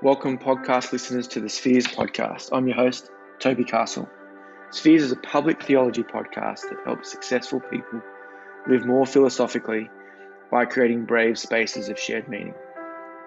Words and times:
Welcome, 0.00 0.38
podcast 0.38 0.92
listeners, 0.92 1.26
to 1.28 1.40
the 1.40 1.48
Spheres 1.48 1.88
podcast. 1.88 2.50
I'm 2.52 2.68
your 2.68 2.76
host, 2.76 3.10
Toby 3.40 3.64
Castle. 3.64 4.08
Spheres 4.70 5.02
is 5.02 5.10
a 5.10 5.16
public 5.16 5.60
theology 5.60 6.04
podcast 6.04 6.60
that 6.68 6.78
helps 6.84 7.10
successful 7.10 7.58
people 7.58 8.00
live 8.68 8.86
more 8.86 9.06
philosophically 9.06 9.90
by 10.52 10.66
creating 10.66 11.04
brave 11.04 11.36
spaces 11.36 11.88
of 11.88 11.98
shared 11.98 12.28
meaning. 12.28 12.54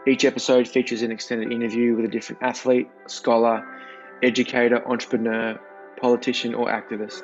Each 0.08 0.24
episode 0.24 0.66
features 0.66 1.02
an 1.02 1.12
extended 1.12 1.52
interview 1.52 1.94
with 1.98 2.06
a 2.06 2.08
different 2.08 2.42
athlete, 2.42 2.90
scholar, 3.06 3.68
educator, 4.24 4.82
entrepreneur, 4.88 5.60
politician, 6.00 6.54
or 6.54 6.68
activist, 6.68 7.22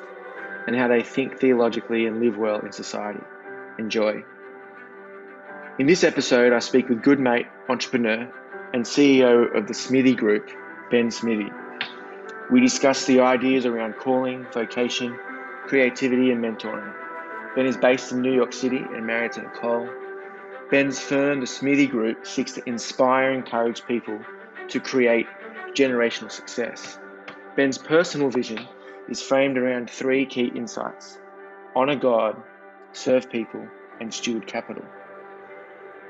and 0.66 0.76
how 0.76 0.88
they 0.88 1.02
think 1.02 1.40
theologically 1.40 2.04
and 2.04 2.20
live 2.20 2.36
well 2.36 2.60
in 2.60 2.72
society. 2.72 3.24
Enjoy. 3.78 4.22
In 5.78 5.86
this 5.86 6.04
episode, 6.04 6.52
I 6.52 6.58
speak 6.58 6.90
with 6.90 7.02
good 7.02 7.18
mate, 7.18 7.46
entrepreneur, 7.70 8.30
and 8.72 8.84
CEO 8.84 9.54
of 9.56 9.66
the 9.66 9.74
Smithy 9.74 10.14
Group, 10.14 10.50
Ben 10.90 11.10
Smithy. 11.10 11.50
We 12.50 12.60
discuss 12.60 13.06
the 13.06 13.20
ideas 13.20 13.66
around 13.66 13.96
calling, 13.96 14.46
vocation, 14.52 15.18
creativity, 15.66 16.30
and 16.30 16.42
mentoring. 16.42 16.94
Ben 17.54 17.66
is 17.66 17.76
based 17.76 18.12
in 18.12 18.22
New 18.22 18.32
York 18.32 18.52
City 18.52 18.78
and 18.78 19.06
married 19.06 19.32
to 19.32 19.42
Nicole. 19.42 19.88
Ben's 20.70 21.00
firm, 21.00 21.40
the 21.40 21.46
Smithy 21.46 21.86
Group, 21.86 22.26
seeks 22.26 22.52
to 22.52 22.68
inspire 22.68 23.30
and 23.30 23.44
encourage 23.44 23.86
people 23.86 24.20
to 24.68 24.80
create 24.80 25.26
generational 25.72 26.30
success. 26.30 26.98
Ben's 27.56 27.78
personal 27.78 28.30
vision 28.30 28.66
is 29.08 29.22
framed 29.22 29.56
around 29.56 29.88
three 29.90 30.26
key 30.26 30.52
insights 30.54 31.18
honor 31.74 31.96
God, 31.96 32.42
serve 32.92 33.30
people, 33.30 33.66
and 34.00 34.12
steward 34.12 34.46
capital. 34.46 34.84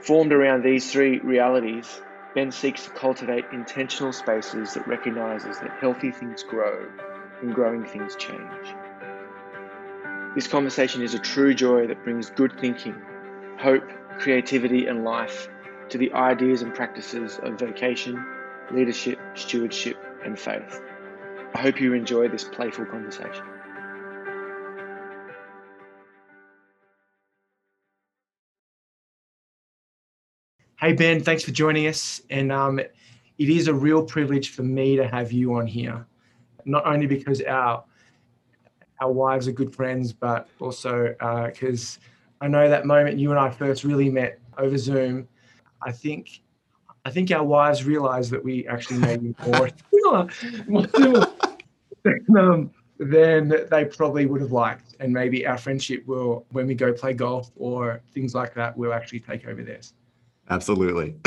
Formed 0.02 0.32
around 0.32 0.62
these 0.62 0.90
three 0.90 1.18
realities, 1.18 2.00
Ben 2.38 2.52
seeks 2.52 2.84
to 2.84 2.90
cultivate 2.90 3.46
intentional 3.50 4.12
spaces 4.12 4.74
that 4.74 4.86
recognizes 4.86 5.58
that 5.58 5.76
healthy 5.80 6.12
things 6.12 6.44
grow 6.44 6.88
and 7.42 7.52
growing 7.52 7.84
things 7.84 8.14
change. 8.14 8.76
This 10.36 10.46
conversation 10.46 11.02
is 11.02 11.14
a 11.14 11.18
true 11.18 11.52
joy 11.52 11.88
that 11.88 12.04
brings 12.04 12.30
good 12.30 12.52
thinking, 12.60 12.94
hope, 13.58 13.90
creativity, 14.20 14.86
and 14.86 15.02
life 15.02 15.48
to 15.88 15.98
the 15.98 16.12
ideas 16.12 16.62
and 16.62 16.72
practices 16.72 17.40
of 17.42 17.58
vocation, 17.58 18.24
leadership, 18.70 19.18
stewardship, 19.34 19.96
and 20.24 20.38
faith. 20.38 20.80
I 21.56 21.58
hope 21.58 21.80
you 21.80 21.92
enjoy 21.92 22.28
this 22.28 22.44
playful 22.44 22.86
conversation. 22.86 23.46
Hey, 30.80 30.92
Ben, 30.92 31.20
thanks 31.20 31.42
for 31.42 31.50
joining 31.50 31.88
us. 31.88 32.22
And 32.30 32.52
um, 32.52 32.78
it 32.78 32.88
is 33.38 33.66
a 33.66 33.74
real 33.74 34.00
privilege 34.00 34.50
for 34.50 34.62
me 34.62 34.94
to 34.94 35.08
have 35.08 35.32
you 35.32 35.56
on 35.56 35.66
here, 35.66 36.06
not 36.66 36.86
only 36.86 37.06
because 37.06 37.42
our 37.42 37.82
our 39.00 39.10
wives 39.10 39.48
are 39.48 39.52
good 39.52 39.74
friends, 39.74 40.12
but 40.12 40.48
also 40.60 41.16
because 41.46 41.98
uh, 42.40 42.44
I 42.44 42.48
know 42.48 42.68
that 42.68 42.86
moment 42.86 43.18
you 43.18 43.30
and 43.30 43.40
I 43.40 43.50
first 43.50 43.82
really 43.82 44.08
met 44.08 44.38
over 44.56 44.78
Zoom. 44.78 45.26
I 45.82 45.90
think 45.90 46.42
I 47.04 47.10
think 47.10 47.32
our 47.32 47.42
wives 47.42 47.84
realized 47.84 48.30
that 48.30 48.44
we 48.44 48.64
actually 48.68 48.98
made 49.00 49.34
more, 49.48 50.28
more 50.68 50.86
um, 52.38 52.70
than 53.00 53.66
they 53.68 53.84
probably 53.84 54.26
would 54.26 54.42
have 54.42 54.52
liked. 54.52 54.94
And 55.00 55.12
maybe 55.12 55.44
our 55.44 55.58
friendship 55.58 56.06
will, 56.06 56.46
when 56.50 56.68
we 56.68 56.76
go 56.76 56.92
play 56.92 57.14
golf 57.14 57.50
or 57.56 58.00
things 58.14 58.32
like 58.32 58.54
that, 58.54 58.76
will 58.76 58.92
actually 58.92 59.20
take 59.20 59.44
over 59.48 59.64
theirs. 59.64 59.94
Absolutely. 60.50 61.16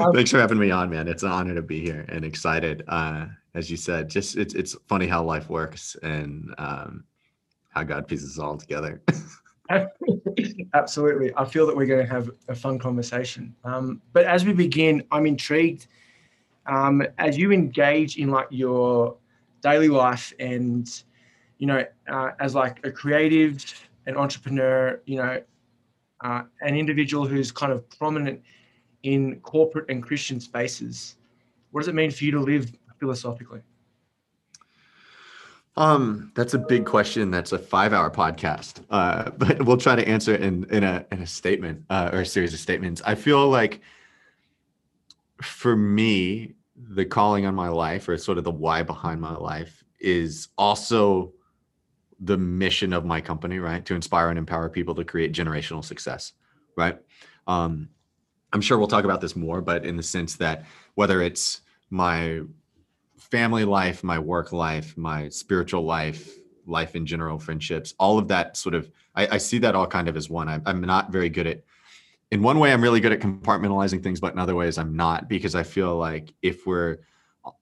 um, 0.00 0.12
Thanks 0.12 0.30
for 0.30 0.38
having 0.38 0.58
me 0.58 0.70
on, 0.70 0.90
man. 0.90 1.08
It's 1.08 1.22
an 1.22 1.30
honor 1.30 1.54
to 1.54 1.62
be 1.62 1.80
here 1.80 2.04
and 2.08 2.24
excited. 2.24 2.84
Uh, 2.88 3.26
as 3.54 3.70
you 3.70 3.76
said, 3.76 4.08
just 4.08 4.36
it's 4.36 4.54
it's 4.54 4.74
funny 4.88 5.06
how 5.06 5.22
life 5.22 5.48
works 5.50 5.96
and 6.02 6.54
um, 6.58 7.04
how 7.70 7.82
God 7.82 8.06
pieces 8.06 8.38
it 8.38 8.42
all 8.42 8.56
together. 8.56 9.02
Absolutely. 10.74 11.32
I 11.36 11.44
feel 11.44 11.66
that 11.66 11.76
we're 11.76 11.86
going 11.86 12.06
to 12.06 12.12
have 12.12 12.30
a 12.48 12.54
fun 12.54 12.78
conversation. 12.78 13.54
Um, 13.64 14.00
but 14.12 14.24
as 14.24 14.44
we 14.44 14.52
begin, 14.52 15.02
I'm 15.10 15.26
intrigued 15.26 15.86
um, 16.66 17.02
as 17.18 17.36
you 17.36 17.52
engage 17.52 18.18
in 18.18 18.30
like 18.30 18.46
your 18.50 19.16
daily 19.62 19.88
life 19.88 20.32
and, 20.38 20.88
you 21.58 21.66
know, 21.66 21.84
uh, 22.08 22.30
as 22.40 22.54
like 22.54 22.84
a 22.86 22.90
creative, 22.90 23.64
an 24.06 24.16
entrepreneur, 24.16 25.00
you 25.06 25.16
know, 25.16 25.42
uh, 26.22 26.42
an 26.60 26.76
individual 26.76 27.26
who's 27.26 27.50
kind 27.52 27.72
of 27.72 27.88
prominent 27.90 28.42
in 29.02 29.40
corporate 29.40 29.86
and 29.88 30.02
Christian 30.02 30.40
spaces. 30.40 31.16
What 31.70 31.80
does 31.80 31.88
it 31.88 31.94
mean 31.94 32.10
for 32.10 32.24
you 32.24 32.32
to 32.32 32.40
live 32.40 32.72
philosophically? 32.98 33.60
Um, 35.76 36.32
that's 36.34 36.54
a 36.54 36.58
big 36.58 36.84
question. 36.86 37.30
That's 37.30 37.52
a 37.52 37.58
five-hour 37.58 38.10
podcast, 38.10 38.82
uh, 38.90 39.30
but 39.38 39.62
we'll 39.64 39.76
try 39.76 39.94
to 39.94 40.06
answer 40.06 40.34
it 40.34 40.42
in 40.42 40.64
in 40.70 40.82
a 40.82 41.06
in 41.12 41.22
a 41.22 41.26
statement 41.26 41.84
uh, 41.88 42.10
or 42.12 42.20
a 42.20 42.26
series 42.26 42.52
of 42.52 42.58
statements. 42.58 43.00
I 43.06 43.14
feel 43.14 43.48
like 43.48 43.80
for 45.40 45.76
me, 45.76 46.54
the 46.76 47.04
calling 47.04 47.46
on 47.46 47.54
my 47.54 47.68
life, 47.68 48.08
or 48.08 48.18
sort 48.18 48.38
of 48.38 48.44
the 48.44 48.50
why 48.50 48.82
behind 48.82 49.20
my 49.20 49.36
life, 49.36 49.84
is 50.00 50.48
also 50.58 51.32
the 52.20 52.36
mission 52.36 52.92
of 52.92 53.04
my 53.04 53.20
company, 53.20 53.58
right? 53.58 53.84
To 53.86 53.94
inspire 53.94 54.30
and 54.30 54.38
empower 54.38 54.68
people 54.68 54.94
to 54.96 55.04
create 55.04 55.32
generational 55.32 55.84
success, 55.84 56.32
right? 56.76 56.98
Um, 57.46 57.88
I'm 58.52 58.60
sure 58.60 58.78
we'll 58.78 58.88
talk 58.88 59.04
about 59.04 59.20
this 59.20 59.36
more, 59.36 59.60
but 59.60 59.84
in 59.84 59.96
the 59.96 60.02
sense 60.02 60.36
that 60.36 60.64
whether 60.94 61.22
it's 61.22 61.60
my 61.90 62.40
family 63.18 63.64
life, 63.64 64.02
my 64.02 64.18
work 64.18 64.52
life, 64.52 64.96
my 64.96 65.28
spiritual 65.28 65.82
life, 65.82 66.34
life 66.66 66.96
in 66.96 67.06
general, 67.06 67.38
friendships, 67.38 67.94
all 67.98 68.18
of 68.18 68.28
that 68.28 68.56
sort 68.56 68.74
of, 68.74 68.90
I, 69.14 69.28
I 69.34 69.38
see 69.38 69.58
that 69.58 69.74
all 69.74 69.86
kind 69.86 70.08
of 70.08 70.16
as 70.16 70.30
one. 70.30 70.48
I, 70.48 70.60
I'm 70.66 70.80
not 70.80 71.12
very 71.12 71.28
good 71.28 71.46
at, 71.46 71.62
in 72.30 72.42
one 72.42 72.58
way, 72.58 72.72
I'm 72.72 72.82
really 72.82 73.00
good 73.00 73.12
at 73.12 73.20
compartmentalizing 73.20 74.02
things, 74.02 74.20
but 74.20 74.32
in 74.32 74.38
other 74.38 74.54
ways, 74.54 74.76
I'm 74.76 74.96
not 74.96 75.28
because 75.28 75.54
I 75.54 75.62
feel 75.62 75.96
like 75.96 76.34
if 76.42 76.66
we're 76.66 76.98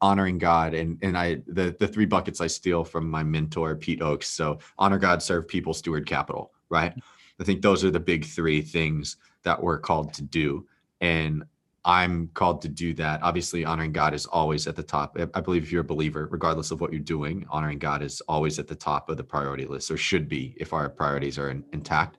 honoring 0.01 0.39
God 0.39 0.75
and 0.75 0.99
and 1.03 1.17
I 1.17 1.43
the 1.47 1.77
the 1.79 1.89
three 1.89 2.07
buckets 2.07 2.41
I 2.41 2.47
steal 2.47 2.85
from 2.85 3.11
my 3.11 3.23
mentor 3.23 3.75
Pete 3.77 4.03
Oakes. 4.03 4.29
So 4.29 4.59
honor 4.79 4.99
God, 4.99 5.23
serve 5.23 5.49
people, 5.49 5.75
steward 5.75 6.07
capital, 6.07 6.53
right? 6.69 6.95
I 7.41 7.45
think 7.45 7.63
those 7.63 7.85
are 7.85 7.91
the 7.91 8.01
big 8.01 8.25
three 8.25 8.63
things 8.63 9.17
that 9.43 9.63
we're 9.63 9.79
called 9.79 10.15
to 10.15 10.23
do. 10.23 10.67
And 11.01 11.45
I'm 11.85 12.29
called 12.35 12.63
to 12.63 12.69
do 12.69 12.95
that. 12.95 13.23
Obviously, 13.23 13.65
honoring 13.65 13.93
God 13.93 14.13
is 14.13 14.27
always 14.27 14.67
at 14.67 14.75
the 14.75 14.83
top. 14.83 15.17
I 15.35 15.41
believe 15.41 15.63
if 15.63 15.71
you're 15.71 15.83
a 15.83 15.85
believer, 15.85 16.27
regardless 16.31 16.73
of 16.73 16.81
what 16.81 16.93
you're 16.93 17.01
doing, 17.01 17.47
honoring 17.49 17.79
God 17.79 18.03
is 18.03 18.21
always 18.23 18.59
at 18.59 18.67
the 18.67 18.75
top 18.75 19.09
of 19.09 19.17
the 19.17 19.23
priority 19.23 19.67
list, 19.67 19.91
or 19.91 19.97
should 19.97 20.29
be 20.29 20.57
if 20.59 20.73
our 20.73 20.89
priorities 20.89 21.39
are 21.39 21.51
in, 21.51 21.65
intact. 21.73 22.19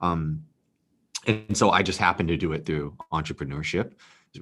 Um, 0.00 0.42
and 1.26 1.56
so 1.56 1.70
I 1.70 1.82
just 1.82 1.98
happen 1.98 2.26
to 2.26 2.36
do 2.36 2.52
it 2.54 2.66
through 2.66 2.96
entrepreneurship, 3.12 3.92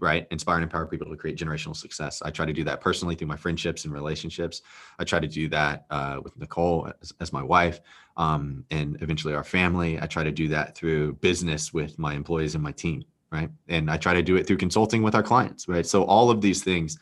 right? 0.00 0.26
Inspire 0.30 0.56
and 0.56 0.64
empower 0.64 0.86
people 0.86 1.08
to 1.08 1.16
create 1.16 1.36
generational 1.36 1.76
success. 1.76 2.22
I 2.22 2.30
try 2.30 2.46
to 2.46 2.52
do 2.52 2.64
that 2.64 2.80
personally 2.80 3.14
through 3.14 3.28
my 3.28 3.36
friendships 3.36 3.84
and 3.84 3.92
relationships. 3.92 4.62
I 4.98 5.04
try 5.04 5.20
to 5.20 5.28
do 5.28 5.48
that 5.48 5.86
uh, 5.90 6.20
with 6.22 6.36
Nicole 6.38 6.90
as, 7.00 7.12
as 7.20 7.32
my 7.32 7.42
wife 7.42 7.80
um, 8.16 8.64
and 8.70 9.00
eventually 9.02 9.34
our 9.34 9.44
family. 9.44 10.00
I 10.00 10.06
try 10.06 10.24
to 10.24 10.32
do 10.32 10.48
that 10.48 10.76
through 10.76 11.14
business 11.14 11.72
with 11.72 11.98
my 11.98 12.14
employees 12.14 12.54
and 12.54 12.62
my 12.62 12.72
team 12.72 13.04
right? 13.32 13.50
And 13.68 13.90
I 13.90 13.96
try 13.96 14.12
to 14.12 14.22
do 14.22 14.36
it 14.36 14.46
through 14.46 14.58
consulting 14.58 15.02
with 15.02 15.14
our 15.14 15.22
clients, 15.22 15.66
right? 15.66 15.86
So 15.86 16.04
all 16.04 16.30
of 16.30 16.40
these 16.40 16.62
things 16.62 16.98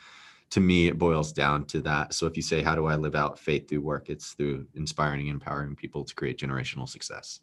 to 0.50 0.60
me 0.60 0.88
it 0.88 0.98
boils 0.98 1.32
down 1.32 1.64
to 1.66 1.80
that. 1.82 2.14
So 2.14 2.26
if 2.26 2.36
you 2.36 2.42
say 2.42 2.62
how 2.62 2.74
do 2.74 2.86
I 2.86 2.96
live 2.96 3.14
out 3.14 3.38
faith 3.38 3.68
through 3.68 3.82
work, 3.82 4.08
it's 4.08 4.32
through 4.32 4.66
inspiring 4.74 5.22
and 5.22 5.30
empowering 5.30 5.76
people 5.76 6.04
to 6.04 6.14
create 6.14 6.38
generational 6.38 6.88
success. 6.88 7.40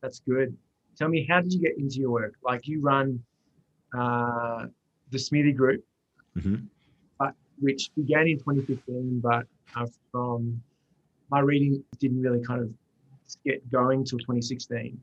That's 0.00 0.20
good. 0.20 0.56
Tell 0.96 1.08
me 1.08 1.26
how 1.28 1.40
did 1.40 1.52
you 1.52 1.60
get 1.60 1.78
into 1.78 1.96
your 1.96 2.10
work? 2.10 2.34
Like 2.42 2.66
you 2.66 2.80
run 2.80 3.22
uh, 3.96 4.66
the 5.10 5.18
Smithy 5.18 5.52
Group, 5.52 5.84
mm-hmm. 6.36 6.56
but, 7.18 7.34
which 7.60 7.90
began 7.96 8.26
in 8.26 8.38
2015, 8.38 9.20
but 9.20 9.46
uh, 9.76 9.86
from 10.10 10.62
my 11.30 11.40
reading 11.40 11.82
didn't 11.98 12.20
really 12.20 12.42
kind 12.42 12.60
of 12.60 12.70
get 13.44 13.70
going 13.70 14.04
till 14.04 14.18
2016. 14.18 15.00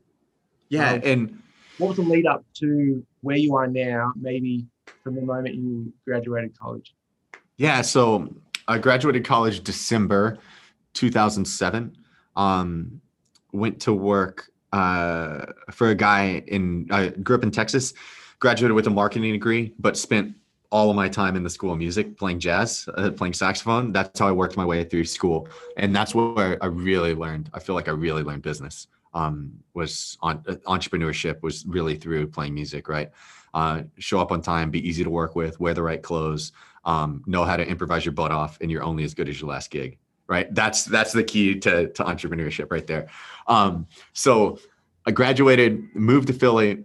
Yeah, 0.68 0.92
um, 0.92 1.00
and 1.04 1.42
what 1.78 1.88
was 1.88 1.96
the 1.96 2.02
lead 2.02 2.26
up 2.26 2.44
to 2.54 3.04
where 3.22 3.36
you 3.36 3.56
are 3.56 3.66
now, 3.66 4.12
maybe 4.16 4.66
from 5.02 5.14
the 5.14 5.22
moment 5.22 5.54
you 5.54 5.92
graduated 6.06 6.56
college? 6.58 6.94
Yeah, 7.56 7.82
so 7.82 8.32
I 8.68 8.78
graduated 8.78 9.24
college 9.24 9.62
December 9.62 10.38
2007. 10.94 11.96
Um, 12.36 13.00
went 13.52 13.80
to 13.80 13.92
work 13.92 14.50
uh, 14.72 15.46
for 15.72 15.88
a 15.88 15.94
guy 15.94 16.42
in, 16.46 16.86
I 16.90 17.08
grew 17.08 17.36
up 17.36 17.42
in 17.42 17.50
Texas, 17.50 17.92
graduated 18.40 18.74
with 18.74 18.86
a 18.86 18.90
marketing 18.90 19.32
degree, 19.32 19.72
but 19.78 19.96
spent 19.96 20.34
all 20.70 20.90
of 20.90 20.96
my 20.96 21.08
time 21.08 21.36
in 21.36 21.42
the 21.42 21.50
school 21.50 21.72
of 21.72 21.78
music 21.78 22.16
playing 22.16 22.38
jazz 22.38 22.88
uh, 22.96 23.10
playing 23.10 23.32
saxophone 23.32 23.90
that's 23.90 24.20
how 24.20 24.28
i 24.28 24.30
worked 24.30 24.56
my 24.56 24.64
way 24.64 24.84
through 24.84 25.02
school 25.02 25.48
and 25.76 25.92
that's 25.92 26.14
where 26.14 26.56
i 26.62 26.66
really 26.66 27.12
learned 27.12 27.50
i 27.54 27.58
feel 27.58 27.74
like 27.74 27.88
i 27.88 27.90
really 27.90 28.22
learned 28.22 28.40
business 28.40 28.86
um, 29.14 29.52
was 29.74 30.16
on 30.20 30.42
uh, 30.48 30.54
entrepreneurship 30.66 31.42
was 31.42 31.64
really 31.66 31.96
through 31.96 32.28
playing 32.28 32.54
music, 32.54 32.88
right? 32.88 33.10
Uh, 33.52 33.82
show 33.98 34.20
up 34.20 34.30
on 34.30 34.40
time, 34.40 34.70
be 34.70 34.86
easy 34.86 35.02
to 35.02 35.10
work 35.10 35.34
with, 35.34 35.58
wear 35.58 35.74
the 35.74 35.82
right 35.82 36.02
clothes, 36.02 36.52
um, 36.84 37.22
know 37.26 37.44
how 37.44 37.56
to 37.56 37.66
improvise 37.66 38.04
your 38.04 38.12
butt 38.12 38.30
off, 38.30 38.58
and 38.60 38.70
you're 38.70 38.82
only 38.82 39.04
as 39.04 39.14
good 39.14 39.28
as 39.28 39.40
your 39.40 39.50
last 39.50 39.70
gig, 39.70 39.98
right? 40.28 40.54
That's 40.54 40.84
that's 40.84 41.12
the 41.12 41.24
key 41.24 41.58
to 41.60 41.88
to 41.88 42.04
entrepreneurship 42.04 42.70
right 42.70 42.86
there. 42.86 43.08
Um, 43.48 43.86
so 44.12 44.58
I 45.06 45.10
graduated, 45.10 45.94
moved 45.94 46.28
to 46.28 46.32
Philly, 46.32 46.84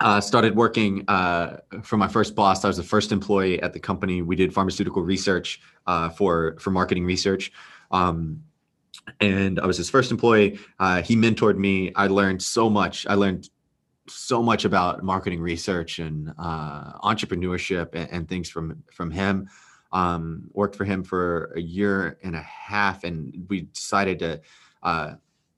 uh, 0.00 0.20
started 0.20 0.54
working 0.54 1.04
uh, 1.08 1.58
for 1.82 1.96
my 1.96 2.08
first 2.08 2.34
boss. 2.34 2.64
I 2.64 2.68
was 2.68 2.76
the 2.76 2.82
first 2.82 3.12
employee 3.12 3.60
at 3.62 3.72
the 3.72 3.80
company. 3.80 4.22
We 4.22 4.36
did 4.36 4.52
pharmaceutical 4.52 5.02
research 5.02 5.60
uh, 5.86 6.08
for 6.10 6.56
for 6.58 6.70
marketing 6.70 7.04
research. 7.04 7.52
Um, 7.90 8.42
and 9.20 9.58
I 9.58 9.66
was 9.66 9.76
his 9.76 9.88
first 9.88 10.10
employee. 10.10 10.58
Uh, 10.78 11.02
he 11.02 11.16
mentored 11.16 11.56
me. 11.56 11.92
I 11.94 12.08
learned 12.08 12.42
so 12.42 12.68
much. 12.68 13.06
I 13.06 13.14
learned 13.14 13.48
so 14.06 14.42
much 14.42 14.64
about 14.64 15.02
marketing 15.02 15.40
research 15.40 15.98
and 15.98 16.32
uh, 16.38 16.98
entrepreneurship 17.00 17.94
and, 17.94 18.10
and, 18.10 18.28
things 18.28 18.48
from 18.48 18.82
from 18.92 19.10
him. 19.10 19.48
Um, 19.92 20.50
worked 20.52 20.76
for 20.76 20.84
him 20.84 21.02
for 21.02 21.52
a 21.56 21.60
year 21.60 22.18
and 22.22 22.36
a 22.36 22.42
half, 22.42 23.04
and 23.04 23.46
we 23.48 23.62
decided 23.62 24.18
to 24.18 24.40
uh, 24.82 25.14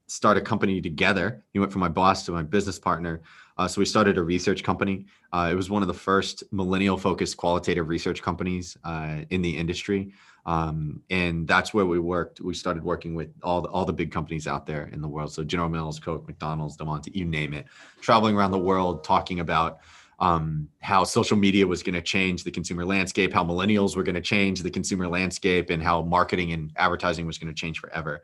start 0.07 0.37
a 0.37 0.41
company 0.41 0.81
together. 0.81 1.43
He 1.53 1.59
went 1.59 1.71
from 1.71 1.81
my 1.81 1.89
boss 1.89 2.25
to 2.25 2.31
my 2.31 2.43
business 2.43 2.79
partner. 2.79 3.21
Uh, 3.61 3.67
so 3.67 3.79
we 3.79 3.85
started 3.85 4.17
a 4.17 4.23
research 4.23 4.63
company. 4.63 5.05
Uh, 5.31 5.49
it 5.51 5.53
was 5.55 5.69
one 5.69 5.83
of 5.83 5.87
the 5.87 5.93
first 5.93 6.43
millennial-focused 6.51 7.37
qualitative 7.37 7.87
research 7.89 8.19
companies 8.19 8.75
uh, 8.83 9.17
in 9.29 9.39
the 9.43 9.55
industry. 9.55 10.11
Um, 10.47 10.99
and 11.11 11.47
that's 11.47 11.71
where 11.71 11.85
we 11.85 11.99
worked. 11.99 12.41
We 12.41 12.55
started 12.55 12.83
working 12.83 13.13
with 13.13 13.29
all 13.43 13.61
the, 13.61 13.69
all 13.69 13.85
the 13.85 13.93
big 13.93 14.11
companies 14.11 14.47
out 14.47 14.65
there 14.65 14.89
in 14.91 14.99
the 14.99 15.07
world. 15.07 15.31
So 15.31 15.43
General 15.43 15.69
Mills, 15.69 15.99
Coke, 15.99 16.25
McDonald's, 16.25 16.75
Delmonte, 16.75 17.13
you 17.13 17.23
name 17.23 17.53
it. 17.53 17.67
Traveling 18.01 18.35
around 18.35 18.49
the 18.49 18.57
world, 18.57 19.03
talking 19.03 19.41
about 19.41 19.81
um, 20.17 20.67
how 20.79 21.03
social 21.03 21.37
media 21.37 21.67
was 21.67 21.83
going 21.83 21.93
to 21.93 22.01
change 22.01 22.43
the 22.43 22.49
consumer 22.49 22.83
landscape, 22.83 23.31
how 23.31 23.43
millennials 23.43 23.95
were 23.95 24.01
going 24.01 24.15
to 24.15 24.21
change 24.21 24.63
the 24.63 24.71
consumer 24.71 25.07
landscape, 25.07 25.69
and 25.69 25.83
how 25.83 26.01
marketing 26.01 26.51
and 26.53 26.71
advertising 26.77 27.27
was 27.27 27.37
going 27.37 27.53
to 27.53 27.59
change 27.59 27.77
forever. 27.77 28.23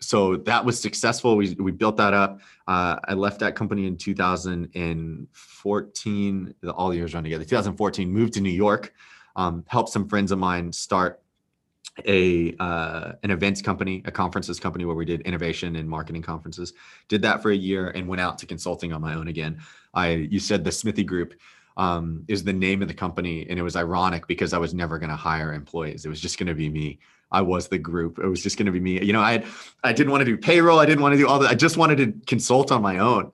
So 0.00 0.36
that 0.36 0.64
was 0.64 0.80
successful. 0.80 1.36
We, 1.36 1.54
we 1.54 1.72
built 1.72 1.96
that 1.98 2.14
up. 2.14 2.40
Uh, 2.66 2.96
I 3.04 3.12
left 3.14 3.40
that 3.40 3.54
company 3.54 3.86
in 3.86 3.96
2014. 3.96 6.54
All 6.74 6.88
the 6.88 6.96
years 6.96 7.14
run 7.14 7.24
together. 7.24 7.44
2014, 7.44 8.10
moved 8.10 8.32
to 8.34 8.40
New 8.40 8.50
York 8.50 8.94
um, 9.36 9.64
helped 9.68 9.90
some 9.90 10.08
friends 10.08 10.32
of 10.32 10.38
mine 10.38 10.72
start 10.72 11.22
a 12.06 12.54
uh, 12.58 13.12
an 13.22 13.30
events 13.30 13.60
company, 13.60 14.02
a 14.04 14.10
conferences 14.10 14.60
company 14.60 14.84
where 14.84 14.94
we 14.94 15.04
did 15.04 15.22
innovation 15.22 15.76
and 15.76 15.88
marketing 15.88 16.22
conferences. 16.22 16.72
Did 17.08 17.22
that 17.22 17.42
for 17.42 17.50
a 17.50 17.56
year 17.56 17.88
and 17.88 18.06
went 18.06 18.20
out 18.20 18.38
to 18.38 18.46
consulting 18.46 18.92
on 18.92 19.00
my 19.00 19.14
own 19.14 19.28
again. 19.28 19.60
I 19.92 20.10
you 20.10 20.38
said 20.38 20.64
the 20.64 20.72
Smithy 20.72 21.04
Group 21.04 21.34
um, 21.76 22.24
is 22.28 22.44
the 22.44 22.52
name 22.52 22.82
of 22.82 22.88
the 22.88 22.94
company, 22.94 23.46
and 23.48 23.58
it 23.58 23.62
was 23.62 23.76
ironic 23.76 24.26
because 24.26 24.52
I 24.52 24.58
was 24.58 24.72
never 24.72 24.98
going 24.98 25.10
to 25.10 25.16
hire 25.16 25.52
employees. 25.52 26.04
It 26.04 26.08
was 26.08 26.20
just 26.20 26.38
going 26.38 26.48
to 26.48 26.54
be 26.54 26.68
me. 26.68 26.98
I 27.32 27.42
was 27.42 27.68
the 27.68 27.78
group. 27.78 28.18
It 28.18 28.26
was 28.26 28.42
just 28.42 28.56
going 28.56 28.66
to 28.66 28.72
be 28.72 28.80
me. 28.80 29.02
You 29.02 29.12
know, 29.12 29.20
I 29.20 29.44
I 29.84 29.92
didn't 29.92 30.10
want 30.10 30.22
to 30.22 30.24
do 30.24 30.36
payroll. 30.36 30.78
I 30.78 30.86
didn't 30.86 31.02
want 31.02 31.12
to 31.12 31.18
do 31.18 31.28
all 31.28 31.38
that. 31.40 31.50
I 31.50 31.54
just 31.54 31.76
wanted 31.76 31.96
to 31.98 32.26
consult 32.26 32.72
on 32.72 32.82
my 32.82 32.98
own 32.98 33.32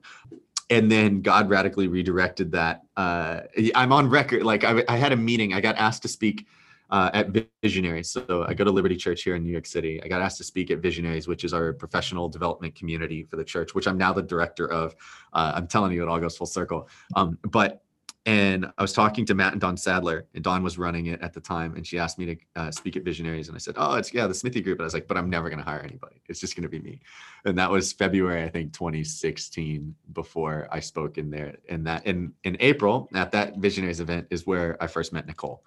and 0.69 0.91
then 0.91 1.21
God 1.21 1.49
radically 1.49 1.87
redirected 1.87 2.51
that. 2.51 2.83
Uh, 2.95 3.41
I'm 3.73 3.93
on 3.93 4.09
record. 4.09 4.43
Like 4.43 4.63
I, 4.63 4.83
I, 4.87 4.97
had 4.97 5.13
a 5.13 5.15
meeting. 5.15 5.53
I 5.53 5.61
got 5.61 5.77
asked 5.77 6.01
to 6.01 6.07
speak 6.07 6.45
uh, 6.89 7.09
at 7.13 7.47
Visionaries. 7.63 8.09
So 8.09 8.45
I 8.47 8.53
go 8.53 8.63
to 8.63 8.71
Liberty 8.71 8.95
Church 8.95 9.23
here 9.23 9.35
in 9.35 9.43
New 9.43 9.51
York 9.51 9.65
City. 9.65 10.01
I 10.03 10.07
got 10.07 10.21
asked 10.21 10.37
to 10.37 10.43
speak 10.43 10.71
at 10.71 10.79
Visionaries, 10.79 11.27
which 11.27 11.43
is 11.43 11.53
our 11.53 11.73
professional 11.73 12.27
development 12.27 12.75
community 12.75 13.23
for 13.23 13.37
the 13.37 13.43
church, 13.43 13.75
which 13.75 13.87
I'm 13.87 13.97
now 13.97 14.13
the 14.13 14.21
director 14.21 14.69
of. 14.69 14.95
Uh, 15.33 15.53
I'm 15.55 15.67
telling 15.67 15.91
you, 15.93 16.03
it 16.03 16.09
all 16.09 16.19
goes 16.19 16.37
full 16.37 16.47
circle. 16.47 16.89
Um, 17.15 17.37
but 17.43 17.83
and 18.27 18.69
I 18.77 18.81
was 18.81 18.91
talking 18.91 19.25
to 19.27 19.33
Matt 19.33 19.53
and 19.53 19.61
Dawn 19.61 19.77
Sadler, 19.77 20.25
and 20.33 20.43
Dawn 20.43 20.61
was 20.61 20.77
running 20.77 21.05
it 21.05 21.21
at 21.21 21.31
the 21.31 21.39
time, 21.39 21.75
and 21.77 21.87
she 21.87 21.97
asked 21.97 22.19
me 22.19 22.25
to 22.25 22.35
uh, 22.57 22.71
speak 22.71 22.97
at 22.97 23.03
Visionaries, 23.03 23.47
and 23.47 23.55
I 23.55 23.57
said, 23.57 23.75
"Oh, 23.77 23.95
it's 23.95 24.13
yeah, 24.13 24.27
the 24.27 24.33
Smithy 24.33 24.59
Group." 24.59 24.79
And 24.79 24.83
I 24.83 24.87
was 24.87 24.93
like, 24.93 25.07
"But 25.07 25.15
I'm 25.15 25.29
never 25.29 25.49
going 25.49 25.59
to 25.59 25.65
hire 25.65 25.79
anybody. 25.79 26.21
It's 26.27 26.41
just 26.41 26.53
going 26.53 26.63
to 26.63 26.69
be 26.69 26.79
me." 26.79 26.99
And 27.45 27.57
that 27.57 27.71
was 27.71 27.93
February, 27.93 28.43
I 28.43 28.49
think, 28.49 28.73
2016, 28.73 29.95
before 30.11 30.67
I 30.69 30.81
spoke 30.81 31.17
in 31.17 31.29
there. 31.29 31.55
And 31.69 31.87
that 31.87 32.05
in 32.05 32.33
in 32.43 32.57
April 32.59 33.07
at 33.13 33.31
that 33.31 33.55
Visionaries 33.59 34.01
event 34.01 34.27
is 34.29 34.45
where 34.45 34.75
I 34.83 34.87
first 34.87 35.13
met 35.13 35.25
Nicole, 35.25 35.63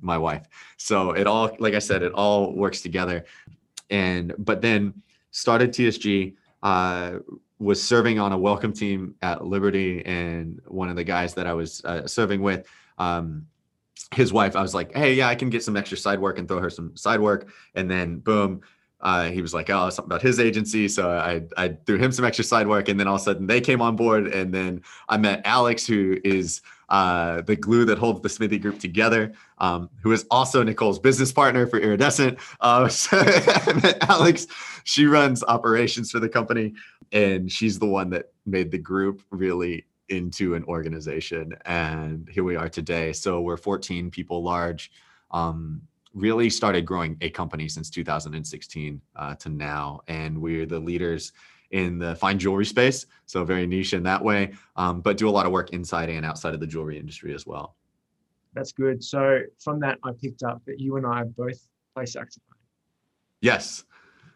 my 0.00 0.16
wife. 0.16 0.46
So 0.76 1.10
it 1.10 1.26
all, 1.26 1.56
like 1.58 1.74
I 1.74 1.80
said, 1.80 2.04
it 2.04 2.12
all 2.12 2.52
works 2.54 2.82
together. 2.82 3.24
And 3.90 4.32
but 4.38 4.62
then 4.62 5.02
started 5.32 5.72
TSG. 5.72 6.36
Uh, 6.62 7.18
was 7.58 7.82
serving 7.82 8.18
on 8.18 8.32
a 8.32 8.38
welcome 8.38 8.72
team 8.72 9.14
at 9.22 9.44
Liberty, 9.44 10.04
and 10.04 10.60
one 10.66 10.88
of 10.88 10.96
the 10.96 11.04
guys 11.04 11.34
that 11.34 11.46
I 11.46 11.54
was 11.54 11.84
uh, 11.84 12.06
serving 12.06 12.42
with, 12.42 12.66
um, 12.98 13.46
his 14.14 14.32
wife, 14.32 14.56
I 14.56 14.62
was 14.62 14.74
like, 14.74 14.94
"Hey, 14.94 15.14
yeah, 15.14 15.28
I 15.28 15.34
can 15.34 15.50
get 15.50 15.62
some 15.62 15.76
extra 15.76 15.96
side 15.96 16.20
work 16.20 16.38
and 16.38 16.46
throw 16.46 16.60
her 16.60 16.70
some 16.70 16.96
side 16.96 17.20
work." 17.20 17.48
And 17.74 17.90
then, 17.90 18.18
boom, 18.18 18.60
uh, 19.00 19.30
he 19.30 19.42
was 19.42 19.54
like, 19.54 19.70
"Oh, 19.70 19.88
something 19.90 20.08
about 20.08 20.22
his 20.22 20.38
agency," 20.38 20.86
so 20.88 21.10
I 21.10 21.42
I 21.56 21.76
threw 21.86 21.98
him 21.98 22.12
some 22.12 22.24
extra 22.24 22.44
side 22.44 22.68
work, 22.68 22.88
and 22.88 23.00
then 23.00 23.06
all 23.06 23.16
of 23.16 23.22
a 23.22 23.24
sudden 23.24 23.46
they 23.46 23.60
came 23.60 23.80
on 23.80 23.96
board, 23.96 24.26
and 24.28 24.52
then 24.52 24.82
I 25.08 25.16
met 25.16 25.42
Alex, 25.44 25.86
who 25.86 26.18
is 26.24 26.60
uh, 26.88 27.42
the 27.42 27.56
glue 27.56 27.84
that 27.84 27.98
holds 27.98 28.20
the 28.20 28.28
Smithy 28.28 28.58
Group 28.58 28.78
together, 28.78 29.32
um, 29.58 29.90
who 30.02 30.12
is 30.12 30.26
also 30.30 30.62
Nicole's 30.62 30.98
business 30.98 31.32
partner 31.32 31.66
for 31.66 31.78
Iridescent. 31.78 32.38
Uh, 32.60 32.88
so 32.88 33.18
Alex, 34.02 34.46
she 34.84 35.06
runs 35.06 35.42
operations 35.44 36.10
for 36.10 36.20
the 36.20 36.28
company, 36.28 36.74
and 37.12 37.50
she's 37.50 37.78
the 37.78 37.86
one 37.86 38.10
that 38.10 38.32
made 38.44 38.70
the 38.70 38.78
group 38.78 39.22
really 39.30 39.86
into 40.08 40.54
an 40.54 40.64
organization. 40.64 41.52
And 41.64 42.28
here 42.28 42.44
we 42.44 42.56
are 42.56 42.68
today. 42.68 43.12
So 43.12 43.40
we're 43.40 43.56
14 43.56 44.10
people 44.10 44.42
large. 44.42 44.92
Um, 45.32 45.82
really 46.14 46.48
started 46.48 46.86
growing 46.86 47.16
a 47.20 47.28
company 47.28 47.68
since 47.68 47.90
2016 47.90 49.00
uh, 49.16 49.34
to 49.34 49.48
now, 49.48 50.00
and 50.08 50.40
we're 50.40 50.66
the 50.66 50.78
leaders 50.78 51.32
in 51.70 51.98
the 51.98 52.14
fine 52.14 52.38
jewelry 52.38 52.66
space. 52.66 53.06
So 53.26 53.44
very 53.44 53.66
niche 53.66 53.92
in 53.92 54.02
that 54.04 54.22
way, 54.22 54.52
um, 54.76 55.00
but 55.00 55.16
do 55.16 55.28
a 55.28 55.30
lot 55.30 55.46
of 55.46 55.52
work 55.52 55.70
inside 55.70 56.08
and 56.08 56.24
outside 56.24 56.54
of 56.54 56.60
the 56.60 56.66
jewelry 56.66 56.98
industry 56.98 57.34
as 57.34 57.46
well. 57.46 57.76
That's 58.54 58.72
good. 58.72 59.04
So 59.04 59.40
from 59.58 59.80
that, 59.80 59.98
I 60.02 60.12
picked 60.12 60.42
up 60.42 60.62
that 60.66 60.80
you 60.80 60.96
and 60.96 61.06
I 61.06 61.24
both 61.24 61.60
play 61.94 62.06
saxophone. 62.06 62.56
Yes. 63.40 63.84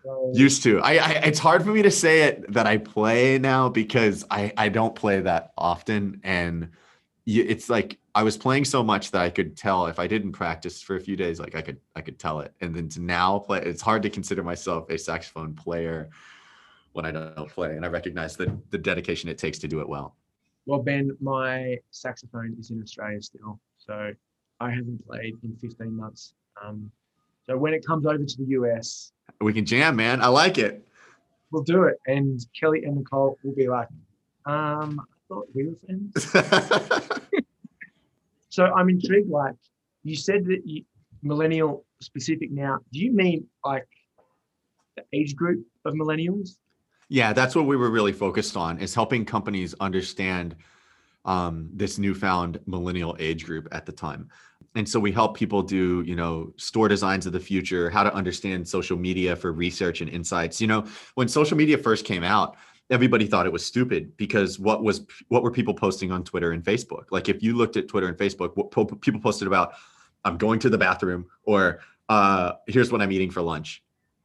So, 0.02 0.32
Used 0.34 0.62
to. 0.62 0.80
I, 0.80 0.92
I, 0.96 1.10
it's 1.24 1.38
hard 1.38 1.62
for 1.62 1.70
me 1.70 1.82
to 1.82 1.90
say 1.90 2.22
it 2.22 2.52
that 2.52 2.66
I 2.66 2.78
play 2.78 3.38
now 3.38 3.68
because 3.68 4.24
I 4.30 4.52
I 4.56 4.68
don't 4.70 4.94
play 4.94 5.20
that 5.20 5.52
often 5.58 6.20
and 6.24 6.70
it's 7.26 7.68
like 7.68 7.98
I 8.14 8.22
was 8.22 8.36
playing 8.36 8.64
so 8.64 8.82
much 8.82 9.10
that 9.10 9.20
I 9.20 9.30
could 9.30 9.56
tell 9.56 9.86
if 9.86 9.98
I 9.98 10.06
didn't 10.06 10.32
practice 10.32 10.82
for 10.82 10.96
a 10.96 11.00
few 11.00 11.16
days 11.16 11.38
like 11.38 11.54
I 11.54 11.60
could 11.60 11.80
I 11.94 12.00
could 12.00 12.18
tell 12.18 12.40
it 12.40 12.54
and 12.60 12.74
then 12.74 12.88
to 12.90 13.00
now 13.00 13.38
play 13.40 13.60
it's 13.60 13.82
hard 13.82 14.02
to 14.02 14.10
consider 14.10 14.42
myself 14.42 14.88
a 14.88 14.98
saxophone 14.98 15.54
player 15.54 16.08
when 16.92 17.04
I 17.04 17.10
don't 17.10 17.48
play. 17.48 17.76
And 17.76 17.84
I 17.84 17.88
recognize 17.88 18.36
the, 18.36 18.56
the 18.70 18.78
dedication 18.78 19.28
it 19.28 19.38
takes 19.38 19.58
to 19.60 19.68
do 19.68 19.80
it 19.80 19.88
well. 19.88 20.16
Well, 20.66 20.82
Ben, 20.82 21.16
my 21.20 21.78
saxophone 21.90 22.56
is 22.58 22.70
in 22.70 22.82
Australia 22.82 23.20
still. 23.22 23.60
So 23.78 24.12
I 24.60 24.70
haven't 24.70 25.06
played 25.06 25.36
in 25.42 25.56
15 25.56 25.96
months. 25.96 26.34
Um, 26.62 26.90
so 27.46 27.56
when 27.56 27.74
it 27.74 27.84
comes 27.84 28.06
over 28.06 28.24
to 28.24 28.36
the 28.38 28.46
US, 28.50 29.12
we 29.40 29.52
can 29.52 29.64
jam, 29.64 29.96
man. 29.96 30.20
I 30.20 30.28
like 30.28 30.58
it. 30.58 30.86
We'll 31.50 31.62
do 31.62 31.84
it. 31.84 31.96
And 32.06 32.44
Kelly 32.58 32.84
and 32.84 32.96
Nicole 32.96 33.38
will 33.42 33.54
be 33.54 33.68
like, 33.68 33.88
um, 34.46 35.00
I 35.00 35.04
thought 35.28 35.48
we 35.54 35.66
were 35.66 35.74
friends. 35.84 36.30
so 38.50 38.64
I'm 38.66 38.88
intrigued. 38.88 39.30
Like 39.30 39.54
you 40.02 40.14
said 40.16 40.44
that 40.46 40.60
you, 40.64 40.84
millennial 41.22 41.84
specific 42.00 42.50
now, 42.50 42.78
do 42.92 43.00
you 43.00 43.12
mean 43.12 43.46
like 43.64 43.88
the 44.96 45.04
age 45.12 45.34
group 45.34 45.64
of 45.84 45.94
millennials? 45.94 46.56
Yeah, 47.10 47.32
that's 47.32 47.56
what 47.56 47.66
we 47.66 47.76
were 47.76 47.90
really 47.90 48.12
focused 48.12 48.56
on 48.56 48.78
is 48.78 48.94
helping 48.94 49.24
companies 49.24 49.74
understand 49.80 50.54
um, 51.24 51.68
this 51.72 51.98
newfound 51.98 52.60
millennial 52.66 53.16
age 53.18 53.44
group 53.44 53.66
at 53.72 53.84
the 53.84 53.90
time. 53.90 54.30
And 54.76 54.88
so 54.88 55.00
we 55.00 55.10
help 55.10 55.36
people 55.36 55.60
do, 55.60 56.02
you 56.06 56.14
know, 56.14 56.52
store 56.56 56.86
designs 56.86 57.26
of 57.26 57.32
the 57.32 57.40
future, 57.40 57.90
how 57.90 58.04
to 58.04 58.14
understand 58.14 58.66
social 58.66 58.96
media 58.96 59.34
for 59.34 59.52
research 59.52 60.00
and 60.00 60.08
insights. 60.08 60.60
You 60.60 60.68
know, 60.68 60.86
when 61.16 61.26
social 61.26 61.56
media 61.56 61.76
first 61.76 62.04
came 62.04 62.22
out, 62.22 62.56
everybody 62.90 63.26
thought 63.26 63.44
it 63.44 63.52
was 63.52 63.66
stupid 63.66 64.16
because 64.16 64.60
what 64.60 64.84
was 64.84 65.04
what 65.26 65.42
were 65.42 65.50
people 65.50 65.74
posting 65.74 66.12
on 66.12 66.22
Twitter 66.22 66.52
and 66.52 66.62
Facebook? 66.62 67.06
Like 67.10 67.28
if 67.28 67.42
you 67.42 67.56
looked 67.56 67.76
at 67.76 67.88
Twitter 67.88 68.06
and 68.06 68.16
Facebook, 68.16 68.56
what 68.56 69.00
people 69.00 69.20
posted 69.20 69.48
about 69.48 69.72
I'm 70.24 70.38
going 70.38 70.60
to 70.60 70.70
the 70.70 70.78
bathroom 70.78 71.26
or 71.42 71.80
uh, 72.08 72.52
here's 72.68 72.92
what 72.92 73.02
I'm 73.02 73.10
eating 73.10 73.32
for 73.32 73.42
lunch. 73.42 73.82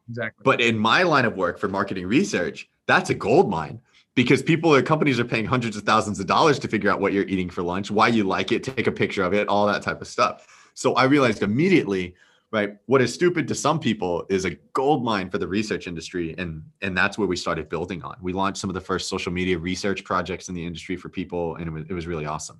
Exactly. 0.07 0.43
But 0.43 0.61
in 0.61 0.77
my 0.77 1.01
line 1.01 1.25
of 1.25 1.35
work 1.35 1.57
for 1.57 1.67
marketing 1.67 2.05
research, 2.05 2.69
that's 2.87 3.09
a 3.09 3.15
gold 3.15 3.49
mine 3.49 3.79
because 4.15 4.41
people 4.41 4.73
or 4.73 4.81
companies 4.81 5.19
are 5.19 5.25
paying 5.25 5.45
hundreds 5.45 5.75
of 5.75 5.83
thousands 5.83 6.19
of 6.19 6.27
dollars 6.27 6.59
to 6.59 6.67
figure 6.67 6.89
out 6.89 7.01
what 7.01 7.13
you're 7.13 7.27
eating 7.27 7.49
for 7.49 7.63
lunch, 7.63 7.91
why 7.91 8.07
you 8.07 8.23
like 8.23 8.51
it, 8.51 8.63
take 8.63 8.87
a 8.87 8.91
picture 8.91 9.23
of 9.23 9.33
it, 9.33 9.47
all 9.47 9.67
that 9.67 9.81
type 9.81 10.01
of 10.01 10.07
stuff. 10.07 10.47
So 10.73 10.93
I 10.93 11.03
realized 11.03 11.43
immediately 11.43 12.15
right? 12.55 12.77
What 12.85 13.01
is 13.01 13.13
stupid 13.13 13.49
to 13.49 13.55
some 13.55 13.79
people 13.79 14.25
is 14.29 14.45
a 14.45 14.51
gold 14.73 15.03
mine 15.03 15.29
for 15.29 15.37
the 15.37 15.47
research 15.47 15.87
industry. 15.87 16.33
And, 16.37 16.63
and 16.81 16.97
that's 16.97 17.17
where 17.17 17.27
we 17.27 17.35
started 17.35 17.67
building 17.67 18.01
on. 18.01 18.15
We 18.21 18.31
launched 18.31 18.59
some 18.59 18.69
of 18.69 18.73
the 18.73 18.81
first 18.81 19.09
social 19.09 19.31
media 19.31 19.57
research 19.57 20.05
projects 20.05 20.47
in 20.47 20.55
the 20.55 20.65
industry 20.65 20.95
for 20.95 21.09
people, 21.09 21.55
and 21.55 21.67
it 21.67 21.71
was, 21.71 21.83
it 21.89 21.93
was 21.93 22.07
really 22.07 22.25
awesome. 22.25 22.59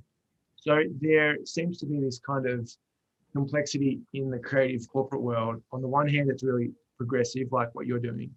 So 0.57 0.83
there 0.99 1.37
seems 1.45 1.77
to 1.77 1.85
be 1.85 1.99
this 2.01 2.19
kind 2.19 2.45
of 2.45 2.69
complexity 3.33 4.01
in 4.13 4.29
the 4.29 4.39
creative 4.39 4.85
corporate 4.89 5.21
world. 5.21 5.61
On 5.71 5.81
the 5.81 5.87
one 5.87 6.09
hand, 6.09 6.29
it's 6.29 6.43
really 6.43 6.71
progressive, 6.97 7.51
like 7.51 7.73
what 7.73 7.85
you're 7.85 7.99
doing. 7.99 8.31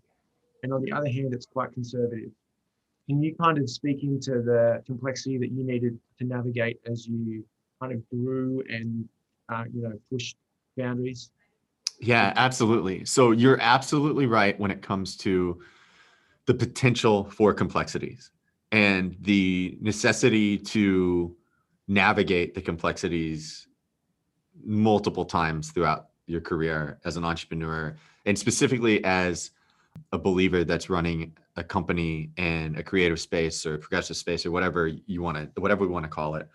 And 0.62 0.72
on 0.72 0.82
the 0.82 0.92
other 0.92 1.08
hand, 1.08 1.32
it's 1.34 1.46
quite 1.46 1.72
conservative. 1.72 2.30
Can 3.08 3.22
you 3.22 3.34
kind 3.36 3.58
of 3.58 3.70
speak 3.70 4.02
into 4.02 4.42
the 4.42 4.82
complexity 4.86 5.38
that 5.38 5.50
you 5.50 5.64
needed 5.64 5.98
to 6.18 6.24
navigate 6.24 6.80
as 6.86 7.06
you 7.06 7.44
kind 7.80 7.92
of 7.92 8.08
grew 8.10 8.62
and 8.68 9.08
uh, 9.48 9.64
you 9.72 9.82
know 9.82 9.98
pushed 10.10 10.36
boundaries? 10.76 11.30
Yeah, 12.00 12.32
absolutely. 12.36 13.04
So 13.04 13.32
you're 13.32 13.58
absolutely 13.60 14.26
right 14.26 14.58
when 14.58 14.70
it 14.70 14.82
comes 14.82 15.16
to 15.18 15.60
the 16.46 16.54
potential 16.54 17.24
for 17.24 17.52
complexities 17.52 18.30
and 18.70 19.16
the 19.20 19.78
necessity 19.80 20.58
to 20.58 21.36
navigate 21.88 22.54
the 22.54 22.60
complexities 22.60 23.66
multiple 24.62 25.24
times 25.24 25.70
throughout 25.70 26.08
your 26.26 26.40
career 26.40 26.98
as 27.04 27.16
an 27.16 27.24
entrepreneur 27.24 27.96
and 28.26 28.38
specifically 28.38 29.02
as 29.04 29.50
a 30.12 30.18
believer 30.18 30.64
that's 30.64 30.90
running 30.90 31.36
a 31.56 31.64
company 31.64 32.30
and 32.36 32.78
a 32.78 32.82
creative 32.82 33.20
space 33.20 33.66
or 33.66 33.78
progressive 33.78 34.16
space 34.16 34.46
or 34.46 34.50
whatever 34.50 34.86
you 34.86 35.22
want 35.22 35.36
to 35.36 35.60
whatever 35.60 35.82
we 35.82 35.92
want 35.92 36.04
to 36.04 36.10
call 36.10 36.36
it. 36.36 36.48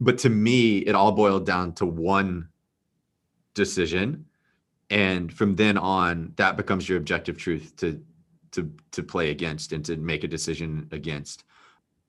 But 0.00 0.18
to 0.18 0.30
me 0.30 0.78
it 0.78 0.94
all 0.94 1.12
boiled 1.12 1.46
down 1.46 1.72
to 1.74 1.86
one 1.86 2.48
decision. 3.54 4.26
And 4.90 5.32
from 5.32 5.56
then 5.56 5.76
on 5.76 6.32
that 6.36 6.56
becomes 6.56 6.88
your 6.88 6.98
objective 6.98 7.36
truth 7.36 7.74
to 7.76 8.00
to 8.52 8.72
to 8.92 9.02
play 9.02 9.30
against 9.30 9.72
and 9.72 9.84
to 9.86 9.96
make 9.96 10.24
a 10.24 10.28
decision 10.28 10.88
against. 10.92 11.44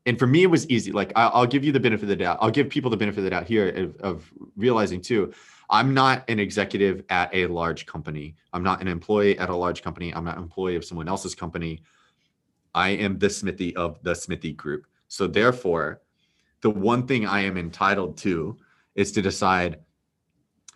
And 0.06 0.20
for 0.20 0.28
me 0.28 0.44
it 0.44 0.48
was 0.48 0.70
easy. 0.70 0.92
Like 0.92 1.14
i'll, 1.16 1.48
give 1.48 1.64
you 1.64 1.72
the 1.72 1.80
benefit 1.80 2.04
of 2.04 2.10
the 2.10 2.16
doubt. 2.16 2.38
I'll 2.42 2.52
give 2.52 2.70
people 2.70 2.92
the 2.92 2.98
benefit 2.98 3.20
of 3.20 3.24
the 3.24 3.30
doubt 3.30 3.48
here 3.48 3.70
of, 3.70 3.96
of 3.98 4.32
realizing 4.56 5.02
too 5.02 5.34
i'm 5.70 5.94
not 5.94 6.24
an 6.30 6.40
executive 6.40 7.04
at 7.10 7.34
a 7.34 7.48
large 7.48 7.86
company 7.86 8.36
i'm 8.54 8.64
not 8.64 8.82
an 8.82 8.88
employee 8.88 9.38
at 9.38 9.50
a 9.50 9.56
large 9.56 9.82
company 9.82 10.14
i'm 10.14 10.26
not 10.26 10.38
an 10.38 10.44
employee 10.44 10.76
of 10.76 10.86
someone 10.86 11.08
else's 11.08 11.36
company 11.36 11.82
i 12.76 12.90
am 12.90 13.18
the 13.20 13.30
smithy 13.30 13.76
of 13.76 14.02
the 14.04 14.14
smithy 14.14 14.54
group 14.54 14.86
so 15.08 15.28
therefore 15.28 16.02
the 16.62 16.70
one 16.70 17.06
thing 17.06 17.26
i 17.26 17.42
am 17.42 17.58
entitled 17.58 18.18
to 18.18 18.58
is 18.96 19.12
to 19.12 19.22
decide 19.22 19.80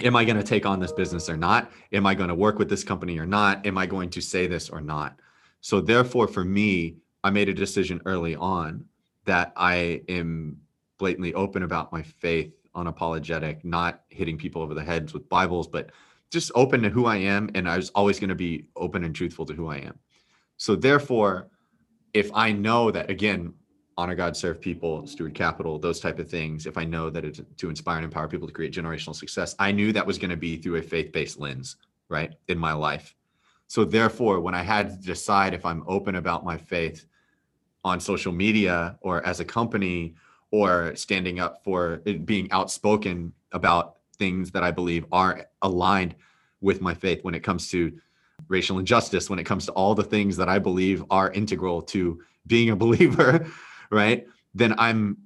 am 0.03 0.15
I 0.15 0.25
going 0.25 0.38
to 0.38 0.44
take 0.44 0.65
on 0.65 0.79
this 0.79 0.91
business 0.91 1.29
or 1.29 1.38
not? 1.38 1.72
Am 1.91 2.06
I 2.06 2.13
going 2.13 2.29
to 2.29 2.36
work 2.36 2.60
with 2.60 2.70
this 2.70 2.84
company 2.84 3.17
or 3.17 3.25
not? 3.25 3.65
Am 3.65 3.77
I 3.77 3.86
going 3.86 4.10
to 4.12 4.22
say 4.22 4.48
this 4.48 4.70
or 4.70 4.82
not? 4.82 5.20
So, 5.62 5.82
therefore, 5.82 6.27
for 6.27 6.44
me, 6.44 6.98
I 7.24 7.29
made 7.29 7.50
a 7.50 7.53
decision 7.53 8.01
early 8.06 8.36
on 8.36 8.86
that 9.25 9.53
I 9.56 10.03
am 10.08 10.58
blatantly 10.98 11.34
open 11.34 11.63
about 11.63 11.91
my 11.91 12.03
faith, 12.03 12.53
unapologetic, 12.77 13.65
not 13.65 14.03
hitting 14.10 14.38
people 14.38 14.62
over 14.62 14.74
the 14.74 14.84
heads 14.84 15.13
with 15.13 15.27
Bibles, 15.27 15.67
but 15.67 15.91
just 16.31 16.51
open 16.55 16.81
to 16.84 16.89
who 16.89 17.05
I 17.05 17.17
am. 17.17 17.50
And 17.55 17.67
I 17.67 17.77
was 17.77 17.89
always 17.89 18.19
going 18.19 18.29
to 18.29 18.36
be 18.36 18.69
open 18.75 19.03
and 19.03 19.15
truthful 19.15 19.46
to 19.48 19.53
who 19.53 19.67
I 19.67 19.77
am. 19.77 19.98
So, 20.57 20.75
therefore, 20.75 21.50
if 22.13 22.31
I 22.34 22.51
know 22.51 22.91
that, 22.91 23.10
again, 23.10 23.53
honor 23.98 24.15
God, 24.15 24.38
serve 24.38 24.62
people, 24.62 25.07
steward 25.07 25.34
capital, 25.34 25.79
those 25.79 26.00
type 26.00 26.19
of 26.19 26.29
things. 26.29 26.67
If 26.67 26.77
I 26.77 26.86
know 26.86 27.10
that 27.10 27.25
it's 27.25 27.41
to 27.57 27.69
inspire 27.69 27.98
and 27.98 28.05
empower 28.05 28.27
people 28.27 28.48
to 28.48 28.53
create 28.53 28.74
generational 28.74 29.15
success, 29.15 29.55
I 29.57 29.72
knew 29.72 29.91
that 29.91 30.05
was 30.05 30.17
going 30.19 30.29
to 30.29 30.38
be 30.38 30.57
through 30.57 30.75
a 30.75 30.81
faith-based 30.81 31.39
lens, 31.39 31.77
right, 32.07 32.34
in 32.48 32.60
my 32.60 32.74
life. 32.74 33.15
So 33.67 33.84
therefore, 33.84 34.39
when 34.39 34.55
I 34.55 34.62
had 34.62 34.89
to 34.89 35.07
decide 35.07 35.53
if 35.53 35.65
I'm 35.65 35.84
open 35.88 36.15
about 36.15 36.46
my 36.46 36.57
faith 36.57 37.05
on 37.84 38.00
social 38.00 38.31
media 38.31 38.98
or 39.01 39.25
as 39.25 39.39
a 39.39 39.46
company 39.46 40.15
or 40.51 40.95
standing 40.95 41.39
up 41.39 41.63
for 41.63 42.01
uh, 42.07 42.13
being 42.13 42.51
outspoken 42.51 43.33
about 43.51 43.97
things 44.17 44.51
that 44.51 44.63
I 44.63 44.71
believe 44.71 45.05
are 45.11 45.47
aligned 45.61 46.15
with 46.61 46.81
my 46.81 46.93
faith 46.93 47.23
when 47.23 47.35
it 47.35 47.41
comes 47.41 47.69
to 47.69 47.97
racial 48.47 48.79
injustice, 48.79 49.29
when 49.29 49.39
it 49.39 49.45
comes 49.45 49.65
to 49.65 49.71
all 49.73 49.95
the 49.95 50.03
things 50.03 50.37
that 50.37 50.49
I 50.49 50.59
believe 50.59 51.03
are 51.09 51.31
integral 51.31 51.81
to 51.83 52.21
being 52.45 52.69
a 52.69 52.75
believer, 52.85 53.47
right? 53.91 54.27
Then 54.53 54.75
I'm 54.77 55.17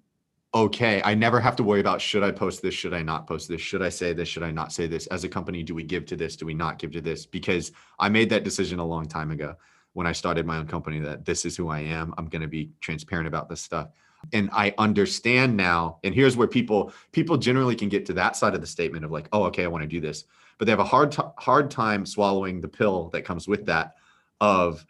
okay. 0.53 1.01
I 1.03 1.13
never 1.13 1.39
have 1.39 1.55
to 1.57 1.63
worry 1.63 1.79
about 1.79 2.01
should 2.01 2.23
I 2.23 2.31
post 2.31 2.61
this? 2.61 2.73
Should 2.73 2.93
I 2.93 3.01
not 3.01 3.27
post 3.27 3.47
this? 3.47 3.61
Should 3.61 3.81
I 3.81 3.89
say 3.89 4.13
this? 4.13 4.27
Should 4.27 4.43
I 4.43 4.51
not 4.51 4.73
say 4.73 4.87
this? 4.87 5.07
As 5.07 5.23
a 5.23 5.29
company, 5.29 5.63
do 5.63 5.73
we 5.73 5.83
give 5.83 6.05
to 6.07 6.15
this? 6.15 6.35
Do 6.35 6.45
we 6.45 6.53
not 6.53 6.77
give 6.77 6.91
to 6.91 7.01
this? 7.01 7.25
Because 7.25 7.71
I 7.99 8.09
made 8.09 8.29
that 8.31 8.43
decision 8.43 8.79
a 8.79 8.85
long 8.85 9.07
time 9.07 9.31
ago 9.31 9.55
when 9.93 10.07
I 10.07 10.11
started 10.11 10.45
my 10.45 10.57
own 10.57 10.67
company 10.67 10.99
that 10.99 11.25
this 11.25 11.45
is 11.45 11.55
who 11.55 11.69
I 11.69 11.79
am. 11.79 12.13
I'm 12.17 12.27
going 12.27 12.41
to 12.41 12.47
be 12.47 12.71
transparent 12.81 13.27
about 13.27 13.49
this 13.49 13.61
stuff. 13.61 13.89
And 14.33 14.49
I 14.53 14.73
understand 14.77 15.57
now. 15.57 15.99
And 16.03 16.13
here's 16.13 16.37
where 16.37 16.47
people 16.47 16.93
people 17.11 17.37
generally 17.37 17.75
can 17.75 17.89
get 17.89 18.05
to 18.07 18.13
that 18.13 18.35
side 18.35 18.55
of 18.55 18.61
the 18.61 18.67
statement 18.67 19.05
of 19.05 19.11
like, 19.11 19.27
oh, 19.33 19.43
okay, 19.45 19.63
I 19.63 19.67
want 19.67 19.83
to 19.83 19.87
do 19.87 19.99
this, 19.99 20.25
but 20.57 20.65
they 20.65 20.71
have 20.71 20.79
a 20.79 20.85
hard 20.85 21.11
t- 21.11 21.23
hard 21.37 21.71
time 21.71 22.05
swallowing 22.05 22.61
the 22.61 22.67
pill 22.67 23.09
that 23.09 23.23
comes 23.23 23.47
with 23.47 23.65
that 23.65 23.95
of 24.39 24.85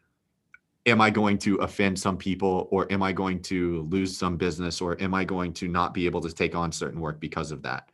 am 0.85 1.01
I 1.01 1.09
going 1.09 1.37
to 1.39 1.55
offend 1.57 1.99
some 1.99 2.17
people 2.17 2.67
or 2.71 2.91
am 2.91 3.03
I 3.03 3.11
going 3.11 3.41
to 3.43 3.87
lose 3.89 4.17
some 4.17 4.37
business 4.37 4.81
or 4.81 4.99
am 5.01 5.13
I 5.13 5.23
going 5.23 5.53
to 5.53 5.67
not 5.67 5.93
be 5.93 6.05
able 6.05 6.21
to 6.21 6.31
take 6.31 6.55
on 6.55 6.71
certain 6.71 6.99
work 6.99 7.19
because 7.19 7.51
of 7.51 7.61
that? 7.63 7.89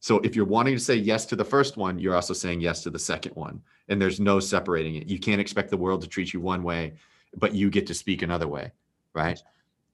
So 0.00 0.18
if 0.18 0.36
you're 0.36 0.44
wanting 0.44 0.74
to 0.74 0.80
say 0.80 0.96
yes 0.96 1.24
to 1.26 1.36
the 1.36 1.44
first 1.44 1.76
one, 1.76 1.98
you're 1.98 2.14
also 2.14 2.34
saying 2.34 2.60
yes 2.60 2.82
to 2.82 2.90
the 2.90 2.98
second 2.98 3.32
one. 3.36 3.62
And 3.88 4.00
there's 4.00 4.20
no 4.20 4.40
separating 4.40 4.96
it. 4.96 5.06
You 5.06 5.18
can't 5.18 5.40
expect 5.40 5.70
the 5.70 5.76
world 5.76 6.02
to 6.02 6.08
treat 6.08 6.32
you 6.32 6.40
one 6.40 6.62
way, 6.62 6.94
but 7.36 7.54
you 7.54 7.70
get 7.70 7.86
to 7.86 7.94
speak 7.94 8.22
another 8.22 8.48
way, 8.48 8.72
right? 9.14 9.42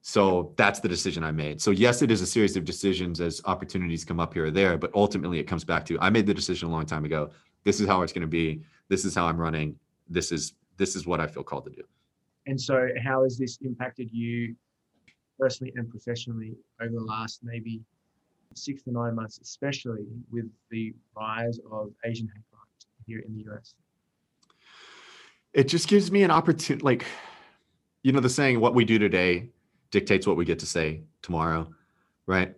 So 0.02 0.54
that's 0.57 0.80
the 0.80 0.88
decision 0.88 1.23
I 1.23 1.30
made. 1.30 1.61
So 1.61 1.71
yes, 1.71 2.00
it 2.02 2.11
is 2.11 2.23
a 2.23 2.26
series 2.26 2.57
of 2.57 2.64
decisions 2.64 3.21
as 3.21 3.42
opportunities 3.45 4.04
come 4.04 4.19
up 4.19 4.33
here 4.33 4.47
or 4.47 4.50
there, 4.50 4.78
but 4.78 4.90
ultimately 4.95 5.38
it 5.38 5.45
comes 5.45 5.64
back 5.64 5.85
to 5.87 5.99
I 6.00 6.09
made 6.11 6.26
the 6.26 6.35
decision 6.35 6.69
a 6.69 6.73
long 6.73 6.87
time 6.87 7.04
ago. 7.04 7.30
This 7.64 7.80
is 7.80 7.87
how 7.87 8.02
it's 8.02 8.12
going 8.12 8.23
to 8.23 8.28
be. 8.28 8.62
This 8.88 9.04
is 9.04 9.14
how 9.14 9.26
I'm 9.26 9.37
running. 9.38 9.76
This 10.09 10.33
is 10.33 10.54
this 10.78 10.97
is 10.97 11.07
what 11.07 11.21
I 11.21 11.26
feel 11.26 11.42
called 11.42 11.64
to 11.64 11.71
do. 11.71 11.83
And 12.47 12.59
so, 12.59 12.88
how 13.04 13.25
has 13.25 13.37
this 13.37 13.59
impacted 13.61 14.11
you 14.11 14.57
personally 15.38 15.73
and 15.76 15.88
professionally 15.90 16.54
over 16.80 16.92
the 16.92 17.00
last 17.00 17.40
maybe 17.42 17.83
six 18.54 18.83
to 18.85 18.92
nine 18.92 19.14
months, 19.14 19.38
especially 19.42 20.07
with 20.30 20.47
the 20.71 20.95
rise 21.14 21.61
of 21.71 21.92
Asian 22.04 22.26
hate 22.26 22.42
crimes 22.50 22.87
here 23.07 23.23
in 23.26 23.37
the 23.37 23.52
US? 23.52 23.75
It 25.52 25.64
just 25.69 25.87
gives 25.88 26.11
me 26.11 26.23
an 26.23 26.30
opportunity, 26.30 26.83
like, 26.83 27.04
you 28.02 28.12
know, 28.12 28.21
the 28.21 28.30
saying, 28.30 28.61
what 28.61 28.75
we 28.75 28.85
do 28.85 28.99
today 28.99 29.50
dictates 29.90 30.26
what 30.26 30.37
we 30.37 30.44
get 30.44 30.59
to 30.61 30.66
say 30.66 31.02
tomorrow, 31.23 31.68
right? 32.26 32.54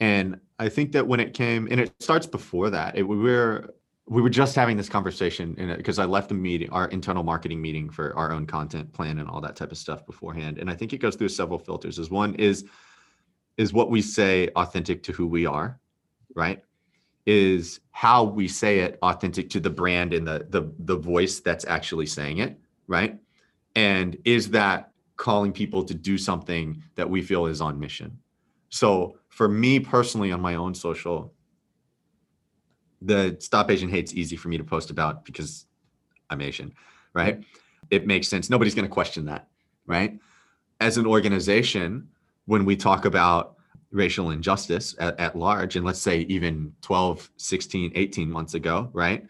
And 0.00 0.40
I 0.58 0.68
think 0.68 0.92
that 0.92 1.06
when 1.06 1.20
it 1.20 1.34
came, 1.34 1.68
and 1.70 1.80
it 1.80 1.92
starts 2.00 2.26
before 2.26 2.70
that, 2.70 2.96
it, 2.96 3.02
we 3.02 3.16
were 3.16 3.74
we 4.08 4.22
were 4.22 4.30
just 4.30 4.54
having 4.54 4.76
this 4.76 4.88
conversation 4.88 5.54
because 5.76 5.98
I 5.98 6.04
left 6.04 6.28
the 6.28 6.34
meeting, 6.34 6.70
our 6.70 6.86
internal 6.88 7.24
marketing 7.24 7.60
meeting 7.60 7.90
for 7.90 8.16
our 8.16 8.30
own 8.30 8.46
content 8.46 8.92
plan 8.92 9.18
and 9.18 9.28
all 9.28 9.40
that 9.40 9.56
type 9.56 9.72
of 9.72 9.78
stuff 9.78 10.06
beforehand. 10.06 10.58
And 10.58 10.70
I 10.70 10.74
think 10.74 10.92
it 10.92 10.98
goes 10.98 11.16
through 11.16 11.30
several 11.30 11.58
filters. 11.58 11.98
As 11.98 12.08
one 12.08 12.34
is 12.36 12.66
is 13.56 13.72
what 13.72 13.90
we 13.90 14.02
say 14.02 14.48
authentic 14.54 15.02
to 15.04 15.12
who 15.12 15.26
we 15.26 15.46
are, 15.46 15.80
right? 16.34 16.62
Is 17.24 17.80
how 17.90 18.22
we 18.22 18.46
say 18.46 18.80
it 18.80 18.98
authentic 19.02 19.50
to 19.50 19.60
the 19.60 19.70
brand 19.70 20.14
and 20.14 20.26
the 20.26 20.46
the 20.50 20.70
the 20.78 20.96
voice 20.96 21.40
that's 21.40 21.64
actually 21.64 22.06
saying 22.06 22.38
it, 22.38 22.60
right? 22.86 23.18
And 23.74 24.16
is 24.24 24.50
that 24.50 24.92
calling 25.16 25.52
people 25.52 25.84
to 25.84 25.94
do 25.94 26.18
something 26.18 26.82
that 26.94 27.08
we 27.08 27.22
feel 27.22 27.46
is 27.46 27.60
on 27.60 27.78
mission? 27.78 28.18
So 28.68 29.18
for 29.28 29.48
me 29.48 29.80
personally 29.80 30.32
on 30.32 30.40
my 30.40 30.54
own 30.54 30.74
social, 30.74 31.32
the 33.02 33.36
stop 33.40 33.70
Asian 33.70 33.88
hate's 33.88 34.14
easy 34.14 34.36
for 34.36 34.48
me 34.48 34.58
to 34.58 34.64
post 34.64 34.90
about 34.90 35.24
because 35.24 35.66
I'm 36.30 36.40
Asian, 36.40 36.74
right? 37.12 37.42
It 37.90 38.06
makes 38.06 38.28
sense. 38.28 38.50
Nobody's 38.50 38.74
going 38.74 38.88
to 38.88 38.92
question 38.92 39.26
that, 39.26 39.48
right? 39.86 40.18
As 40.80 40.98
an 40.98 41.06
organization, 41.06 42.08
when 42.46 42.64
we 42.64 42.76
talk 42.76 43.04
about 43.04 43.56
racial 43.90 44.30
injustice 44.30 44.94
at, 44.98 45.18
at 45.20 45.36
large, 45.36 45.76
and 45.76 45.84
let's 45.84 46.00
say 46.00 46.20
even 46.22 46.72
12, 46.82 47.30
16, 47.36 47.92
18 47.94 48.30
months 48.30 48.54
ago, 48.54 48.90
right? 48.92 49.24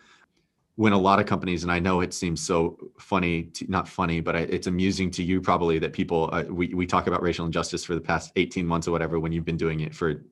When 0.76 0.92
a 0.92 0.98
lot 0.98 1.18
of 1.18 1.26
companies, 1.26 1.62
and 1.62 1.72
I 1.72 1.78
know 1.78 2.02
it 2.02 2.12
seems 2.12 2.40
so 2.40 2.78
funny, 2.98 3.44
to, 3.44 3.70
not 3.70 3.88
funny, 3.88 4.20
but 4.20 4.36
it's 4.36 4.66
amusing 4.66 5.10
to 5.12 5.22
you 5.22 5.40
probably 5.40 5.78
that 5.78 5.94
people, 5.94 6.28
uh, 6.32 6.44
we, 6.50 6.74
we 6.74 6.86
talk 6.86 7.06
about 7.06 7.22
racial 7.22 7.46
injustice 7.46 7.82
for 7.82 7.94
the 7.94 8.00
past 8.00 8.30
18 8.36 8.66
months 8.66 8.86
or 8.86 8.90
whatever, 8.90 9.18
when 9.18 9.32
you've 9.32 9.46
been 9.46 9.56
doing 9.56 9.80
it 9.80 9.94
for 9.94 10.22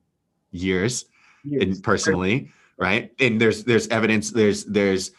years, 0.51 1.05
years. 1.43 1.63
and 1.63 1.83
personally 1.83 2.51
right? 2.77 3.11
And 3.19 3.39
there's 3.39 3.63
there's 3.63 3.87
evidence, 3.87 4.31
there's 4.31 4.65
there's 4.65 5.11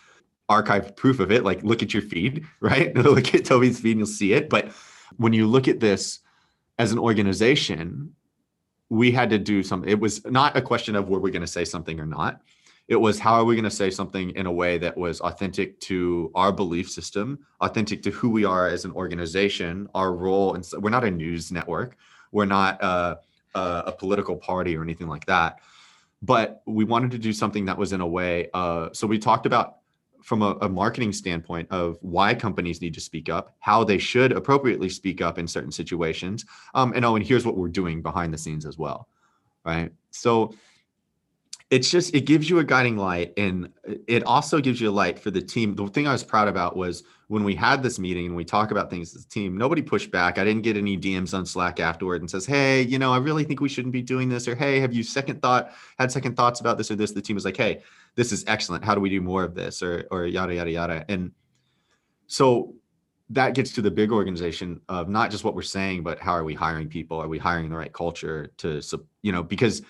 archive 0.49 0.95
proof 0.97 1.21
of 1.21 1.33
it. 1.33 1.45
Like 1.45 1.63
look 1.63 1.83
at 1.83 1.93
your 1.93 2.03
feed, 2.03 2.45
right? 2.61 2.95
look 2.97 3.35
at 3.35 3.45
Toby's 3.45 3.81
feed 3.81 3.93
and 3.93 4.01
you'll 4.01 4.07
see 4.07 4.33
it. 4.33 4.49
But 4.49 4.73
when 5.17 5.33
you 5.33 5.47
look 5.47 5.69
at 5.69 5.81
this 5.81 6.21
as 6.79 6.93
an 6.93 6.99
organization, 6.99 8.15
we 8.89 9.11
had 9.11 9.31
to 9.31 9.39
do 9.39 9.63
something. 9.63 9.91
It 9.91 9.99
was 9.99 10.25
not 10.27 10.57
a 10.57 10.63
question 10.63 10.95
of 10.95 11.09
were 11.09 11.19
we 11.19 11.31
going 11.31 11.43
to 11.43 11.49
say 11.49 11.65
something 11.65 11.99
or 11.99 12.07
not. 12.07 12.41
It 12.89 12.97
was 12.97 13.19
how 13.19 13.35
are 13.35 13.45
we 13.45 13.57
going 13.57 13.65
to 13.65 13.71
say 13.71 13.91
something 13.91 14.31
in 14.31 14.47
a 14.47 14.53
way 14.53 14.79
that 14.79 14.97
was 14.97 15.21
authentic 15.21 15.81
to 15.81 16.31
our 16.35 16.53
belief 16.53 16.89
system, 16.89 17.41
authentic 17.61 18.03
to 18.05 18.11
who 18.11 18.31
we 18.31 18.45
are 18.45 18.69
as 18.69 18.85
an 18.85 18.93
organization, 18.93 19.89
our 19.95 20.15
role. 20.15 20.55
And 20.55 20.65
so 20.65 20.79
we're 20.79 20.91
not 20.91 21.05
a 21.05 21.11
news 21.11 21.51
network. 21.51 21.97
We're 22.31 22.45
not 22.45 22.81
a, 22.83 23.19
a, 23.55 23.83
a 23.87 23.93
political 23.93 24.37
party 24.37 24.77
or 24.77 24.83
anything 24.83 25.09
like 25.09 25.27
that. 25.27 25.59
But 26.23 26.63
we 26.67 26.85
wanted 26.85 27.11
to 27.11 27.19
do 27.19 27.33
something 27.33 27.65
that 27.65 27.77
was 27.77 27.93
in 27.93 28.01
a 28.01 28.07
way. 28.07 28.51
Uh, 28.55 28.91
so 28.93 29.07
we 29.07 29.19
talked 29.19 29.47
about 29.47 29.79
from 30.23 30.43
a, 30.43 30.57
a, 30.61 30.69
marketing 30.69 31.13
standpoint 31.13 31.69
of 31.71 31.99
why 32.01 32.35
companies 32.35 32.81
need 32.81 32.93
to 32.95 33.01
speak 33.01 33.29
up, 33.29 33.55
how 33.61 33.85
they 33.85 33.97
should 33.97 34.33
appropriately 34.33 34.89
speak 34.89 35.21
up 35.21 35.39
in 35.39 35.47
certain 35.47 35.71
situations. 35.71 36.45
Um, 36.75 36.93
and 36.97 37.05
oh, 37.05 37.15
and 37.15 37.25
here's 37.25 37.47
what 37.47 37.57
we're 37.57 37.69
doing 37.69 38.03
behind 38.03 38.35
the 38.35 38.39
scenes 38.39 38.67
as 38.67 38.77
well. 38.77 39.09
Right. 39.65 39.93
So 40.11 40.55
it's 41.71 41.91
just 41.91 42.15
it 42.15 42.27
gives 42.27 42.49
you 42.49 42.61
a 42.61 42.65
guiding 42.65 42.97
light 42.97 43.33
and 43.37 43.67
uh, 43.89 43.95
it 44.07 44.23
also 44.23 44.61
gives 44.61 44.81
you 44.81 44.89
a 44.89 44.93
light 44.93 45.19
for 45.19 45.31
the 45.31 45.43
team. 45.43 45.75
The 45.75 45.89
thing 45.89 46.07
i 46.07 46.13
was 46.13 46.23
proud 46.23 46.49
about 46.49 46.77
was 46.77 47.03
when 47.29 47.43
we 47.43 47.57
had 47.57 47.83
this 47.83 47.99
meeting 47.99 48.27
and 48.27 48.37
we 48.37 48.45
talk 48.45 48.71
about 48.71 48.89
things 48.89 49.17
as 49.17 49.25
a 49.25 49.29
team 49.29 49.57
nobody 49.57 49.83
pushed 49.83 50.11
back. 50.13 50.39
I 50.39 50.45
didn't 50.45 50.63
get 50.63 50.77
any 50.77 50.97
dms 50.97 51.35
on 51.35 51.45
slack 51.45 51.81
afterward 51.81 52.23
and 52.23 52.31
says 52.31 52.47
hey 52.47 52.83
you 52.83 52.99
know 52.99 53.13
i 53.13 53.19
really 53.19 53.43
think 53.43 53.61
we 53.61 53.69
shouldn't 53.69 53.93
be 53.93 54.03
doing 54.03 54.29
this 54.29 54.47
or 54.47 54.55
hey 54.55 54.79
have 54.79 54.93
you 54.93 55.03
second 55.03 55.43
thought 55.43 55.73
had 55.99 56.13
second 56.13 56.37
thoughts 56.37 56.61
about 56.61 56.79
this 56.79 56.91
or 56.91 56.97
this? 56.97 57.13
The 57.13 57.23
team 57.23 57.35
was 57.35 57.45
like 57.45 57.57
hey 57.57 57.83
this 58.15 58.33
is 58.33 58.45
excellent. 58.47 58.85
How 58.85 58.95
do 58.95 59.01
we 59.01 59.11
do 59.11 59.21
more 59.21 59.43
of 59.43 59.55
this? 59.55 59.83
Or 59.83 60.07
or 60.11 60.27
yada 60.27 60.55
yada 60.55 60.71
yada. 60.71 61.05
And 61.09 61.33
so 62.29 62.75
that 63.31 63.55
gets 63.55 63.73
to 63.73 63.83
the 63.83 63.91
big 63.91 64.13
organization 64.13 64.81
of 64.89 65.09
not 65.09 65.33
just 65.33 65.43
what 65.43 65.57
we're 65.57 65.63
saying 65.63 66.05
but 66.05 66.21
how 66.21 66.31
are 66.31 66.45
we 66.45 66.55
hiring 66.55 66.89
people? 66.89 67.21
Are 67.21 67.27
we 67.27 67.39
hiring 67.39 67.71
the 67.71 67.77
right 67.77 67.93
culture 67.93 68.53
to 68.59 68.81
you 69.23 69.33
know 69.33 69.43
because 69.43 69.83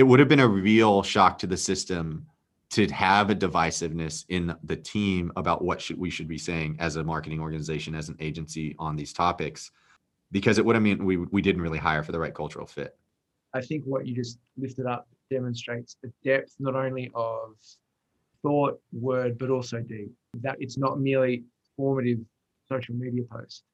it 0.00 0.04
would 0.04 0.18
have 0.18 0.30
been 0.30 0.40
a 0.40 0.48
real 0.48 1.02
shock 1.02 1.36
to 1.36 1.46
the 1.46 1.58
system 1.58 2.24
to 2.70 2.90
have 2.90 3.28
a 3.28 3.34
divisiveness 3.34 4.24
in 4.30 4.56
the 4.64 4.76
team 4.76 5.30
about 5.36 5.62
what 5.62 5.78
should 5.78 5.98
we 5.98 6.08
should 6.08 6.26
be 6.26 6.38
saying 6.38 6.74
as 6.78 6.96
a 6.96 7.04
marketing 7.04 7.38
organization 7.38 7.94
as 7.94 8.08
an 8.08 8.16
agency 8.18 8.74
on 8.78 8.96
these 8.96 9.12
topics 9.12 9.70
because 10.32 10.56
it 10.56 10.64
would 10.64 10.74
have 10.74 10.82
meant 10.82 11.04
we 11.04 11.18
we 11.18 11.42
didn't 11.42 11.60
really 11.60 11.76
hire 11.76 12.02
for 12.02 12.12
the 12.12 12.18
right 12.18 12.32
cultural 12.32 12.66
fit. 12.66 12.96
I 13.52 13.60
think 13.60 13.84
what 13.84 14.06
you 14.06 14.14
just 14.14 14.38
lifted 14.56 14.86
up 14.86 15.06
demonstrates 15.30 15.98
the 16.02 16.10
depth 16.24 16.54
not 16.58 16.74
only 16.74 17.10
of 17.14 17.56
thought 18.40 18.80
word 18.94 19.36
but 19.36 19.50
also 19.50 19.80
deed. 19.80 20.08
That 20.40 20.56
it's 20.60 20.78
not 20.78 20.98
merely 20.98 21.44
formative 21.76 22.20
social 22.70 22.94
media 22.94 23.24
post 23.30 23.64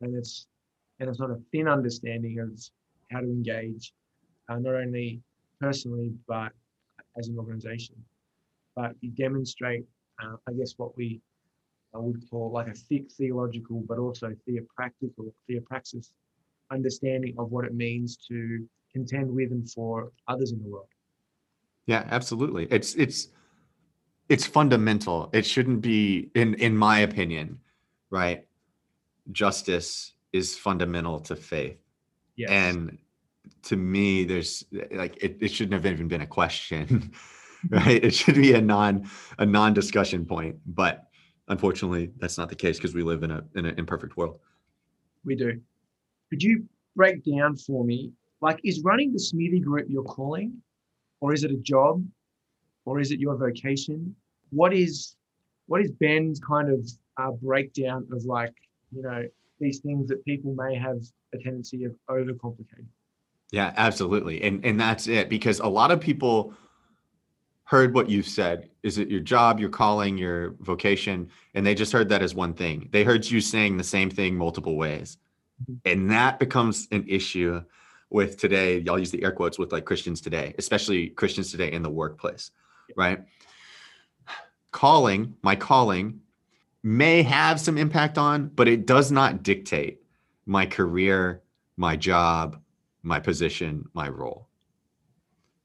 and 0.00 0.16
it's 0.16 0.46
and 1.00 1.10
it's 1.10 1.20
not 1.20 1.30
a 1.30 1.38
thin 1.52 1.68
understanding 1.68 2.38
of 2.38 2.50
how 3.10 3.20
to 3.20 3.26
engage 3.26 3.92
uh, 4.48 4.58
not 4.58 4.74
only 4.74 5.20
personally, 5.60 6.12
but 6.26 6.52
as 7.18 7.28
an 7.28 7.38
organization. 7.38 7.96
But 8.76 8.94
you 9.00 9.10
demonstrate, 9.10 9.84
uh, 10.22 10.36
I 10.48 10.52
guess, 10.52 10.74
what 10.76 10.96
we 10.96 11.20
uh, 11.94 12.00
would 12.00 12.28
call 12.30 12.50
like 12.52 12.68
a 12.68 12.74
thick 12.74 13.10
theological, 13.10 13.82
but 13.88 13.98
also 13.98 14.34
theopractical, 14.46 15.34
theopraxis 15.48 16.12
understanding 16.70 17.34
of 17.38 17.50
what 17.50 17.64
it 17.64 17.74
means 17.74 18.16
to 18.28 18.66
contend 18.92 19.28
with 19.30 19.50
and 19.50 19.70
for 19.70 20.12
others 20.28 20.52
in 20.52 20.62
the 20.62 20.68
world. 20.68 20.86
Yeah, 21.86 22.06
absolutely. 22.10 22.68
It's 22.70 22.94
it's 22.94 23.28
it's 24.28 24.46
fundamental. 24.46 25.30
It 25.32 25.44
shouldn't 25.44 25.80
be, 25.80 26.30
in 26.34 26.54
in 26.54 26.76
my 26.76 27.00
opinion, 27.00 27.58
right? 28.10 28.46
Justice 29.32 30.12
is 30.32 30.56
fundamental 30.56 31.18
to 31.20 31.34
faith. 31.34 31.76
Yes. 32.36 32.50
And 32.50 32.98
to 33.62 33.76
me 33.76 34.24
there's 34.24 34.64
like 34.92 35.22
it, 35.22 35.38
it 35.40 35.48
shouldn't 35.48 35.74
have 35.74 35.90
even 35.92 36.08
been 36.08 36.22
a 36.22 36.26
question 36.26 37.12
right? 37.68 38.02
It 38.02 38.14
should 38.14 38.36
be 38.36 38.54
a 38.54 38.60
non 38.60 39.08
a 39.38 39.46
non 39.46 39.74
discussion 39.74 40.24
point 40.24 40.56
but 40.66 41.08
unfortunately 41.48 42.10
that's 42.18 42.38
not 42.38 42.48
the 42.48 42.54
case 42.54 42.78
because 42.78 42.94
we 42.94 43.02
live 43.02 43.22
in 43.22 43.30
a 43.30 43.44
in 43.54 43.66
an 43.66 43.78
imperfect 43.78 44.16
world. 44.16 44.38
We 45.24 45.34
do. 45.34 45.60
Could 46.30 46.42
you 46.42 46.64
break 46.96 47.22
down 47.24 47.56
for 47.56 47.84
me 47.84 48.12
like 48.40 48.60
is 48.64 48.82
running 48.82 49.12
the 49.12 49.18
smithy 49.18 49.60
group 49.60 49.86
your 49.88 50.04
calling? 50.04 50.62
Or 51.20 51.34
is 51.34 51.44
it 51.44 51.50
a 51.50 51.56
job? 51.56 52.02
Or 52.86 52.98
is 52.98 53.10
it 53.10 53.20
your 53.20 53.36
vocation? 53.36 54.14
What 54.50 54.72
is 54.72 55.16
what 55.66 55.82
is 55.82 55.90
ben's 55.92 56.40
kind 56.40 56.72
of 56.72 56.88
uh, 57.18 57.32
breakdown 57.32 58.06
of 58.12 58.24
like 58.24 58.54
you 58.90 59.02
know 59.02 59.24
these 59.60 59.80
things 59.80 60.08
that 60.08 60.24
people 60.24 60.54
may 60.54 60.74
have 60.74 61.02
a 61.34 61.38
tendency 61.38 61.84
of 61.84 61.94
overcomplicating 62.08 62.86
yeah, 63.52 63.72
absolutely. 63.76 64.42
And 64.42 64.64
and 64.64 64.80
that's 64.80 65.08
it 65.08 65.28
because 65.28 65.60
a 65.60 65.66
lot 65.66 65.90
of 65.90 66.00
people 66.00 66.54
heard 67.64 67.94
what 67.94 68.08
you've 68.08 68.26
said. 68.26 68.68
Is 68.82 68.98
it 68.98 69.08
your 69.08 69.20
job, 69.20 69.60
your 69.60 69.68
calling, 69.68 70.18
your 70.18 70.54
vocation? 70.60 71.28
And 71.54 71.64
they 71.64 71.74
just 71.74 71.92
heard 71.92 72.08
that 72.08 72.22
as 72.22 72.34
one 72.34 72.54
thing. 72.54 72.88
They 72.90 73.04
heard 73.04 73.24
you 73.28 73.40
saying 73.40 73.76
the 73.76 73.84
same 73.84 74.10
thing 74.10 74.36
multiple 74.36 74.76
ways. 74.76 75.18
Mm-hmm. 75.62 75.88
And 75.88 76.10
that 76.10 76.38
becomes 76.38 76.88
an 76.90 77.04
issue 77.08 77.62
with 78.10 78.38
today. 78.38 78.78
Y'all 78.78 78.98
use 78.98 79.12
the 79.12 79.22
air 79.22 79.32
quotes 79.32 79.58
with 79.58 79.72
like 79.72 79.84
Christians 79.84 80.20
today, 80.20 80.54
especially 80.58 81.08
Christians 81.08 81.52
today 81.52 81.70
in 81.70 81.82
the 81.82 81.90
workplace, 81.90 82.50
right? 82.96 83.20
Calling, 84.72 85.36
my 85.42 85.54
calling 85.54 86.20
may 86.82 87.22
have 87.22 87.60
some 87.60 87.78
impact 87.78 88.18
on, 88.18 88.48
but 88.48 88.68
it 88.68 88.86
does 88.86 89.12
not 89.12 89.42
dictate 89.42 90.00
my 90.46 90.66
career, 90.66 91.42
my 91.76 91.94
job, 91.94 92.60
my 93.02 93.20
position, 93.20 93.88
my 93.94 94.08
role. 94.08 94.48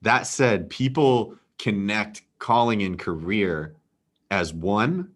That 0.02 0.28
said, 0.28 0.70
people 0.70 1.36
connect 1.58 2.22
calling 2.40 2.84
and 2.84 3.00
career 3.00 3.76
as 4.32 4.54
one, 4.54 5.12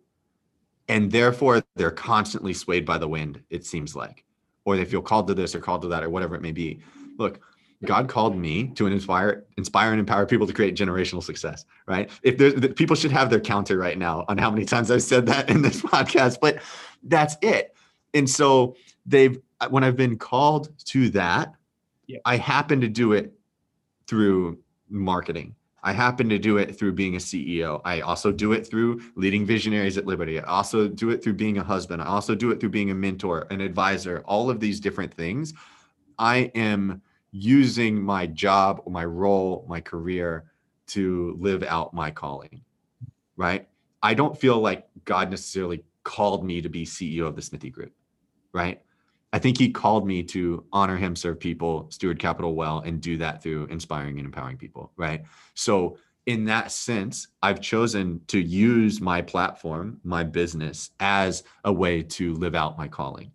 and 0.87 1.11
therefore 1.11 1.63
they're 1.75 1.91
constantly 1.91 2.53
swayed 2.53 2.85
by 2.85 2.97
the 2.97 3.07
wind, 3.07 3.41
it 3.49 3.65
seems 3.65 3.95
like, 3.95 4.23
or 4.65 4.75
they 4.75 4.85
feel 4.85 5.01
called 5.01 5.27
to 5.27 5.33
this 5.33 5.53
or 5.53 5.59
called 5.59 5.81
to 5.83 5.87
that 5.89 6.03
or 6.03 6.09
whatever 6.09 6.35
it 6.35 6.41
may 6.41 6.51
be. 6.51 6.79
Look, 7.17 7.39
God 7.85 8.09
called 8.09 8.35
me 8.35 8.69
to 8.75 8.87
inspire, 8.87 9.45
inspire 9.57 9.91
and 9.91 9.99
empower 9.99 10.25
people 10.25 10.45
to 10.47 10.53
create 10.53 10.75
generational 10.75 11.23
success. 11.23 11.65
Right? 11.85 12.09
If 12.23 12.37
there's 12.37 12.73
people 12.73 12.95
should 12.95 13.11
have 13.11 13.29
their 13.29 13.39
counter 13.39 13.77
right 13.77 13.97
now 13.97 14.25
on 14.27 14.37
how 14.37 14.51
many 14.51 14.65
times 14.65 14.91
I've 14.91 15.03
said 15.03 15.25
that 15.27 15.49
in 15.49 15.61
this 15.61 15.81
podcast, 15.83 16.39
but 16.41 16.61
that's 17.03 17.37
it. 17.41 17.75
And 18.13 18.29
so 18.29 18.75
they've 19.05 19.39
when 19.69 19.83
I've 19.83 19.95
been 19.95 20.17
called 20.17 20.69
to 20.85 21.09
that, 21.11 21.53
I 22.25 22.37
happen 22.37 22.81
to 22.81 22.87
do 22.87 23.13
it 23.13 23.33
through 24.07 24.59
marketing. 24.89 25.55
I 25.81 25.93
happen 25.93 26.27
to 26.29 26.37
do 26.37 26.57
it 26.57 26.77
through 26.77 26.93
being 26.93 27.15
a 27.15 27.19
CEO. 27.19 27.81
I 27.85 28.01
also 28.01 28.31
do 28.31 28.51
it 28.51 28.67
through 28.67 29.01
leading 29.15 29.45
visionaries 29.45 29.97
at 29.97 30.05
Liberty. 30.05 30.39
I 30.39 30.43
also 30.43 30.87
do 30.87 31.09
it 31.11 31.23
through 31.23 31.35
being 31.35 31.57
a 31.57 31.63
husband. 31.63 32.01
I 32.01 32.05
also 32.05 32.35
do 32.35 32.51
it 32.51 32.59
through 32.59 32.69
being 32.69 32.91
a 32.91 32.95
mentor, 32.95 33.47
an 33.49 33.61
advisor, 33.61 34.21
all 34.25 34.49
of 34.49 34.59
these 34.59 34.79
different 34.79 35.13
things. 35.13 35.53
I 36.17 36.51
am 36.55 37.01
using 37.31 38.01
my 38.01 38.25
job, 38.27 38.81
my 38.87 39.05
role, 39.05 39.65
my 39.69 39.79
career 39.79 40.51
to 40.87 41.37
live 41.39 41.63
out 41.63 41.93
my 41.93 42.11
calling, 42.11 42.61
right? 43.37 43.67
I 44.01 44.13
don't 44.15 44.37
feel 44.37 44.59
like 44.59 44.87
God 45.05 45.29
necessarily 45.29 45.83
called 46.03 46.43
me 46.43 46.61
to 46.61 46.69
be 46.69 46.85
CEO 46.85 47.27
of 47.27 47.35
the 47.35 47.41
Smithy 47.41 47.69
Group, 47.69 47.93
right? 48.51 48.81
I 49.31 49.39
think 49.39 49.57
he 49.57 49.69
called 49.69 50.07
me 50.07 50.23
to 50.23 50.65
honor 50.71 50.97
him, 50.97 51.15
serve 51.15 51.39
people, 51.39 51.87
steward 51.91 52.19
capital 52.19 52.55
well, 52.55 52.79
and 52.79 52.99
do 52.99 53.17
that 53.17 53.43
through 53.43 53.67
inspiring 53.67 54.17
and 54.17 54.25
empowering 54.25 54.57
people. 54.57 54.91
Right. 54.97 55.23
So, 55.53 55.97
in 56.25 56.45
that 56.45 56.71
sense, 56.71 57.27
I've 57.41 57.61
chosen 57.61 58.21
to 58.27 58.39
use 58.39 59.01
my 59.01 59.21
platform, 59.21 59.99
my 60.03 60.23
business, 60.23 60.91
as 60.99 61.43
a 61.63 61.73
way 61.73 62.03
to 62.03 62.35
live 62.35 62.53
out 62.53 62.77
my 62.77 62.87
calling. 62.87 63.31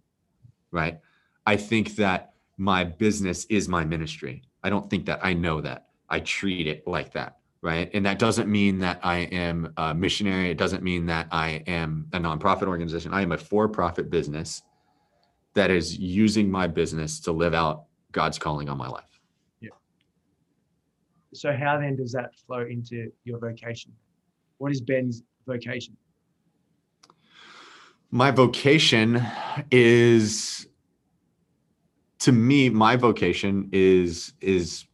Right. 0.70 1.00
I 1.46 1.56
think 1.56 1.96
that 1.96 2.34
my 2.56 2.84
business 2.84 3.46
is 3.46 3.68
my 3.68 3.84
ministry. 3.84 4.42
I 4.62 4.70
don't 4.70 4.88
think 4.88 5.06
that 5.06 5.20
I 5.24 5.32
know 5.34 5.60
that. 5.60 5.88
I 6.08 6.20
treat 6.20 6.66
it 6.66 6.86
like 6.86 7.12
that. 7.12 7.38
Right. 7.62 7.90
And 7.94 8.04
that 8.04 8.18
doesn't 8.18 8.48
mean 8.48 8.78
that 8.80 9.00
I 9.02 9.20
am 9.20 9.72
a 9.76 9.94
missionary. 9.94 10.50
It 10.50 10.58
doesn't 10.58 10.82
mean 10.82 11.06
that 11.06 11.28
I 11.32 11.62
am 11.66 12.06
a 12.12 12.18
nonprofit 12.18 12.68
organization. 12.68 13.14
I 13.14 13.22
am 13.22 13.32
a 13.32 13.38
for 13.38 13.68
profit 13.68 14.10
business 14.10 14.62
that 15.54 15.70
is 15.70 15.96
using 15.98 16.50
my 16.50 16.66
business 16.66 17.20
to 17.20 17.32
live 17.32 17.54
out 17.54 17.84
God's 18.12 18.38
calling 18.38 18.68
on 18.68 18.76
my 18.76 18.88
life. 18.88 19.20
Yeah. 19.60 19.70
So 21.32 21.52
how 21.52 21.78
then 21.78 21.96
does 21.96 22.12
that 22.12 22.34
flow 22.46 22.62
into 22.62 23.10
your 23.24 23.38
vocation? 23.38 23.92
What 24.58 24.72
is 24.72 24.80
Ben's 24.80 25.22
vocation? 25.46 25.96
My 28.10 28.30
vocation 28.30 29.20
is 29.70 30.68
to 32.20 32.32
me 32.32 32.70
my 32.70 32.96
vocation 32.96 33.68
is 33.72 34.32
is 34.40 34.86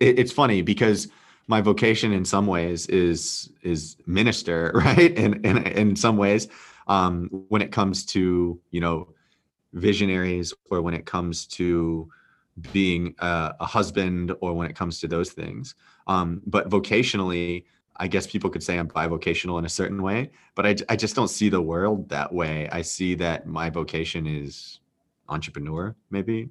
it, 0.00 0.18
it's 0.18 0.32
funny 0.32 0.62
because 0.62 1.08
my 1.46 1.60
vocation 1.60 2.12
in 2.12 2.24
some 2.24 2.46
ways 2.46 2.86
is 2.86 3.50
is 3.62 3.96
minister 4.06 4.72
right 4.74 5.16
and 5.16 5.46
in, 5.46 5.58
in, 5.58 5.66
in 5.66 5.96
some 5.96 6.16
ways 6.16 6.48
um 6.88 7.28
when 7.48 7.62
it 7.62 7.70
comes 7.70 8.04
to 8.06 8.58
you 8.70 8.80
know 8.80 9.14
visionaries 9.72 10.52
or 10.70 10.82
when 10.82 10.94
it 10.94 11.06
comes 11.06 11.46
to 11.46 12.10
being 12.72 13.14
a, 13.18 13.54
a 13.60 13.66
husband 13.66 14.34
or 14.40 14.52
when 14.52 14.68
it 14.68 14.76
comes 14.76 15.00
to 15.00 15.08
those 15.08 15.32
things. 15.32 15.74
Um, 16.06 16.42
but 16.46 16.68
vocationally, 16.68 17.64
I 17.96 18.08
guess 18.08 18.26
people 18.26 18.50
could 18.50 18.62
say 18.62 18.78
I'm 18.78 18.88
bivocational 18.88 19.58
in 19.58 19.64
a 19.64 19.68
certain 19.68 20.02
way, 20.02 20.30
but 20.54 20.66
I, 20.66 20.76
I 20.88 20.96
just 20.96 21.14
don't 21.14 21.28
see 21.28 21.48
the 21.48 21.60
world 21.60 22.08
that 22.08 22.32
way. 22.32 22.68
I 22.70 22.82
see 22.82 23.14
that 23.16 23.46
my 23.46 23.70
vocation 23.70 24.26
is 24.26 24.80
entrepreneur, 25.28 25.94
maybe. 26.10 26.48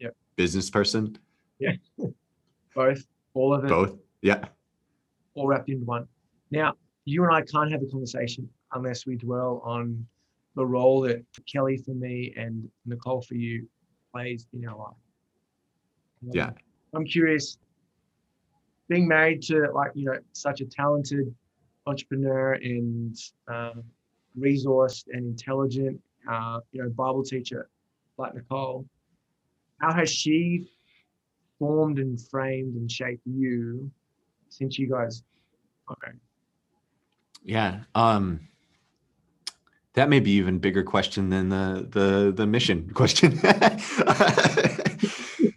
Yep. 0.00 0.14
Business 0.36 0.70
person. 0.70 1.18
Yeah. 1.58 1.72
Both, 2.74 3.06
all 3.34 3.54
of 3.54 3.64
it. 3.64 3.68
Both. 3.68 3.96
Yeah. 4.20 4.44
All 5.34 5.46
wrapped 5.46 5.68
into 5.68 5.84
one. 5.84 6.06
Now, 6.50 6.74
you 7.04 7.24
and 7.24 7.34
I 7.34 7.42
can't 7.42 7.70
have 7.70 7.82
a 7.82 7.86
conversation 7.86 8.48
unless 8.72 9.06
we 9.06 9.16
dwell 9.16 9.60
on 9.64 10.06
the 10.56 10.64
role 10.64 11.00
that 11.02 11.24
Kelly 11.52 11.76
for 11.76 11.94
me 11.94 12.32
and 12.36 12.68
Nicole 12.86 13.22
for 13.22 13.34
you 13.34 13.68
plays 14.12 14.46
in 14.52 14.66
our 14.66 14.76
life. 14.76 14.96
Yeah. 16.32 16.50
I'm 16.94 17.04
curious, 17.04 17.58
being 18.88 19.08
married 19.08 19.42
to 19.42 19.70
like, 19.74 19.90
you 19.94 20.06
know, 20.06 20.18
such 20.32 20.60
a 20.60 20.64
talented 20.64 21.34
entrepreneur 21.86 22.54
and 22.54 23.16
um, 23.48 23.82
resourced 24.38 25.04
and 25.12 25.26
intelligent, 25.26 26.00
uh, 26.30 26.60
you 26.72 26.82
know, 26.82 26.88
Bible 26.90 27.24
teacher 27.24 27.68
like 28.16 28.34
Nicole, 28.34 28.86
how 29.80 29.92
has 29.92 30.10
she 30.10 30.68
formed 31.58 31.98
and 31.98 32.20
framed 32.30 32.76
and 32.76 32.90
shaped 32.90 33.26
you 33.26 33.90
since 34.48 34.78
you 34.78 34.88
guys 34.88 35.22
okay 35.90 36.16
Yeah. 37.42 37.80
Um 37.94 38.40
that 39.94 40.08
may 40.08 40.20
be 40.20 40.32
even 40.32 40.58
bigger 40.58 40.82
question 40.82 41.30
than 41.30 41.48
the 41.48 41.86
the 41.90 42.32
the 42.32 42.46
mission 42.46 42.90
question. 42.94 43.38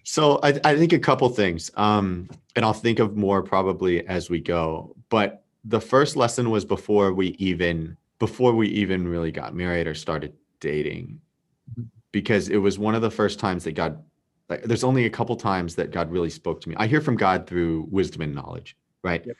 so 0.04 0.39
I, 0.43 0.60
I 0.63 0.76
think 0.78 0.93
a 0.93 1.00
couple 1.00 1.28
things. 1.30 1.69
Um 1.76 2.30
and 2.56 2.63
I'll 2.65 2.73
think 2.73 3.00
of 3.00 3.15
more 3.15 3.43
probably 3.43 4.08
as 4.08 4.30
we 4.30 4.39
go. 4.39 4.95
But 5.10 5.43
the 5.65 5.82
first 5.82 6.15
lesson 6.15 6.50
was 6.50 6.65
before 6.65 7.13
we 7.13 7.30
even 7.39 7.97
before 8.19 8.54
we 8.54 8.67
even 8.69 9.08
really 9.08 9.32
got 9.32 9.54
married 9.54 9.88
or 9.88 9.93
started 9.93 10.34
dating. 10.60 11.19
Because 12.12 12.50
it 12.50 12.58
was 12.58 12.80
one 12.80 12.95
of 12.95 13.02
the 13.02 13.12
first 13.12 13.39
times 13.39 13.63
that 13.65 13.73
God 13.73 14.04
like 14.50 14.63
there's 14.63 14.84
only 14.84 15.06
a 15.06 15.10
couple 15.10 15.36
times 15.36 15.76
that 15.76 15.91
God 15.91 16.12
really 16.12 16.30
spoke 16.30 16.62
to 16.62 16.69
me. 16.69 16.76
I 16.78 16.88
hear 16.88 17.02
from 17.02 17.17
God 17.17 17.47
through 17.47 17.88
wisdom 17.91 18.21
and 18.21 18.34
knowledge, 18.34 18.78
right? 19.04 19.26
Yep. 19.26 19.38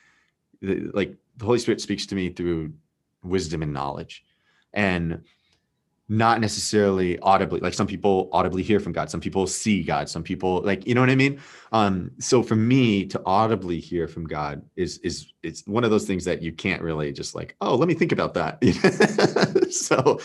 The- 0.60 0.90
like 0.92 1.16
the 1.36 1.44
Holy 1.44 1.58
Spirit 1.60 1.80
speaks 1.80 2.04
to 2.06 2.16
me 2.16 2.30
through 2.30 2.72
wisdom 3.22 3.62
and 3.62 3.72
knowledge 3.72 4.24
and 4.72 5.22
not 6.08 6.40
necessarily 6.40 7.18
audibly 7.18 7.60
like 7.60 7.74
some 7.74 7.86
people 7.86 8.30
audibly 8.32 8.62
hear 8.62 8.80
from 8.80 8.92
god 8.92 9.10
some 9.10 9.20
people 9.20 9.46
see 9.46 9.82
god 9.82 10.08
some 10.08 10.22
people 10.22 10.62
like 10.62 10.86
you 10.86 10.94
know 10.94 11.02
what 11.02 11.10
i 11.10 11.14
mean? 11.14 11.38
Um 11.72 12.10
so 12.18 12.42
for 12.42 12.56
me 12.56 13.04
to 13.06 13.20
audibly 13.26 13.78
hear 13.78 14.08
from 14.08 14.26
god 14.26 14.62
is 14.74 14.98
is 14.98 15.32
it's 15.42 15.66
one 15.66 15.84
of 15.84 15.90
those 15.90 16.06
things 16.06 16.24
that 16.24 16.40
you 16.40 16.50
can't 16.50 16.80
really 16.80 17.12
just 17.12 17.34
like 17.34 17.56
oh 17.60 17.76
let 17.76 17.88
me 17.88 17.94
think 17.94 18.12
about 18.12 18.34
that. 18.34 18.58
So 19.70 20.18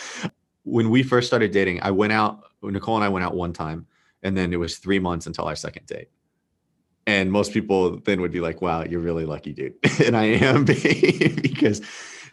when 0.64 0.90
we 0.90 1.04
first 1.04 1.28
started 1.28 1.52
dating 1.52 1.82
i 1.84 1.92
went 1.92 2.14
out 2.14 2.46
nicole 2.62 2.96
and 2.96 3.04
i 3.04 3.10
went 3.10 3.26
out 3.26 3.36
one 3.36 3.52
time 3.52 3.86
and 4.24 4.38
then 4.38 4.54
it 4.54 4.58
was 4.58 4.78
three 4.78 5.00
months 5.00 5.28
until 5.28 5.46
our 5.46 5.56
second 5.56 5.86
date. 5.86 6.08
And 7.06 7.30
most 7.30 7.52
people 7.52 7.98
then 8.00 8.22
would 8.22 8.32
be 8.32 8.40
like 8.40 8.62
wow 8.62 8.86
you're 8.86 9.02
really 9.02 9.26
lucky 9.26 9.52
dude. 9.52 9.74
And 10.06 10.16
i 10.16 10.24
am 10.24 10.64
because 10.66 11.82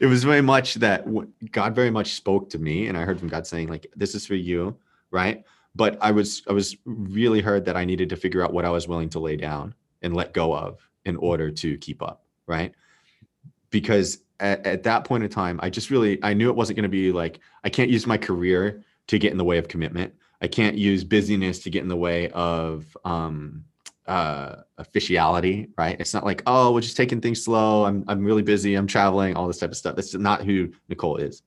it 0.00 0.06
was 0.06 0.24
very 0.24 0.40
much 0.40 0.74
that 0.76 1.04
God 1.52 1.74
very 1.74 1.90
much 1.90 2.14
spoke 2.14 2.48
to 2.50 2.58
me, 2.58 2.88
and 2.88 2.96
I 2.96 3.04
heard 3.04 3.20
from 3.20 3.28
God 3.28 3.46
saying, 3.46 3.68
like, 3.68 3.86
this 3.94 4.14
is 4.14 4.26
for 4.26 4.34
you, 4.34 4.76
right? 5.10 5.44
But 5.74 5.98
I 6.00 6.10
was 6.10 6.42
I 6.48 6.52
was 6.52 6.76
really 6.84 7.42
heard 7.42 7.66
that 7.66 7.76
I 7.76 7.84
needed 7.84 8.08
to 8.08 8.16
figure 8.16 8.42
out 8.42 8.52
what 8.52 8.64
I 8.64 8.70
was 8.70 8.88
willing 8.88 9.10
to 9.10 9.20
lay 9.20 9.36
down 9.36 9.74
and 10.02 10.16
let 10.16 10.32
go 10.32 10.56
of 10.56 10.88
in 11.04 11.16
order 11.16 11.50
to 11.50 11.76
keep 11.78 12.02
up, 12.02 12.24
right? 12.46 12.72
Because 13.68 14.18
at, 14.40 14.66
at 14.66 14.82
that 14.84 15.04
point 15.04 15.22
in 15.22 15.30
time, 15.30 15.60
I 15.62 15.68
just 15.68 15.90
really 15.90 16.18
I 16.24 16.32
knew 16.32 16.48
it 16.48 16.56
wasn't 16.56 16.78
going 16.78 16.84
to 16.84 16.88
be 16.88 17.12
like 17.12 17.38
I 17.62 17.68
can't 17.68 17.90
use 17.90 18.06
my 18.06 18.16
career 18.16 18.82
to 19.08 19.18
get 19.18 19.32
in 19.32 19.38
the 19.38 19.44
way 19.44 19.58
of 19.58 19.68
commitment. 19.68 20.14
I 20.40 20.48
can't 20.48 20.78
use 20.78 21.04
busyness 21.04 21.58
to 21.60 21.70
get 21.70 21.82
in 21.82 21.88
the 21.88 21.96
way 21.96 22.30
of 22.30 22.96
um, 23.04 23.64
uh 24.10 24.56
officiality 24.78 25.68
right? 25.78 25.98
It's 26.00 26.12
not 26.12 26.24
like 26.24 26.42
oh 26.46 26.72
we're 26.72 26.80
just 26.80 26.96
taking 26.96 27.20
things 27.20 27.44
slow. 27.44 27.84
I'm 27.84 28.04
i'm 28.08 28.24
really 28.24 28.42
busy. 28.42 28.74
I'm 28.74 28.86
traveling 28.86 29.36
all 29.36 29.46
this 29.46 29.58
type 29.58 29.70
of 29.70 29.76
stuff. 29.76 29.96
That's 29.96 30.14
not 30.14 30.44
who 30.44 30.72
nicole 30.88 31.16
is 31.16 31.42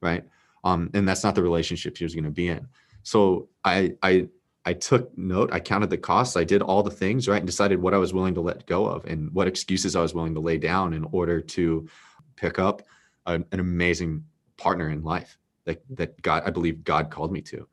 right? 0.00 0.24
Um 0.64 0.90
and 0.94 1.06
that's 1.06 1.22
not 1.22 1.34
the 1.34 1.42
relationship 1.42 1.96
she 1.96 2.04
was 2.04 2.14
going 2.14 2.24
to 2.24 2.30
be 2.30 2.48
in. 2.48 2.66
So 3.02 3.48
i 3.64 3.94
i 4.02 4.28
i 4.64 4.72
took 4.72 5.16
note 5.16 5.50
i 5.52 5.58
counted 5.58 5.88
the 5.88 5.96
costs 5.96 6.36
i 6.36 6.44
did 6.44 6.60
all 6.62 6.82
the 6.82 6.90
things 6.90 7.26
right 7.26 7.38
and 7.38 7.46
decided 7.46 7.80
what 7.80 7.94
i 7.94 7.96
was 7.96 8.12
willing 8.12 8.34
to 8.34 8.40
let 8.40 8.66
go 8.66 8.86
of 8.86 9.04
and 9.06 9.32
what 9.32 9.48
excuses 9.48 9.96
i 9.96 10.02
was 10.02 10.14
willing 10.14 10.34
to 10.34 10.40
lay 10.40 10.58
down 10.58 10.92
in 10.92 11.04
order 11.12 11.40
to 11.40 11.88
pick 12.36 12.58
up 12.58 12.82
an, 13.26 13.44
an 13.52 13.60
amazing 13.60 14.24
partner 14.58 14.90
in 14.90 15.02
life 15.02 15.38
that 15.64 15.82
that 15.90 16.20
god 16.20 16.42
i 16.44 16.50
believe 16.50 16.84
god 16.84 17.10
called 17.10 17.32
me 17.32 17.40
to 17.40 17.66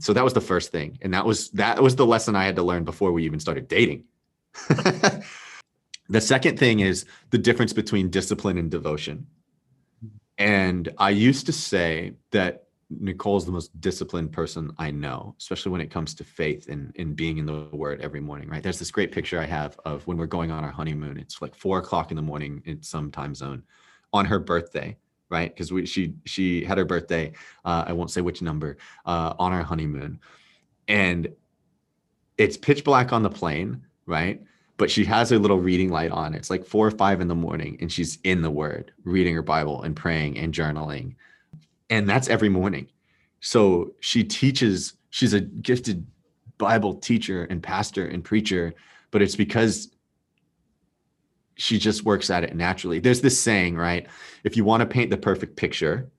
so 0.00 0.12
that 0.12 0.24
was 0.24 0.32
the 0.32 0.40
first 0.40 0.72
thing. 0.72 0.98
And 1.02 1.14
that 1.14 1.26
was 1.26 1.50
that 1.50 1.82
was 1.82 1.96
the 1.96 2.06
lesson 2.06 2.34
i 2.36 2.44
had 2.44 2.56
to 2.56 2.62
learn 2.62 2.84
before 2.84 3.12
we 3.12 3.24
even 3.24 3.40
started 3.40 3.68
dating. 3.68 4.04
The 6.12 6.20
second 6.20 6.58
thing 6.58 6.80
is 6.80 7.06
the 7.30 7.38
difference 7.38 7.72
between 7.72 8.10
discipline 8.10 8.58
and 8.58 8.70
devotion. 8.70 9.26
And 10.36 10.90
i 10.98 11.10
used 11.10 11.46
to 11.46 11.52
say 11.52 12.12
that 12.32 12.64
nicole's 12.90 13.46
the 13.46 13.52
most 13.52 13.80
disciplined 13.80 14.30
person 14.30 14.70
i 14.76 14.90
know 14.90 15.34
especially 15.38 15.72
when 15.72 15.80
it 15.80 15.90
comes 15.90 16.14
to 16.14 16.22
faith 16.22 16.68
and, 16.68 16.94
and 16.98 17.16
being 17.16 17.38
in 17.38 17.46
the 17.46 17.66
word 17.72 18.02
every 18.02 18.20
morning 18.20 18.50
right? 18.50 18.62
There's 18.62 18.78
this 18.78 18.90
great 18.90 19.12
picture 19.12 19.40
i 19.40 19.46
have 19.46 19.78
of 19.86 20.06
when 20.06 20.18
we're 20.18 20.26
going 20.26 20.50
on 20.50 20.62
our 20.62 20.70
honeymoon. 20.70 21.16
It's 21.18 21.40
like 21.40 21.54
four 21.54 21.78
o'clock 21.78 22.10
in 22.10 22.16
the 22.16 22.22
morning 22.22 22.62
in 22.66 22.82
some 22.82 23.10
time 23.10 23.34
zone 23.34 23.62
on 24.12 24.26
her 24.26 24.38
birthday 24.38 24.96
right? 25.32 25.54
Because 25.54 25.72
she 25.88 26.14
she 26.24 26.64
had 26.64 26.78
her 26.78 26.84
birthday 26.84 27.32
uh, 27.64 27.84
i 27.86 27.92
won't 27.92 28.10
say 28.10 28.20
which 28.20 28.42
number 28.42 28.76
uh, 29.06 29.34
on 29.38 29.52
our 29.52 29.62
honeymoon. 29.62 30.20
And 30.86 31.28
it's 32.38 32.56
pitch 32.56 32.84
black 32.84 33.12
on 33.12 33.22
the 33.22 33.30
plane 33.30 33.82
right? 34.06 34.42
But 34.76 34.90
she 34.90 35.04
has 35.04 35.30
her 35.30 35.38
little 35.38 35.58
reading 35.58 35.90
light 35.90 36.10
on. 36.10 36.34
It's 36.34 36.50
like 36.50 36.64
four 36.64 36.86
or 36.86 36.90
five 36.90 37.20
in 37.20 37.28
the 37.28 37.34
morning 37.34 37.78
and 37.80 37.90
she's 37.90 38.18
in 38.24 38.42
the 38.42 38.50
word 38.50 38.92
reading 39.04 39.34
her 39.34 39.42
bible 39.42 39.82
and 39.82 39.94
praying 39.94 40.38
and 40.38 40.52
journaling. 40.52 41.14
And 41.90 42.08
that's 42.08 42.28
every 42.28 42.48
morning. 42.48 42.88
So 43.40 43.92
she 44.00 44.24
teaches 44.24 44.94
she's 45.10 45.34
a 45.34 45.40
gifted 45.40 46.06
bible 46.58 46.94
teacher 46.94 47.44
and 47.44 47.62
pastor 47.62 48.06
and 48.06 48.22
preacher 48.22 48.74
but 49.10 49.20
it's 49.20 49.36
because 49.36 49.90
she 51.62 51.78
just 51.78 52.04
works 52.04 52.28
at 52.28 52.42
it 52.42 52.56
naturally. 52.56 52.98
There's 52.98 53.20
this 53.20 53.40
saying 53.40 53.76
right? 53.76 54.06
If 54.42 54.56
you 54.56 54.64
want 54.64 54.80
to 54.80 54.86
paint 54.86 55.10
the 55.10 55.16
perfect 55.16 55.56
picture 55.56 56.10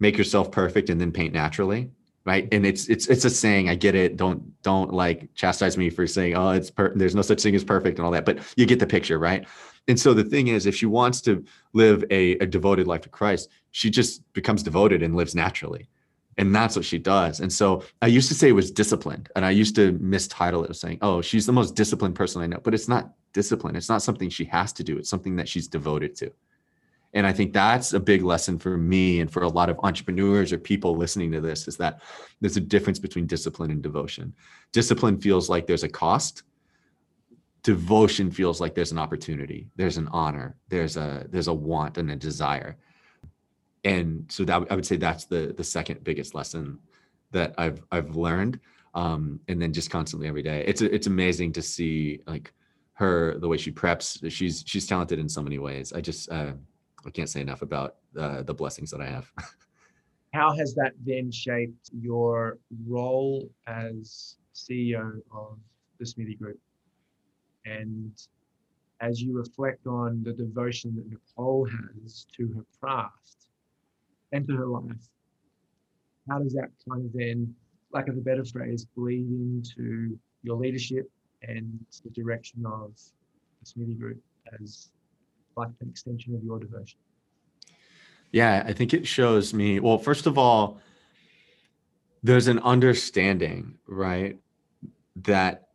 make 0.00 0.16
yourself 0.16 0.52
perfect 0.52 0.90
and 0.90 1.00
then 1.00 1.12
paint 1.12 1.34
naturally 1.34 1.90
right? 2.24 2.46
And 2.52 2.66
it's 2.66 2.88
it's 2.88 3.06
it's 3.06 3.24
a 3.24 3.30
saying 3.30 3.70
i 3.70 3.74
get 3.74 3.94
it. 3.94 4.18
Don't 4.18 4.60
don't 4.62 4.92
like 4.92 5.34
chastise 5.34 5.78
me 5.78 5.88
for 5.88 6.06
saying 6.06 6.36
oh 6.36 6.50
it's 6.50 6.70
per- 6.70 6.94
there's 6.94 7.14
no 7.14 7.22
such 7.22 7.42
thing 7.42 7.54
as 7.54 7.64
perfect 7.64 7.98
and 7.98 8.04
all 8.04 8.12
that 8.12 8.26
but 8.26 8.38
you 8.56 8.66
get 8.66 8.78
the 8.78 8.86
picture 8.86 9.18
right? 9.18 9.46
And 9.88 9.98
so 9.98 10.12
the 10.12 10.24
thing 10.24 10.48
is 10.48 10.66
if 10.66 10.76
she 10.76 10.86
wants 10.86 11.22
to 11.22 11.42
live 11.72 12.04
a, 12.10 12.32
a 12.38 12.46
devoted 12.46 12.86
life 12.86 13.00
to 13.02 13.08
christ 13.08 13.48
she 13.70 13.88
just 13.88 14.30
becomes 14.32 14.62
devoted 14.62 15.02
and 15.02 15.16
lives 15.16 15.34
naturally. 15.34 15.88
And 16.36 16.54
that's 16.54 16.76
what 16.76 16.84
she 16.84 16.98
does. 16.98 17.40
And 17.40 17.52
so 17.52 17.82
i 18.02 18.06
used 18.06 18.28
to 18.28 18.34
say 18.34 18.48
it 18.50 18.52
was 18.52 18.70
disciplined 18.70 19.30
and 19.34 19.44
i 19.44 19.50
used 19.50 19.74
to 19.76 19.92
mistitle 19.92 20.64
it 20.64 20.70
as 20.70 20.80
saying 20.80 20.98
oh 21.00 21.22
she's 21.22 21.46
the 21.46 21.58
most 21.60 21.74
disciplined 21.74 22.14
person 22.14 22.42
i 22.42 22.46
know 22.46 22.60
but 22.62 22.74
it's 22.74 22.88
not 22.88 23.14
discipline 23.32 23.76
it's 23.76 23.88
not 23.88 24.02
something 24.02 24.28
she 24.28 24.44
has 24.44 24.72
to 24.72 24.82
do 24.82 24.98
it's 24.98 25.10
something 25.10 25.36
that 25.36 25.48
she's 25.48 25.68
devoted 25.68 26.14
to 26.14 26.30
and 27.14 27.26
I 27.26 27.32
think 27.32 27.52
that's 27.52 27.94
a 27.94 28.00
big 28.00 28.22
lesson 28.22 28.58
for 28.58 28.76
me 28.76 29.20
and 29.20 29.30
for 29.30 29.42
a 29.42 29.48
lot 29.48 29.70
of 29.70 29.78
entrepreneurs 29.82 30.52
or 30.52 30.58
people 30.58 30.96
listening 30.96 31.32
to 31.32 31.40
this 31.40 31.66
is 31.66 31.76
that 31.78 32.02
there's 32.40 32.58
a 32.58 32.60
difference 32.60 32.98
between 32.98 33.26
discipline 33.26 33.70
and 33.70 33.82
devotion. 33.82 34.34
Discipline 34.72 35.18
feels 35.18 35.48
like 35.48 35.66
there's 35.66 35.84
a 35.84 35.88
cost. 35.88 36.42
Devotion 37.62 38.30
feels 38.30 38.60
like 38.60 38.74
there's 38.74 38.92
an 38.92 38.98
opportunity, 38.98 39.68
there's 39.76 39.96
an 39.96 40.08
honor, 40.12 40.56
there's 40.68 40.96
a 40.96 41.26
there's 41.30 41.48
a 41.48 41.54
want 41.54 41.98
and 41.98 42.10
a 42.10 42.16
desire. 42.16 42.76
And 43.84 44.26
so 44.28 44.44
that 44.44 44.66
I 44.70 44.74
would 44.74 44.86
say 44.86 44.96
that's 44.96 45.24
the 45.24 45.54
the 45.56 45.64
second 45.64 46.04
biggest 46.04 46.34
lesson 46.34 46.78
that 47.32 47.54
I've 47.58 47.82
I've 47.90 48.16
learned. 48.16 48.60
Um, 48.94 49.40
and 49.48 49.60
then 49.60 49.72
just 49.72 49.90
constantly 49.90 50.28
every 50.28 50.42
day. 50.42 50.64
It's 50.66 50.82
it's 50.82 51.06
amazing 51.06 51.52
to 51.52 51.62
see 51.62 52.20
like 52.26 52.52
her 52.98 53.38
the 53.38 53.46
way 53.46 53.56
she 53.56 53.70
preps. 53.70 54.18
She's 54.30 54.64
she's 54.66 54.86
talented 54.86 55.20
in 55.20 55.28
so 55.28 55.40
many 55.40 55.58
ways. 55.58 55.92
I 55.92 56.00
just 56.00 56.30
uh, 56.30 56.52
I 57.06 57.10
can't 57.10 57.28
say 57.28 57.40
enough 57.40 57.62
about 57.62 57.96
uh, 58.18 58.42
the 58.42 58.54
blessings 58.54 58.90
that 58.90 59.00
I 59.00 59.06
have. 59.06 59.30
how 60.34 60.54
has 60.56 60.74
that 60.74 60.92
then 61.06 61.30
shaped 61.30 61.90
your 61.92 62.58
role 62.86 63.48
as 63.68 64.36
CEO 64.52 65.20
of 65.32 65.58
the 66.00 66.06
Smithy 66.06 66.34
Group? 66.34 66.58
And 67.64 68.12
as 69.00 69.22
you 69.22 69.32
reflect 69.32 69.86
on 69.86 70.24
the 70.24 70.32
devotion 70.32 70.96
that 70.96 71.08
Nicole 71.08 71.68
has 71.68 72.26
to 72.36 72.48
her 72.48 72.64
craft 72.80 73.46
and 74.32 74.44
to 74.48 74.56
her 74.56 74.66
life, 74.66 75.08
how 76.28 76.40
does 76.40 76.52
that 76.54 76.70
kind 76.88 77.06
of 77.06 77.12
then, 77.12 77.54
lack 77.92 78.08
of 78.08 78.16
a 78.16 78.20
better 78.20 78.44
phrase, 78.44 78.86
bleed 78.96 79.28
into 79.28 80.18
your 80.42 80.56
leadership 80.56 81.08
and 81.42 81.78
the 82.04 82.10
direction 82.10 82.64
of 82.66 82.92
the 83.60 83.66
Smithy 83.66 83.94
Group 83.94 84.20
as 84.60 84.90
like 85.56 85.68
an 85.80 85.88
extension 85.88 86.34
of 86.34 86.42
your 86.42 86.58
devotion? 86.58 86.98
Yeah, 88.32 88.62
I 88.66 88.72
think 88.72 88.92
it 88.92 89.06
shows 89.06 89.54
me. 89.54 89.80
Well, 89.80 89.98
first 89.98 90.26
of 90.26 90.36
all, 90.36 90.80
there's 92.22 92.48
an 92.48 92.58
understanding, 92.60 93.78
right, 93.86 94.38
that 95.16 95.68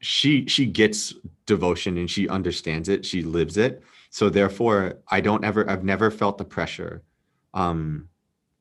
she 0.00 0.46
she 0.46 0.66
gets 0.66 1.14
devotion 1.46 1.98
and 1.98 2.10
she 2.10 2.28
understands 2.28 2.88
it, 2.88 3.04
she 3.04 3.22
lives 3.22 3.56
it. 3.56 3.82
So 4.10 4.30
therefore, 4.30 4.98
I 5.08 5.20
don't 5.20 5.44
ever 5.44 5.68
I've 5.68 5.84
never 5.84 6.10
felt 6.10 6.38
the 6.38 6.44
pressure 6.44 7.02
um 7.54 8.08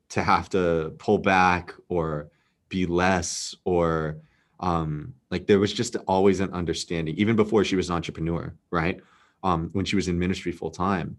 to 0.10 0.24
have 0.24 0.50
to 0.50 0.96
pull 0.98 1.18
back 1.18 1.74
or 1.90 2.30
be 2.70 2.86
less 2.86 3.56
or 3.66 4.18
um 4.60 5.14
like 5.30 5.48
there 5.48 5.60
was 5.60 5.74
just 5.74 5.96
always 6.08 6.40
an 6.40 6.52
understanding 6.54 7.16
even 7.18 7.36
before 7.36 7.64
she 7.64 7.76
was 7.76 7.90
an 7.90 7.96
entrepreneur, 7.96 8.54
right? 8.72 9.02
Um 9.44 9.70
when 9.74 9.86
she 9.86 9.96
was 9.96 10.08
in 10.08 10.18
ministry 10.18 10.52
full 10.52 10.72
time 10.72 11.18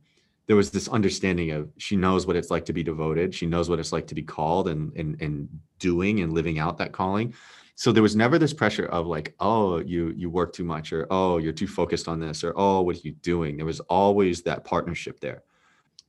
there 0.48 0.56
was 0.56 0.70
this 0.70 0.88
understanding 0.88 1.50
of 1.52 1.68
she 1.76 1.94
knows 1.94 2.26
what 2.26 2.34
it's 2.34 2.50
like 2.50 2.64
to 2.64 2.72
be 2.72 2.82
devoted 2.82 3.32
she 3.34 3.46
knows 3.46 3.70
what 3.70 3.78
it's 3.78 3.92
like 3.92 4.06
to 4.08 4.14
be 4.14 4.22
called 4.22 4.68
and 4.68 4.92
and 4.96 5.20
and 5.22 5.48
doing 5.78 6.20
and 6.20 6.32
living 6.32 6.58
out 6.58 6.78
that 6.78 6.90
calling 6.90 7.32
so 7.76 7.92
there 7.92 8.02
was 8.02 8.16
never 8.16 8.38
this 8.38 8.52
pressure 8.52 8.86
of 8.86 9.06
like 9.06 9.34
oh 9.38 9.78
you 9.78 10.12
you 10.16 10.28
work 10.28 10.52
too 10.52 10.64
much 10.64 10.92
or 10.92 11.06
oh 11.10 11.38
you're 11.38 11.52
too 11.52 11.68
focused 11.68 12.08
on 12.08 12.18
this 12.18 12.42
or 12.42 12.52
oh 12.56 12.80
what 12.80 12.96
are 12.96 13.00
you 13.00 13.12
doing 13.22 13.56
there 13.56 13.66
was 13.66 13.80
always 13.80 14.42
that 14.42 14.64
partnership 14.64 15.20
there 15.20 15.44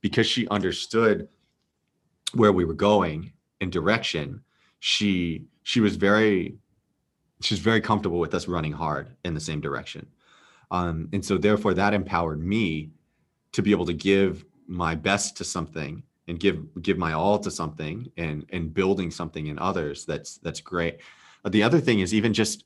because 0.00 0.26
she 0.26 0.48
understood 0.48 1.28
where 2.34 2.52
we 2.52 2.64
were 2.64 2.74
going 2.74 3.32
in 3.60 3.70
direction 3.70 4.42
she 4.80 5.44
she 5.62 5.80
was 5.80 5.96
very 5.96 6.56
she's 7.40 7.58
very 7.58 7.80
comfortable 7.80 8.18
with 8.18 8.34
us 8.34 8.48
running 8.48 8.72
hard 8.72 9.08
in 9.24 9.34
the 9.34 9.40
same 9.40 9.60
direction. 9.60 10.06
Um, 10.70 11.08
and 11.12 11.24
so 11.24 11.38
therefore 11.38 11.74
that 11.74 11.94
empowered 11.94 12.42
me 12.42 12.90
to 13.52 13.62
be 13.62 13.72
able 13.72 13.86
to 13.86 13.92
give 13.92 14.44
my 14.66 14.94
best 14.94 15.36
to 15.38 15.44
something 15.44 16.02
and 16.28 16.38
give 16.38 16.62
give 16.80 16.96
my 16.96 17.12
all 17.12 17.38
to 17.40 17.50
something 17.50 18.10
and 18.16 18.46
and 18.50 18.72
building 18.72 19.10
something 19.10 19.48
in 19.48 19.58
others 19.58 20.04
that's 20.04 20.38
that's 20.38 20.60
great. 20.60 21.00
But 21.42 21.52
the 21.52 21.62
other 21.62 21.80
thing 21.80 22.00
is 22.00 22.14
even 22.14 22.32
just 22.32 22.64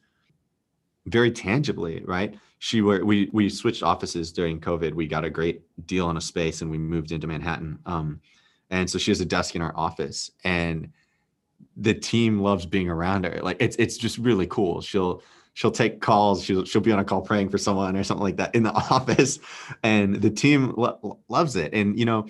very 1.07 1.31
tangibly 1.31 2.03
right? 2.05 2.35
She 2.59 2.83
were 2.83 3.05
we 3.05 3.31
we 3.33 3.49
switched 3.49 3.83
offices 3.83 4.33
during 4.33 4.61
covid. 4.61 4.93
We 4.93 5.07
got 5.07 5.25
a 5.25 5.31
great 5.31 5.63
deal 5.87 6.07
on 6.07 6.19
a 6.19 6.21
space 6.21 6.61
and 6.61 6.71
we 6.71 6.79
moved 6.79 7.13
into 7.13 7.27
manhattan. 7.27 7.79
Um 7.87 8.21
and 8.71 8.89
so 8.89 8.99
she 8.99 9.11
has 9.11 9.21
a 9.21 9.27
desk 9.27 9.55
in 9.55 9.63
our 9.63 9.75
office 9.77 10.31
and 10.45 10.91
the 11.77 11.95
team 11.95 12.41
loves 12.41 12.67
being 12.67 12.89
around 12.89 13.25
her 13.25 13.41
like 13.43 13.57
it's 13.61 13.75
it's 13.77 13.97
just 13.97 14.17
really 14.19 14.47
cool 14.47 14.81
she'll 14.81 15.23
she'll 15.55 15.71
take 15.71 16.01
calls. 16.01 16.45
She'll 16.45 16.65
she'll 16.65 16.83
be 16.83 16.93
on 16.93 16.99
a 16.99 17.05
call 17.05 17.23
praying 17.23 17.49
for 17.49 17.59
someone 17.59 17.97
or 17.97 18.05
something 18.05 18.23
like 18.23 18.37
that 18.37 18.55
in 18.55 18.65
the 18.65 18.73
office, 18.91 19.39
and 19.83 20.17
the 20.17 20.31
team 20.31 20.75
lo- 20.77 21.19
loves 21.29 21.57
it. 21.57 21.73
And 21.73 21.99
you 21.99 22.05
know, 22.05 22.27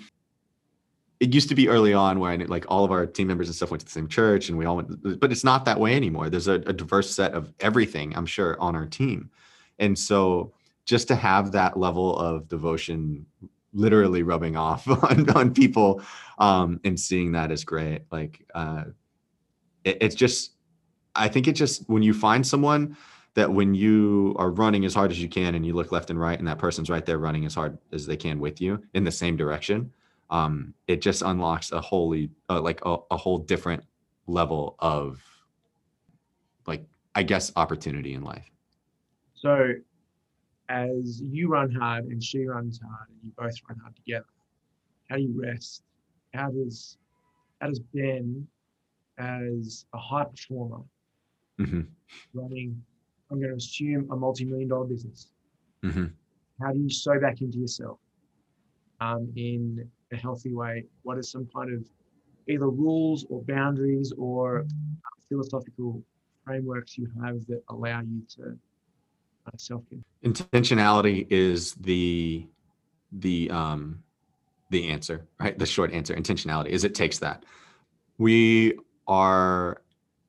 it 1.19 1.33
used 1.33 1.49
to 1.49 1.55
be 1.55 1.67
early 1.67 1.93
on 1.93 2.19
where 2.19 2.31
I 2.31 2.37
knew, 2.37 2.45
like 2.45 2.65
all 2.69 2.85
of 2.85 2.91
our 2.91 3.05
team 3.05 3.27
members 3.27 3.47
and 3.47 3.55
stuff 3.55 3.71
went 3.71 3.81
to 3.81 3.85
the 3.85 3.91
same 3.91 4.07
church, 4.07 4.47
and 4.47 4.57
we 4.57 4.65
all 4.65 4.77
went. 4.77 5.19
But 5.19 5.31
it's 5.31 5.43
not 5.43 5.65
that 5.65 5.79
way 5.79 5.95
anymore. 5.95 6.29
There's 6.29 6.47
a, 6.47 6.53
a 6.53 6.73
diverse 6.73 7.13
set 7.13 7.33
of 7.33 7.53
everything. 7.59 8.15
I'm 8.15 8.25
sure 8.25 8.59
on 8.61 8.75
our 8.75 8.85
team, 8.85 9.29
and 9.79 9.97
so 9.97 10.53
just 10.85 11.07
to 11.07 11.15
have 11.15 11.51
that 11.51 11.77
level 11.77 12.17
of 12.17 12.47
devotion 12.47 13.25
literally 13.73 14.23
rubbing 14.23 14.55
off 14.55 14.87
on, 15.03 15.29
on 15.31 15.53
people 15.53 16.01
um, 16.37 16.79
and 16.85 16.97
seeing 16.97 17.33
that 17.33 17.51
is 17.51 17.65
great 17.65 18.03
like 18.09 18.39
uh, 18.53 18.83
it, 19.85 19.97
it's 20.01 20.15
just 20.15 20.51
i 21.15 21.27
think 21.27 21.47
it 21.47 21.53
just 21.53 21.87
when 21.89 22.03
you 22.03 22.13
find 22.13 22.45
someone 22.45 22.97
that 23.35 23.51
when 23.51 23.73
you 23.73 24.33
are 24.37 24.49
running 24.49 24.85
as 24.85 24.93
hard 24.93 25.11
as 25.11 25.21
you 25.21 25.29
can 25.29 25.55
and 25.55 25.65
you 25.65 25.73
look 25.73 25.91
left 25.91 26.09
and 26.09 26.19
right 26.19 26.39
and 26.39 26.47
that 26.47 26.57
person's 26.57 26.89
right 26.89 27.05
there 27.05 27.17
running 27.17 27.45
as 27.45 27.55
hard 27.55 27.77
as 27.93 28.05
they 28.05 28.17
can 28.17 28.39
with 28.39 28.61
you 28.61 28.81
in 28.93 29.03
the 29.03 29.11
same 29.11 29.37
direction 29.37 29.91
um, 30.31 30.73
it 30.87 31.01
just 31.01 31.21
unlocks 31.21 31.71
a 31.71 31.79
wholly 31.79 32.31
uh, 32.49 32.59
like 32.59 32.81
a, 32.85 32.97
a 33.11 33.17
whole 33.17 33.37
different 33.37 33.83
level 34.27 34.75
of 34.79 35.21
like 36.65 36.83
i 37.13 37.23
guess 37.23 37.51
opportunity 37.55 38.13
in 38.13 38.23
life 38.23 38.49
So, 39.35 39.73
as 40.69 41.21
you 41.21 41.49
run 41.49 41.71
hard 41.71 42.05
and 42.05 42.23
she 42.23 42.45
runs 42.47 42.79
hard, 42.81 43.09
and 43.09 43.19
you 43.23 43.31
both 43.37 43.53
run 43.69 43.77
hard 43.79 43.95
together, 43.95 44.25
how 45.09 45.17
do 45.17 45.21
you 45.21 45.39
rest? 45.39 45.83
How 46.33 46.49
does 46.49 46.97
how 47.61 47.67
does 47.67 47.79
Ben, 47.79 48.47
as 49.17 49.85
a 49.93 49.97
high 49.97 50.25
performer, 50.25 50.83
hmm 51.57 51.81
running, 52.33 52.81
I'm 53.31 53.39
going 53.39 53.51
to 53.51 53.55
assume 53.57 54.09
a 54.11 54.15
multi-million 54.15 54.67
dollar 54.67 54.85
business, 54.85 55.31
hmm 55.83 56.05
how 56.61 56.71
do 56.71 56.79
you 56.79 56.89
sew 56.89 57.19
back 57.19 57.41
into 57.41 57.57
yourself 57.57 57.99
um, 59.01 59.31
in 59.35 59.89
a 60.11 60.15
healthy 60.15 60.53
way? 60.53 60.85
What 61.03 61.17
are 61.17 61.23
some 61.23 61.47
kind 61.53 61.73
of 61.73 61.83
either 62.47 62.69
rules 62.69 63.25
or 63.29 63.41
boundaries 63.43 64.13
or 64.17 64.65
philosophical 65.27 66.01
frameworks 66.45 66.97
you 66.97 67.09
have 67.21 67.45
that 67.47 67.61
allow 67.69 68.01
you 68.01 68.21
to 68.37 68.57
uh, 69.47 69.51
self-care? 69.57 69.99
intentionality 70.23 71.27
is 71.29 71.73
the 71.75 72.47
the 73.11 73.49
um 73.51 74.03
the 74.71 74.87
answer 74.87 75.27
right? 75.39 75.57
The 75.59 75.65
short 75.65 75.93
answer 75.93 76.15
intentionality 76.15 76.69
is 76.69 76.83
it 76.83 76.95
takes 76.95 77.19
that. 77.19 77.45
We 78.17 78.77
are 79.07 79.81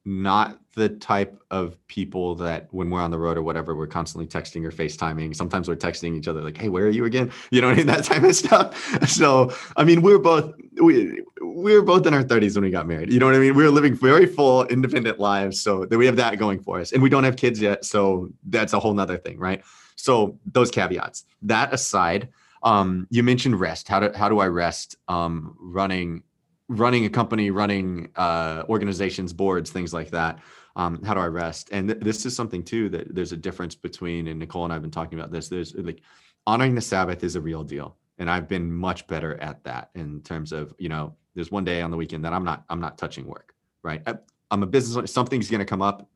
not 0.07 0.61
the 0.77 0.89
type 0.89 1.37
of 1.51 1.75
people 1.89 2.37
that 2.37 2.69
when 2.71 2.91
we're 2.91 3.01
on 3.01 3.11
the 3.11 3.19
road 3.19 3.37
or 3.37 3.43
whatever 3.43 3.75
we're 3.75 3.87
constantly 3.89 4.27
texting 4.27 4.65
or 4.65 4.71
facetiming. 4.71 5.35
Sometimes 5.35 5.69
we're 5.69 5.75
texting 5.75 6.17
each 6.17 6.29
other 6.29 6.43
like 6.43 6.57
hey 6.57 6.69
where 6.69 6.85
are 6.87 6.91
you 6.91 7.07
again? 7.07 7.33
You 7.51 7.61
know 7.61 7.71
I 7.71 7.75
mean? 7.75 7.87
that 7.87 8.05
type 8.05 8.23
of 8.23 8.37
stuff. 8.37 9.09
So 9.09 9.53
i 9.77 9.85
mean 9.85 10.03
we're 10.03 10.19
both 10.19 10.55
we 10.81 11.23
we 11.43 11.75
were 11.75 11.83
both 11.83 12.07
in 12.07 12.15
our 12.15 12.23
30s 12.23 12.55
when 12.55 12.65
we 12.65 12.71
got 12.71 12.87
married. 12.87 13.13
You 13.13 13.19
know 13.19 13.27
what 13.27 13.35
i 13.35 13.39
mean? 13.39 13.57
We 13.57 13.65
were 13.65 13.71
living 13.71 13.95
very 13.95 14.27
full 14.27 14.65
independent 14.67 15.19
lives 15.19 15.61
so 15.61 15.87
that 15.87 15.99
we 15.99 16.07
have 16.07 16.17
that 16.17 16.39
going 16.39 16.61
for 16.61 16.79
us. 16.81 16.93
And 16.93 17.03
we 17.03 17.09
don't 17.09 17.25
have 17.25 17.37
kids 17.37 17.61
yet 17.61 17.85
so 17.85 18.29
that's 18.49 18.75
a 18.75 18.79
whole 18.79 18.95
nother 18.95 19.17
thing 19.17 19.39
right? 19.39 19.63
So 19.97 20.39
those 20.47 20.71
caveats. 20.71 21.25
That 21.43 21.75
aside 21.75 22.29
um 22.63 23.09
you 23.11 23.25
mentioned 23.25 23.59
rest. 23.59 23.89
How 23.89 23.99
do 24.01 24.17
how 24.17 24.29
do 24.29 24.39
i 24.39 24.47
rest 24.47 24.97
um 25.09 25.57
running 25.59 26.23
running 26.69 27.05
a 27.05 27.09
company 27.09 27.51
running 27.51 28.09
uh 28.17 28.65
organizations 28.69 29.33
boards 29.33 29.71
things 29.71 29.95
like 29.95 30.11
that 30.11 30.41
um 30.75 31.03
how 31.05 31.15
do 31.15 31.21
i 31.21 31.27
rest? 31.27 31.69
And 31.73 31.89
th- 31.89 32.01
this 32.01 32.27
is 32.27 32.35
something 32.35 32.63
too 32.63 32.89
that 32.89 33.15
there's 33.15 33.33
a 33.33 33.37
difference 33.37 33.75
between 33.75 34.29
and 34.29 34.39
nicole 34.39 34.65
and 34.65 34.73
i've 34.73 34.83
been 34.83 34.91
talking 34.91 35.19
about 35.19 35.31
this 35.31 35.49
there's 35.49 35.75
like 35.75 36.01
honoring 36.47 36.75
the 36.75 36.81
sabbath 36.81 37.23
is 37.25 37.37
a 37.37 37.41
real 37.41 37.63
deal 37.63 37.97
and 38.19 38.31
i've 38.31 38.49
been 38.49 38.73
much 38.73 39.07
better 39.07 39.41
at 39.41 39.63
that 39.65 39.91
in 39.95 40.21
terms 40.23 40.53
of 40.53 40.75
you 40.79 40.89
know 40.89 41.15
there's 41.35 41.51
one 41.51 41.65
day 41.65 41.83
on 41.83 41.91
the 41.91 41.97
weekend 41.97 42.25
that 42.25 42.33
i'm 42.33 42.45
not 42.45 42.65
i'm 42.69 42.81
not 42.81 42.99
touching 42.99 43.27
work 43.27 43.55
right? 43.87 44.03
I, 44.07 44.17
i'm 44.51 44.63
a 44.63 44.67
business 44.67 44.97
owner 44.97 45.07
something's 45.07 45.49
going 45.49 45.61
to 45.61 45.65
come 45.65 45.83
up 45.83 46.09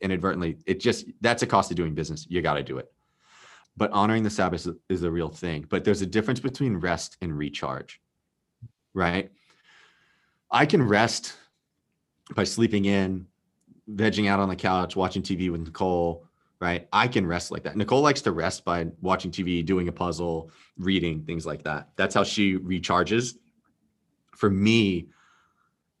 inadvertently 0.00 0.58
it 0.66 0.78
just 0.80 1.06
that's 1.22 1.42
a 1.42 1.46
cost 1.46 1.70
of 1.70 1.76
doing 1.76 1.94
business 1.94 2.26
you 2.28 2.42
got 2.42 2.54
to 2.54 2.62
do 2.62 2.78
it. 2.78 2.92
But 3.76 3.90
honoring 3.90 4.22
the 4.22 4.30
sabbath 4.30 4.66
is, 4.66 4.74
is 4.88 5.02
a 5.02 5.10
real 5.10 5.30
thing 5.30 5.66
but 5.68 5.84
there's 5.84 6.02
a 6.02 6.06
difference 6.06 6.40
between 6.40 6.76
rest 6.76 7.16
and 7.22 7.36
recharge 7.36 8.00
right 8.92 9.30
i 10.54 10.64
can 10.64 10.82
rest 10.82 11.34
by 12.34 12.44
sleeping 12.44 12.86
in 12.86 13.26
vegging 13.90 14.28
out 14.28 14.40
on 14.40 14.48
the 14.48 14.56
couch 14.56 14.96
watching 14.96 15.22
tv 15.22 15.50
with 15.50 15.60
nicole 15.60 16.26
right? 16.60 16.88
I 16.94 17.08
can 17.08 17.26
rest 17.26 17.50
like 17.50 17.64
that. 17.64 17.76
Nicole 17.76 18.00
likes 18.00 18.22
to 18.22 18.32
rest 18.32 18.64
by 18.64 18.86
watching 19.02 19.30
tv 19.30 19.62
doing 19.66 19.88
a 19.88 19.92
puzzle 19.92 20.50
reading 20.78 21.22
things 21.24 21.44
like 21.44 21.64
that. 21.64 21.90
That's 21.96 22.14
how 22.14 22.24
she 22.24 22.56
recharges. 22.56 23.34
For 24.34 24.48
me 24.48 25.08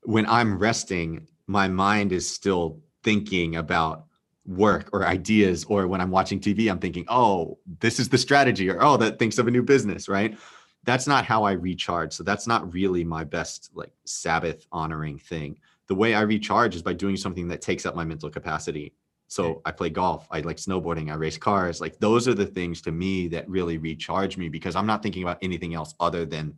when 0.04 0.26
i'm 0.26 0.58
resting 0.58 1.26
my 1.46 1.68
mind 1.68 2.12
is 2.12 2.28
still 2.30 2.80
thinking 3.02 3.56
about 3.56 4.06
work 4.46 4.90
or 4.92 5.06
ideas 5.06 5.64
or 5.64 5.88
when 5.88 6.00
i'm 6.00 6.10
watching 6.10 6.38
tv 6.38 6.70
i'm 6.70 6.78
thinking 6.78 7.04
oh 7.08 7.58
this 7.80 7.98
is 7.98 8.08
the 8.08 8.18
strategy 8.18 8.70
or 8.70 8.82
oh 8.82 8.96
that 8.96 9.18
thinks 9.18 9.38
of 9.38 9.48
a 9.48 9.50
new 9.50 9.62
business 9.62 10.08
right 10.08 10.36
that's 10.84 11.06
not 11.06 11.24
how 11.24 11.44
i 11.44 11.52
recharge 11.52 12.12
so 12.12 12.22
that's 12.22 12.46
not 12.46 12.72
really 12.72 13.04
my 13.04 13.24
best 13.24 13.70
like 13.74 13.92
sabbath 14.04 14.66
honoring 14.72 15.18
thing. 15.18 15.58
The 15.86 15.94
way 15.94 16.14
i 16.14 16.22
recharge 16.22 16.74
is 16.74 16.82
by 16.82 16.92
doing 16.92 17.16
something 17.16 17.48
that 17.48 17.60
takes 17.60 17.86
up 17.86 17.94
my 17.94 18.04
mental 18.04 18.30
capacity. 18.30 18.94
So 19.26 19.62
i 19.64 19.72
play 19.72 19.90
golf 19.90 20.28
i 20.30 20.40
like 20.40 20.58
snowboarding 20.58 21.10
i 21.10 21.14
race 21.14 21.38
cars 21.38 21.80
like 21.80 21.98
those 21.98 22.28
are 22.28 22.34
the 22.34 22.46
things 22.46 22.80
to 22.82 22.92
me 22.92 23.26
that 23.28 23.48
really 23.48 23.78
recharge 23.78 24.36
me 24.36 24.48
because 24.48 24.76
i'm 24.76 24.86
not 24.86 25.02
thinking 25.02 25.22
about 25.22 25.38
anything 25.42 25.74
else 25.74 25.94
other 25.98 26.24
than 26.24 26.56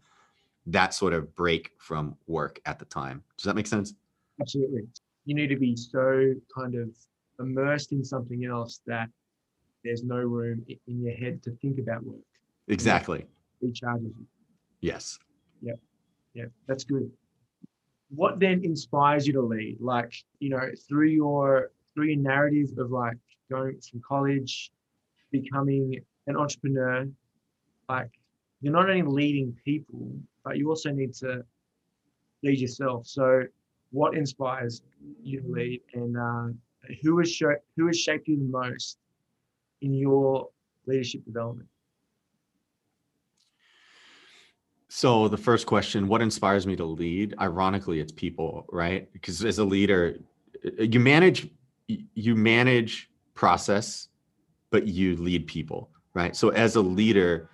that 0.66 0.92
sort 0.92 1.12
of 1.12 1.34
break 1.34 1.70
from 1.78 2.16
work 2.26 2.60
at 2.66 2.78
the 2.78 2.84
time. 2.84 3.22
Does 3.36 3.44
that 3.44 3.54
make 3.54 3.66
sense? 3.66 3.94
Absolutely. 4.40 4.82
You 5.24 5.34
need 5.34 5.48
to 5.48 5.56
be 5.56 5.76
so 5.76 6.34
kind 6.54 6.74
of 6.74 6.90
immersed 7.38 7.92
in 7.92 8.04
something 8.04 8.44
else 8.44 8.80
that 8.86 9.08
there's 9.84 10.02
no 10.02 10.16
room 10.16 10.64
in 10.68 11.02
your 11.02 11.14
head 11.14 11.42
to 11.44 11.52
think 11.62 11.78
about 11.78 12.04
work. 12.04 12.18
exactly 12.68 13.24
Recharges 13.62 14.02
you. 14.04 14.26
yes 14.80 15.18
Yeah. 15.60 15.74
Yeah, 16.36 16.44
that's 16.66 16.84
good. 16.84 17.10
What 18.10 18.38
then 18.38 18.62
inspires 18.62 19.26
you 19.26 19.32
to 19.32 19.40
lead? 19.40 19.78
Like, 19.80 20.12
you 20.38 20.50
know, 20.50 20.68
through 20.86 21.08
your 21.08 21.70
through 21.94 22.08
your 22.08 22.18
narrative 22.18 22.76
of 22.76 22.90
like 22.90 23.16
going 23.50 23.80
from 23.80 24.02
college, 24.06 24.70
becoming 25.32 25.98
an 26.26 26.36
entrepreneur, 26.36 27.08
like 27.88 28.10
you're 28.60 28.72
not 28.72 28.90
only 28.90 29.02
leading 29.02 29.56
people, 29.64 30.12
but 30.44 30.58
you 30.58 30.68
also 30.68 30.90
need 30.90 31.14
to 31.14 31.42
lead 32.42 32.58
yourself. 32.58 33.06
So, 33.06 33.44
what 33.90 34.14
inspires 34.14 34.82
you 35.22 35.40
to 35.40 35.48
lead, 35.48 35.80
and 35.94 36.16
uh, 36.18 36.48
who 37.02 37.18
has 37.18 37.32
show, 37.32 37.54
who 37.78 37.86
has 37.86 37.98
shaped 37.98 38.28
you 38.28 38.36
the 38.36 38.44
most 38.44 38.98
in 39.80 39.94
your 39.94 40.48
leadership 40.86 41.24
development? 41.24 41.68
So 44.96 45.28
the 45.28 45.36
first 45.36 45.66
question, 45.66 46.08
what 46.08 46.22
inspires 46.22 46.66
me 46.66 46.74
to 46.76 46.84
lead? 46.86 47.34
Ironically, 47.38 48.00
it's 48.00 48.12
people, 48.12 48.64
right? 48.72 49.12
Because 49.12 49.44
as 49.44 49.58
a 49.58 49.64
leader, 49.64 50.16
you 50.78 50.98
manage 51.00 51.50
you 51.86 52.34
manage 52.34 53.10
process, 53.34 54.08
but 54.70 54.86
you 54.86 55.16
lead 55.16 55.48
people, 55.48 55.90
right? 56.14 56.34
So 56.34 56.48
as 56.48 56.76
a 56.76 56.80
leader, 56.80 57.50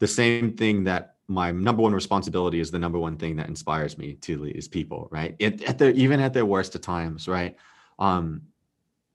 the 0.00 0.08
same 0.08 0.56
thing 0.56 0.82
that 0.82 1.14
my 1.28 1.52
number 1.52 1.80
one 1.80 1.92
responsibility 1.92 2.58
is 2.58 2.72
the 2.72 2.78
number 2.80 2.98
one 2.98 3.16
thing 3.16 3.36
that 3.36 3.46
inspires 3.46 3.96
me 3.96 4.14
to 4.14 4.38
lead 4.38 4.56
is 4.56 4.66
people, 4.66 5.06
right? 5.12 5.40
At 5.40 5.78
the 5.78 5.92
even 5.92 6.18
at 6.18 6.32
their 6.32 6.44
worst 6.44 6.74
of 6.74 6.80
times, 6.80 7.28
right? 7.28 7.54
Um, 8.00 8.42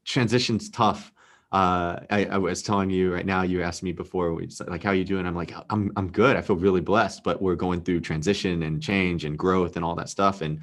transition's 0.05 0.69
tough 0.69 1.11
uh, 1.55 2.01
I, 2.09 2.25
I, 2.25 2.37
was 2.37 2.61
telling 2.61 2.89
you 2.89 3.13
right 3.13 3.25
now, 3.25 3.43
you 3.43 3.63
asked 3.63 3.81
me 3.81 3.93
before, 3.93 4.37
like, 4.67 4.83
how 4.83 4.91
you 4.91 5.05
doing? 5.05 5.25
I'm 5.25 5.37
like, 5.37 5.53
I'm, 5.69 5.89
I'm 5.95 6.11
good. 6.11 6.35
I 6.35 6.41
feel 6.41 6.57
really 6.57 6.81
blessed, 6.81 7.23
but 7.23 7.41
we're 7.41 7.55
going 7.55 7.79
through 7.79 8.01
transition 8.01 8.63
and 8.63 8.83
change 8.83 9.23
and 9.23 9.39
growth 9.39 9.77
and 9.77 9.85
all 9.85 9.95
that 9.95 10.09
stuff. 10.09 10.41
And, 10.41 10.59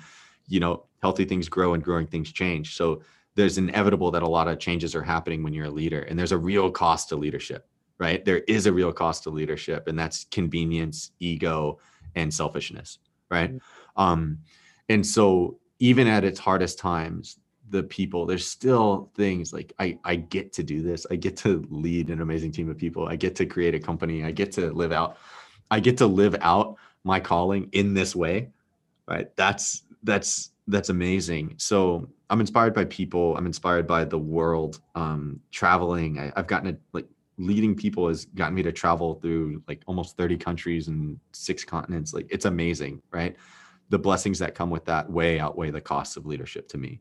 you 0.48 0.60
know, 0.60 0.84
healthy 1.00 1.24
things 1.24 1.48
grow 1.48 1.72
and 1.72 1.82
growing 1.82 2.06
things 2.06 2.30
change. 2.30 2.76
So 2.76 3.00
there's 3.36 3.56
inevitable 3.56 4.10
that 4.10 4.22
a 4.22 4.28
lot 4.28 4.48
of 4.48 4.58
changes 4.58 4.94
are 4.94 5.02
happening 5.02 5.42
when 5.42 5.54
you're 5.54 5.64
a 5.64 5.70
leader 5.70 6.00
and 6.02 6.18
there's 6.18 6.32
a 6.32 6.36
real 6.36 6.70
cost 6.70 7.08
to 7.08 7.16
leadership, 7.16 7.66
right? 7.96 8.22
There 8.22 8.40
is 8.40 8.66
a 8.66 8.72
real 8.72 8.92
cost 8.92 9.22
to 9.22 9.30
leadership 9.30 9.88
and 9.88 9.98
that's 9.98 10.24
convenience, 10.24 11.12
ego, 11.20 11.78
and 12.16 12.34
selfishness, 12.34 12.98
right? 13.30 13.54
Mm-hmm. 13.54 14.02
Um, 14.02 14.40
and 14.90 15.06
so 15.06 15.58
even 15.78 16.06
at 16.06 16.22
its 16.22 16.38
hardest 16.38 16.78
times, 16.78 17.38
the 17.72 17.82
people. 17.82 18.26
There's 18.26 18.46
still 18.46 19.10
things 19.16 19.52
like 19.52 19.72
i 19.80 19.98
i 20.04 20.14
get 20.14 20.52
to 20.54 20.62
do 20.62 20.82
this. 20.82 21.06
I 21.10 21.16
get 21.16 21.36
to 21.38 21.66
lead 21.70 22.10
an 22.10 22.20
amazing 22.20 22.52
team 22.52 22.70
of 22.70 22.78
people. 22.78 23.08
I 23.08 23.16
get 23.16 23.34
to 23.36 23.46
create 23.46 23.74
a 23.74 23.80
company. 23.80 24.24
I 24.24 24.30
get 24.30 24.52
to 24.52 24.70
live 24.72 24.92
out 24.92 25.18
i 25.70 25.80
get 25.80 25.96
to 25.98 26.06
live 26.06 26.36
out 26.42 26.76
my 27.02 27.18
calling 27.18 27.68
in 27.72 27.94
this 27.94 28.14
way 28.14 28.50
right? 29.06 29.34
That's 29.36 29.82
that's 30.02 30.50
that's 30.68 30.88
amazing. 30.88 31.54
So 31.58 32.08
i'm 32.30 32.40
inspired 32.40 32.74
by 32.74 32.84
people. 32.86 33.36
I'm 33.36 33.46
inspired 33.46 33.86
by 33.86 34.04
the 34.04 34.18
world 34.18 34.80
um 34.94 35.40
traveling. 35.50 36.18
I, 36.18 36.32
i've 36.36 36.46
gotten 36.46 36.74
to 36.74 36.80
like 36.92 37.06
leading 37.38 37.74
people 37.74 38.08
has 38.08 38.26
gotten 38.26 38.54
me 38.54 38.62
to 38.62 38.72
travel 38.72 39.14
through 39.14 39.62
like 39.66 39.82
almost 39.86 40.16
30 40.16 40.36
countries 40.36 40.88
and 40.88 41.18
six 41.32 41.64
continents. 41.64 42.14
Like 42.14 42.26
it's 42.30 42.44
amazing 42.44 43.02
right? 43.10 43.36
The 43.90 43.98
blessings 43.98 44.38
that 44.38 44.54
come 44.54 44.70
with 44.70 44.84
that 44.86 45.10
way 45.10 45.38
outweigh 45.38 45.70
the 45.70 45.80
costs 45.80 46.16
of 46.16 46.26
leadership 46.26 46.68
to 46.68 46.78
me 46.78 47.00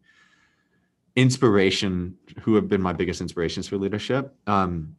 inspiration 1.15 2.15
who 2.41 2.55
have 2.55 2.67
been 2.67 2.81
my 2.81 2.93
biggest 2.93 3.21
inspirations 3.21 3.67
for 3.67 3.77
leadership 3.77 4.35
um, 4.47 4.95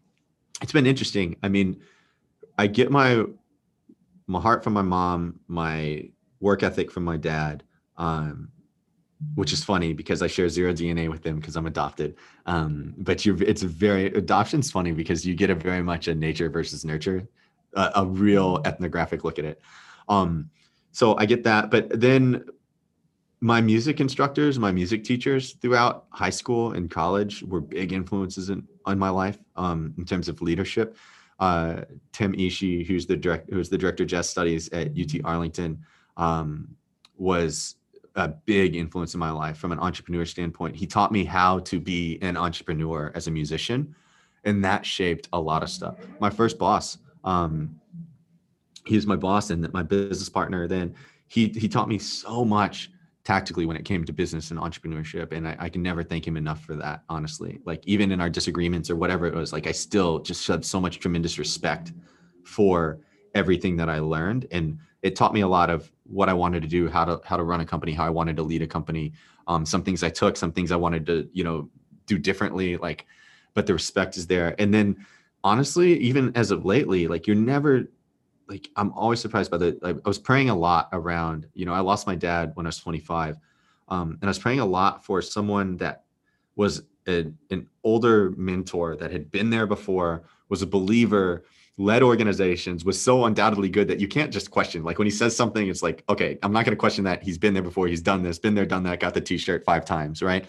it's 0.60 0.72
been 0.72 0.86
interesting 0.86 1.36
i 1.42 1.48
mean 1.48 1.80
i 2.58 2.66
get 2.66 2.90
my 2.90 3.24
my 4.26 4.40
heart 4.40 4.62
from 4.62 4.72
my 4.72 4.82
mom 4.82 5.40
my 5.48 6.08
work 6.40 6.62
ethic 6.62 6.90
from 6.90 7.04
my 7.04 7.16
dad 7.16 7.62
um, 7.96 8.48
which 9.34 9.52
is 9.52 9.64
funny 9.64 9.92
because 9.92 10.22
I 10.22 10.26
share 10.26 10.48
zero 10.48 10.72
DNA 10.72 11.08
with 11.10 11.22
them 11.22 11.36
because 11.36 11.56
I'm 11.56 11.66
adopted. 11.66 12.16
Um, 12.46 12.94
but 12.98 13.24
you 13.24 13.36
it's 13.36 13.62
very 13.62 14.06
adoption's 14.06 14.70
funny 14.70 14.92
because 14.92 15.26
you 15.26 15.34
get 15.34 15.50
a 15.50 15.54
very 15.54 15.82
much 15.82 16.08
a 16.08 16.14
nature 16.14 16.48
versus 16.48 16.84
nurture, 16.84 17.28
a, 17.74 17.90
a 17.96 18.06
real 18.06 18.60
ethnographic 18.64 19.24
look 19.24 19.38
at 19.38 19.44
it. 19.44 19.60
Um, 20.08 20.50
so 20.90 21.16
I 21.16 21.26
get 21.26 21.44
that, 21.44 21.70
but 21.70 21.88
then 21.98 22.44
my 23.42 23.60
music 23.60 23.98
instructors, 23.98 24.56
my 24.56 24.70
music 24.70 25.02
teachers 25.02 25.54
throughout 25.54 26.06
high 26.10 26.30
school 26.30 26.74
and 26.74 26.88
college 26.88 27.42
were 27.42 27.60
big 27.60 27.92
influences 27.92 28.50
in 28.50 28.66
on 28.84 28.96
my 29.00 29.08
life 29.08 29.36
um, 29.56 29.92
in 29.98 30.04
terms 30.04 30.28
of 30.28 30.40
leadership. 30.40 30.96
Uh, 31.40 31.82
Tim 32.12 32.32
Ishii, 32.34 32.86
who's 32.86 33.04
the 33.04 33.16
direct, 33.16 33.50
who's 33.50 33.68
the 33.68 33.76
director 33.76 34.04
of 34.04 34.08
jazz 34.08 34.30
studies 34.30 34.68
at 34.68 34.92
UT 34.96 35.20
Arlington, 35.24 35.84
um, 36.16 36.68
was 37.16 37.74
a 38.14 38.28
big 38.28 38.76
influence 38.76 39.14
in 39.14 39.18
my 39.18 39.32
life 39.32 39.56
from 39.56 39.72
an 39.72 39.80
entrepreneur 39.80 40.24
standpoint. 40.24 40.76
He 40.76 40.86
taught 40.86 41.10
me 41.10 41.24
how 41.24 41.58
to 41.60 41.80
be 41.80 42.20
an 42.22 42.36
entrepreneur 42.36 43.10
as 43.16 43.26
a 43.26 43.32
musician, 43.32 43.92
and 44.44 44.64
that 44.64 44.86
shaped 44.86 45.28
a 45.32 45.40
lot 45.40 45.64
of 45.64 45.68
stuff. 45.68 45.96
My 46.20 46.30
first 46.30 46.58
boss, 46.58 46.98
um, 47.24 47.80
he 48.86 48.94
was 48.94 49.06
my 49.06 49.16
boss 49.16 49.50
and 49.50 49.72
my 49.72 49.82
business 49.82 50.28
partner. 50.28 50.68
Then 50.68 50.94
he 51.26 51.48
he 51.48 51.66
taught 51.66 51.88
me 51.88 51.98
so 51.98 52.44
much 52.44 52.91
tactically 53.24 53.66
when 53.66 53.76
it 53.76 53.84
came 53.84 54.04
to 54.04 54.12
business 54.12 54.50
and 54.50 54.58
entrepreneurship. 54.58 55.32
And 55.32 55.46
I, 55.46 55.56
I, 55.58 55.68
can 55.68 55.82
never 55.82 56.02
thank 56.02 56.26
him 56.26 56.36
enough 56.36 56.64
for 56.64 56.74
that, 56.76 57.02
honestly. 57.08 57.60
Like 57.64 57.82
even 57.86 58.10
in 58.10 58.20
our 58.20 58.28
disagreements 58.28 58.90
or 58.90 58.96
whatever 58.96 59.26
it 59.26 59.34
was, 59.34 59.52
like 59.52 59.68
I 59.68 59.72
still 59.72 60.18
just 60.18 60.46
had 60.46 60.64
so 60.64 60.80
much 60.80 60.98
tremendous 60.98 61.38
respect 61.38 61.92
for 62.42 62.98
everything 63.34 63.76
that 63.76 63.88
I 63.88 64.00
learned. 64.00 64.48
And 64.50 64.78
it 65.02 65.14
taught 65.14 65.34
me 65.34 65.42
a 65.42 65.48
lot 65.48 65.70
of 65.70 65.90
what 66.04 66.28
I 66.28 66.32
wanted 66.32 66.62
to 66.62 66.68
do, 66.68 66.88
how 66.88 67.04
to 67.04 67.20
how 67.24 67.36
to 67.36 67.44
run 67.44 67.60
a 67.60 67.64
company, 67.64 67.92
how 67.92 68.04
I 68.04 68.10
wanted 68.10 68.36
to 68.36 68.42
lead 68.42 68.62
a 68.62 68.66
company. 68.66 69.12
Um, 69.46 69.64
some 69.64 69.82
things 69.82 70.02
I 70.02 70.10
took, 70.10 70.36
some 70.36 70.52
things 70.52 70.72
I 70.72 70.76
wanted 70.76 71.06
to, 71.06 71.28
you 71.32 71.44
know, 71.44 71.68
do 72.06 72.18
differently. 72.18 72.76
Like, 72.76 73.06
but 73.54 73.66
the 73.66 73.72
respect 73.72 74.16
is 74.16 74.26
there. 74.26 74.54
And 74.58 74.74
then 74.74 75.04
honestly, 75.44 75.98
even 75.98 76.32
as 76.36 76.50
of 76.50 76.64
lately, 76.64 77.08
like 77.08 77.26
you're 77.26 77.36
never 77.36 77.88
like 78.48 78.68
I'm 78.76 78.92
always 78.92 79.20
surprised 79.20 79.50
by 79.50 79.58
the. 79.58 79.78
I, 79.82 80.08
was 80.08 80.18
praying 80.18 80.50
a 80.50 80.56
lot 80.56 80.88
around. 80.92 81.46
You 81.54 81.66
know, 81.66 81.74
I 81.74 81.80
lost 81.80 82.06
my 82.06 82.14
dad 82.14 82.52
when 82.54 82.66
I 82.66 82.68
was 82.68 82.78
25, 82.78 83.36
um, 83.88 84.18
and 84.20 84.24
I 84.24 84.28
was 84.28 84.38
praying 84.38 84.60
a 84.60 84.66
lot 84.66 85.04
for 85.04 85.22
someone 85.22 85.76
that 85.78 86.04
was 86.56 86.82
a, 87.08 87.26
an 87.50 87.68
older 87.84 88.30
mentor 88.36 88.96
that 88.96 89.10
had 89.10 89.30
been 89.30 89.50
there 89.50 89.66
before, 89.66 90.24
was 90.48 90.62
a 90.62 90.66
believer, 90.66 91.44
led 91.78 92.02
organizations, 92.02 92.84
was 92.84 93.00
so 93.00 93.24
undoubtedly 93.24 93.68
good 93.68 93.88
that 93.88 94.00
you 94.00 94.08
can't 94.08 94.32
just 94.32 94.50
question. 94.50 94.84
Like 94.84 94.98
when 94.98 95.06
he 95.06 95.10
says 95.10 95.34
something, 95.34 95.68
it's 95.68 95.82
like, 95.82 96.04
okay, 96.08 96.38
I'm 96.42 96.52
not 96.52 96.64
going 96.64 96.76
to 96.76 96.80
question 96.80 97.04
that. 97.04 97.22
He's 97.22 97.38
been 97.38 97.54
there 97.54 97.62
before. 97.62 97.86
He's 97.88 98.02
done 98.02 98.22
this, 98.22 98.38
been 98.38 98.54
there, 98.54 98.66
done 98.66 98.82
that. 98.84 99.00
Got 99.00 99.14
the 99.14 99.20
T-shirt 99.20 99.64
five 99.64 99.84
times, 99.84 100.22
right? 100.22 100.46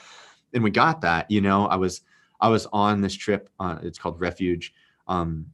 And 0.53 0.63
we 0.63 0.71
got 0.71 1.01
that. 1.01 1.29
You 1.31 1.41
know, 1.41 1.65
I 1.67 1.75
was 1.75 2.01
I 2.39 2.49
was 2.49 2.67
on 2.73 3.01
this 3.01 3.15
trip. 3.15 3.49
Uh, 3.59 3.79
it's 3.81 3.97
called 3.97 4.19
Refuge. 4.19 4.73
Um, 5.07 5.47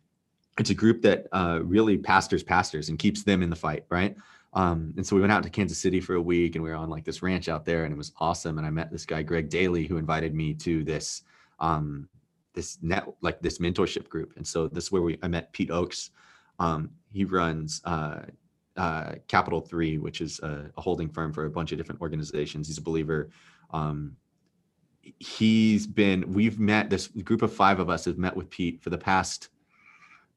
it's 0.60 0.70
a 0.70 0.76
group 0.76 1.02
that 1.02 1.28
uh, 1.32 1.60
really 1.64 1.98
pastors 1.98 2.44
pastors 2.44 2.90
and 2.90 3.00
keeps 3.00 3.24
them 3.24 3.42
in 3.42 3.50
the 3.50 3.56
fight, 3.56 3.86
right? 3.90 4.16
Um, 4.54 4.94
and 4.98 5.06
so 5.06 5.16
we 5.16 5.22
went 5.22 5.32
out 5.32 5.44
to 5.44 5.50
Kansas 5.50 5.78
City 5.78 6.00
for 6.00 6.16
a 6.16 6.22
week, 6.22 6.56
and 6.56 6.64
we 6.64 6.70
were 6.70 6.76
on 6.76 6.90
like 6.90 7.06
this 7.06 7.22
ranch 7.22 7.50
out 7.50 7.66
there, 7.66 7.86
and 7.86 7.94
it 7.94 7.98
was 7.98 8.14
awesome. 8.20 8.58
And 8.58 8.66
I 8.66 8.70
met 8.70 8.92
this 8.92 9.06
guy 9.06 9.22
Greg 9.22 9.50
Daly, 9.50 9.86
who 9.86 9.98
invited 9.98 10.34
me 10.34 10.54
to 10.56 10.84
this 10.84 11.24
um, 11.60 12.10
this 12.54 12.78
net 12.82 13.06
like 13.22 13.42
this 13.42 13.60
mentorship 13.60 14.10
group. 14.10 14.34
And 14.38 14.46
so 14.46 14.68
this 14.68 14.86
is 14.86 14.92
where 14.92 15.02
we 15.02 15.18
I 15.22 15.28
met 15.28 15.54
Pete 15.54 15.72
Oakes. 15.72 16.12
Um, 16.58 16.90
he 17.12 17.26
runs 17.26 17.82
uh, 17.86 18.22
uh, 18.76 19.14
Capital 19.28 19.62
Three, 19.62 19.98
which 19.98 20.22
is 20.22 20.40
a, 20.40 20.72
a, 20.78 20.82
holding 20.82 21.10
firm 21.10 21.32
for 21.32 21.46
a 21.46 21.50
bunch 21.50 21.72
of 21.72 21.78
different 21.78 22.02
organizations. 22.02 22.68
He's 22.68 22.78
a 22.78 22.82
believer. 22.82 23.30
Um, 23.72 24.16
he's 25.20 25.88
been 25.88 26.32
we've 26.34 26.60
met 26.60 26.90
this 26.90 27.08
group 27.08 27.42
of 27.44 27.54
five 27.54 27.80
of 27.80 27.90
us 27.90 28.06
have 28.06 28.18
met 28.18 28.36
with 28.36 28.50
Pete 28.50 28.82
for 28.82 28.90
the 28.90 28.98
past 28.98 29.50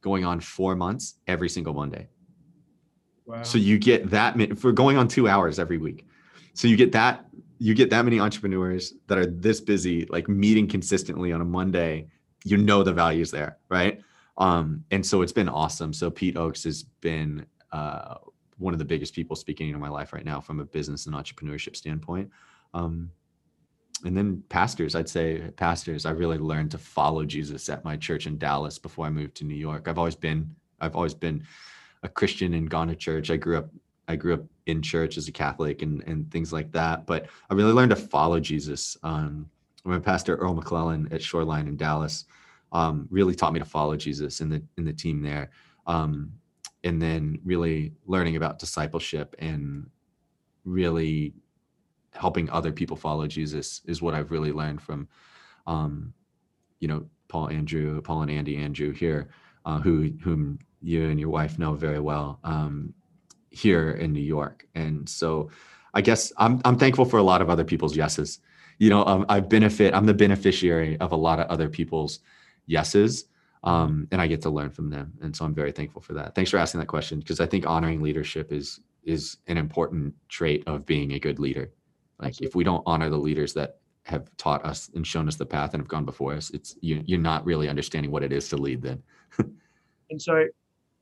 going 0.02 0.24
on 0.24 0.40
four 0.40 0.76
months 0.76 1.14
every 1.26 1.48
single 1.48 1.72
Monday. 1.72 2.08
Wow. 3.24 3.42
So 3.42 3.56
you 3.56 3.78
get 3.78 4.10
that 4.10 4.36
many 4.36 4.54
for 4.54 4.72
going 4.72 4.98
on 4.98 5.08
two 5.08 5.28
hours 5.28 5.58
every 5.58 5.78
week. 5.78 6.06
So 6.54 6.68
you 6.68 6.76
get 6.76 6.92
that 6.92 7.24
you 7.58 7.74
get 7.74 7.90
that 7.90 8.04
many 8.04 8.18
entrepreneurs 8.18 8.94
that 9.06 9.16
are 9.16 9.26
this 9.26 9.60
busy, 9.60 10.04
like 10.06 10.28
meeting 10.28 10.66
consistently 10.66 11.32
on 11.32 11.40
a 11.40 11.44
Monday. 11.44 12.08
You 12.44 12.56
know 12.56 12.82
the 12.82 12.92
values 12.92 13.30
there, 13.30 13.58
right? 13.68 14.00
Um, 14.36 14.84
and 14.90 15.06
so 15.06 15.22
it's 15.22 15.32
been 15.32 15.48
awesome. 15.48 15.92
So 15.92 16.10
Pete 16.10 16.36
Oakes 16.36 16.64
has 16.64 16.82
been 16.82 17.46
uh, 17.70 18.16
one 18.58 18.74
of 18.74 18.78
the 18.78 18.84
biggest 18.84 19.14
people 19.14 19.36
speaking 19.36 19.68
in 19.68 19.78
my 19.78 19.88
life 19.88 20.12
right 20.12 20.24
now 20.24 20.40
from 20.40 20.58
a 20.58 20.64
business 20.64 21.06
and 21.06 21.14
entrepreneurship 21.14 21.76
standpoint. 21.76 22.30
Um, 22.74 23.10
and 24.04 24.16
then 24.16 24.42
pastors 24.48 24.94
i'd 24.94 25.08
say 25.08 25.50
pastors 25.56 26.06
i 26.06 26.10
really 26.10 26.38
learned 26.38 26.70
to 26.70 26.78
follow 26.78 27.24
jesus 27.24 27.68
at 27.68 27.84
my 27.84 27.96
church 27.96 28.26
in 28.26 28.38
dallas 28.38 28.78
before 28.78 29.06
i 29.06 29.10
moved 29.10 29.34
to 29.34 29.44
new 29.44 29.54
york. 29.54 29.88
I've 29.88 29.98
always 29.98 30.16
been 30.16 30.54
i've 30.80 30.96
always 30.96 31.14
been 31.14 31.44
a 32.02 32.08
christian 32.08 32.54
and 32.54 32.68
gone 32.68 32.88
to 32.88 32.96
church. 32.96 33.30
I 33.30 33.36
grew 33.36 33.58
up 33.58 33.70
i 34.08 34.16
grew 34.16 34.34
up 34.34 34.44
in 34.66 34.82
church 34.82 35.16
as 35.16 35.28
a 35.28 35.32
catholic 35.32 35.82
and 35.82 36.02
and 36.06 36.30
things 36.30 36.52
like 36.52 36.72
that 36.72 37.06
but 37.06 37.26
i 37.50 37.54
really 37.54 37.72
learned 37.72 37.90
to 37.90 37.96
follow 37.96 38.40
jesus. 38.40 38.96
Um 39.02 39.48
my 39.84 39.98
pastor 39.98 40.36
earl 40.36 40.54
mcclellan 40.54 41.08
at 41.12 41.22
shoreline 41.22 41.66
in 41.66 41.76
dallas 41.76 42.24
um, 42.72 43.06
really 43.10 43.34
taught 43.34 43.52
me 43.52 43.58
to 43.58 43.64
follow 43.64 43.96
jesus 43.96 44.40
in 44.40 44.48
the 44.48 44.62
in 44.78 44.84
the 44.84 44.92
team 44.92 45.22
there. 45.22 45.50
Um, 45.86 46.32
and 46.84 47.00
then 47.00 47.38
really 47.44 47.92
learning 48.06 48.36
about 48.36 48.58
discipleship 48.58 49.36
and 49.38 49.88
really 50.64 51.34
helping 52.12 52.50
other 52.50 52.72
people 52.72 52.96
follow 52.96 53.26
Jesus 53.26 53.80
is 53.86 54.02
what 54.02 54.14
I've 54.14 54.30
really 54.30 54.52
learned 54.52 54.82
from 54.82 55.08
um, 55.66 56.12
you 56.80 56.88
know, 56.88 57.06
Paul 57.28 57.48
Andrew, 57.48 58.00
Paul 58.02 58.22
and 58.22 58.30
Andi 58.30 58.58
Andrew 58.58 58.92
here, 58.92 59.30
uh, 59.64 59.78
who 59.78 60.10
whom 60.22 60.58
you 60.82 61.08
and 61.08 61.18
your 61.18 61.30
wife 61.30 61.58
know 61.58 61.74
very 61.74 62.00
well 62.00 62.40
um, 62.44 62.92
here 63.50 63.92
in 63.92 64.12
New 64.12 64.20
York. 64.20 64.66
And 64.74 65.08
so, 65.08 65.50
I 65.94 66.00
guess 66.00 66.32
I'm 66.36 66.60
I'm 66.64 66.76
thankful 66.76 67.04
for 67.04 67.18
a 67.18 67.22
lot 67.22 67.40
of 67.40 67.48
other 67.48 67.64
people's 67.64 67.96
yeses. 67.96 68.40
You 68.78 68.90
know, 68.90 69.04
um, 69.06 69.24
I 69.28 69.40
benefit. 69.40 69.94
I'm 69.94 70.06
the 70.06 70.14
beneficiary 70.14 70.98
of 70.98 71.12
a 71.12 71.16
lot 71.16 71.38
of 71.38 71.46
other 71.46 71.68
people's 71.68 72.18
yeses, 72.66 73.26
um, 73.62 74.08
and 74.10 74.20
I 74.20 74.26
get 74.26 74.42
to 74.42 74.50
learn 74.50 74.70
from 74.70 74.90
them. 74.90 75.12
And 75.22 75.34
so 75.34 75.44
I'm 75.44 75.54
very 75.54 75.72
thankful 75.72 76.02
for 76.02 76.14
that. 76.14 76.34
Thanks 76.34 76.50
for 76.50 76.58
asking 76.58 76.80
that 76.80 76.86
question 76.86 77.20
because 77.20 77.40
I 77.40 77.46
think 77.46 77.66
honoring 77.66 78.02
leadership 78.02 78.52
is 78.52 78.80
is 79.04 79.38
an 79.46 79.56
important 79.56 80.14
trait 80.28 80.64
of 80.66 80.84
being 80.84 81.12
a 81.12 81.18
good 81.20 81.38
leader. 81.38 81.70
Like 82.22 82.40
if 82.40 82.54
we 82.54 82.64
don't 82.64 82.82
honor 82.86 83.10
the 83.10 83.18
leaders 83.18 83.52
that 83.54 83.78
have 84.04 84.34
taught 84.36 84.64
us 84.64 84.90
and 84.94 85.06
shown 85.06 85.28
us 85.28 85.36
the 85.36 85.46
path 85.46 85.74
and 85.74 85.82
have 85.82 85.88
gone 85.88 86.04
before 86.04 86.34
us, 86.34 86.50
it's 86.50 86.76
you, 86.80 87.02
you're 87.04 87.18
not 87.18 87.44
really 87.44 87.68
understanding 87.68 88.10
what 88.10 88.22
it 88.22 88.32
is 88.32 88.48
to 88.50 88.56
lead. 88.56 88.82
Then 88.82 89.02
And 90.12 90.20
so, 90.20 90.46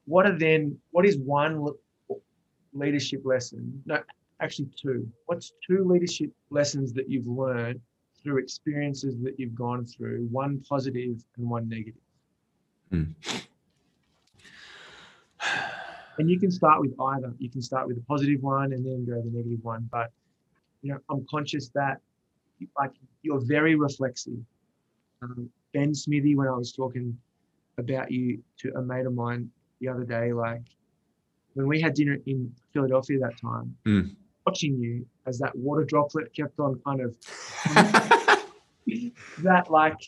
what 0.07 0.25
are 0.25 0.39
then? 0.39 0.79
What 0.93 1.05
is 1.05 1.19
one 1.19 1.67
leadership 2.73 3.23
lesson? 3.25 3.83
No, 3.85 4.01
actually 4.41 4.69
two. 4.81 5.07
What's 5.27 5.53
two 5.67 5.85
leadership 5.85 6.31
lessons 6.51 6.93
that 6.93 7.11
you've 7.11 7.27
learned 7.27 7.81
through 8.23 8.39
experiences 8.39 9.17
that 9.23 9.39
you've 9.39 9.55
gone 9.55 9.85
through? 9.85 10.29
One 10.31 10.63
positive 10.69 11.23
and 11.37 11.51
one 11.51 11.69
negative. 11.69 12.01
Hmm. 12.91 13.05
And 16.19 16.31
you 16.31 16.39
can 16.39 16.51
start 16.51 16.81
with 16.81 16.95
either. 17.01 17.35
You 17.39 17.51
can 17.51 17.63
start 17.63 17.89
with 17.89 17.97
the 17.97 18.03
positive 18.05 18.43
one 18.43 18.73
and 18.73 18.87
then 18.87 19.05
go 19.07 19.17
to 19.17 19.23
the 19.23 19.37
negative 19.37 19.65
one. 19.65 19.89
But 19.91 20.13
you 20.83 20.93
know, 20.93 20.99
I'm 21.11 21.27
conscious 21.31 21.69
that 21.75 21.99
like 22.79 22.93
you're 23.23 23.41
very 23.45 23.75
reflexive. 23.75 24.39
Um, 25.23 25.49
ben 25.75 25.95
Smithy, 25.95 26.35
when 26.35 26.49
I 26.49 26.57
was 26.57 26.73
talking 26.73 27.17
about 27.79 28.11
you 28.11 28.43
to 28.59 28.73
a 28.77 28.83
mate 28.83 29.07
of 29.07 29.15
mine 29.15 29.51
the 29.81 29.89
other 29.89 30.05
day, 30.05 30.33
like 30.33 30.63
when 31.55 31.67
we 31.67 31.81
had 31.81 31.95
dinner 31.95 32.19
in 32.27 32.53
Philadelphia 32.73 33.19
that 33.21 33.37
time, 33.41 33.77
Mm. 33.87 34.15
watching 34.47 34.79
you 34.79 35.07
as 35.27 35.39
that 35.39 35.55
water 35.57 35.85
droplet 35.85 36.33
kept 36.35 36.59
on 36.61 36.81
kind 36.87 37.01
of 37.01 37.17
that 39.43 39.71
like 39.71 39.99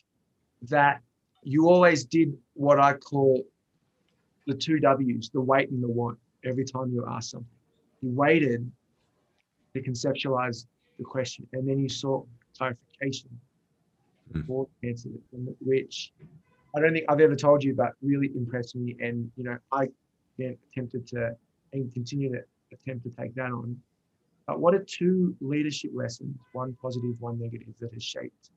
that 0.68 1.00
you 1.42 1.68
always 1.68 2.04
did 2.04 2.32
what 2.54 2.78
I 2.78 2.94
call 2.94 3.42
the 4.46 4.54
two 4.54 4.78
W's, 4.80 5.30
the 5.30 5.40
wait 5.40 5.70
and 5.70 5.82
the 5.82 5.88
want, 5.88 6.18
every 6.44 6.64
time 6.64 6.90
you 6.92 7.04
asked 7.08 7.30
something. 7.30 7.48
You 8.00 8.10
waited 8.10 8.70
to 9.74 9.82
conceptualize 9.82 10.66
the 10.98 11.04
question 11.04 11.46
and 11.52 11.68
then 11.68 11.78
you 11.78 11.88
sought 11.88 12.26
clarification 12.56 13.30
Hmm. 14.32 14.40
before 14.40 14.68
answered 14.84 15.12
it, 15.14 15.56
which 15.60 16.12
I 16.74 16.80
don't 16.80 16.92
think 16.92 17.04
I've 17.08 17.20
ever 17.20 17.34
told 17.36 17.62
you, 17.62 17.74
but 17.74 17.92
really 18.00 18.30
impressed 18.34 18.76
me. 18.76 18.96
And 19.00 19.30
you 19.36 19.44
know, 19.44 19.58
I 19.72 19.88
then 20.38 20.56
attempted 20.70 21.06
to 21.08 21.36
and 21.72 21.92
continue 21.92 22.30
to 22.32 22.40
attempt 22.72 23.04
to 23.04 23.10
take 23.10 23.34
that 23.34 23.50
on. 23.50 23.76
But 24.46 24.60
what 24.60 24.74
are 24.74 24.84
two 24.84 25.36
leadership 25.40 25.90
lessons, 25.94 26.36
one 26.52 26.74
positive, 26.80 27.14
one 27.20 27.38
negative, 27.40 27.74
that 27.80 27.92
has 27.92 28.02
shaped 28.02 28.50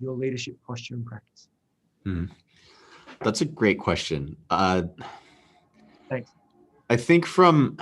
your 0.00 0.14
leadership 0.14 0.56
posture 0.66 0.94
and 0.94 1.04
practice? 1.04 1.48
Hmm. 2.04 2.26
That's 3.22 3.40
a 3.40 3.46
great 3.46 3.78
question. 3.78 4.36
Uh, 4.50 4.82
Thanks. 6.08 6.30
I 6.88 6.96
think 6.96 7.26
from 7.26 7.78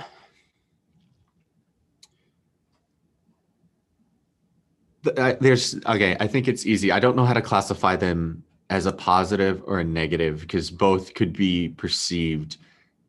the- 5.03 5.37
there's 5.39 5.75
okay. 5.75 6.17
I 6.19 6.27
think 6.27 6.47
it's 6.47 6.65
easy. 6.65 6.91
I 6.91 6.99
don't 6.99 7.15
know 7.15 7.25
how 7.25 7.33
to 7.33 7.41
classify 7.41 7.95
them 7.95 8.43
as 8.69 8.85
a 8.85 8.91
positive 8.91 9.63
or 9.65 9.79
a 9.79 9.83
negative 9.83 10.41
because 10.41 10.69
both 10.69 11.13
could 11.13 11.33
be 11.33 11.69
perceived 11.69 12.57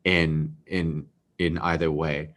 in 0.03 0.55
in 0.67 1.05
in 1.37 1.57
either 1.59 1.91
way. 1.91 2.33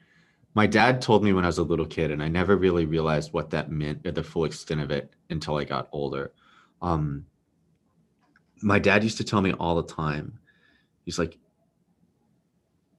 My 0.55 0.67
dad 0.67 1.03
told 1.03 1.25
me 1.25 1.33
when 1.33 1.45
I 1.45 1.49
was 1.49 1.59
a 1.59 1.65
little 1.65 1.87
kid, 1.87 2.11
and 2.11 2.23
I 2.23 2.29
never 2.29 2.57
really 2.57 2.87
realized 2.87 3.33
what 3.33 3.51
that 3.51 3.71
meant 3.71 4.07
or 4.07 4.13
the 4.13 4.23
full 4.23 4.45
extent 4.45 4.81
of 4.81 4.91
it 4.91 5.13
until 5.31 5.57
I 5.57 5.65
got 5.65 5.89
older. 5.91 6.33
Um, 6.81 7.27
my 8.63 8.79
dad 8.79 9.03
used 9.03 9.19
to 9.19 9.25
tell 9.25 9.41
me 9.41 9.53
all 9.53 9.75
the 9.75 9.93
time, 9.93 10.39
he's 11.05 11.19
like, 11.19 11.39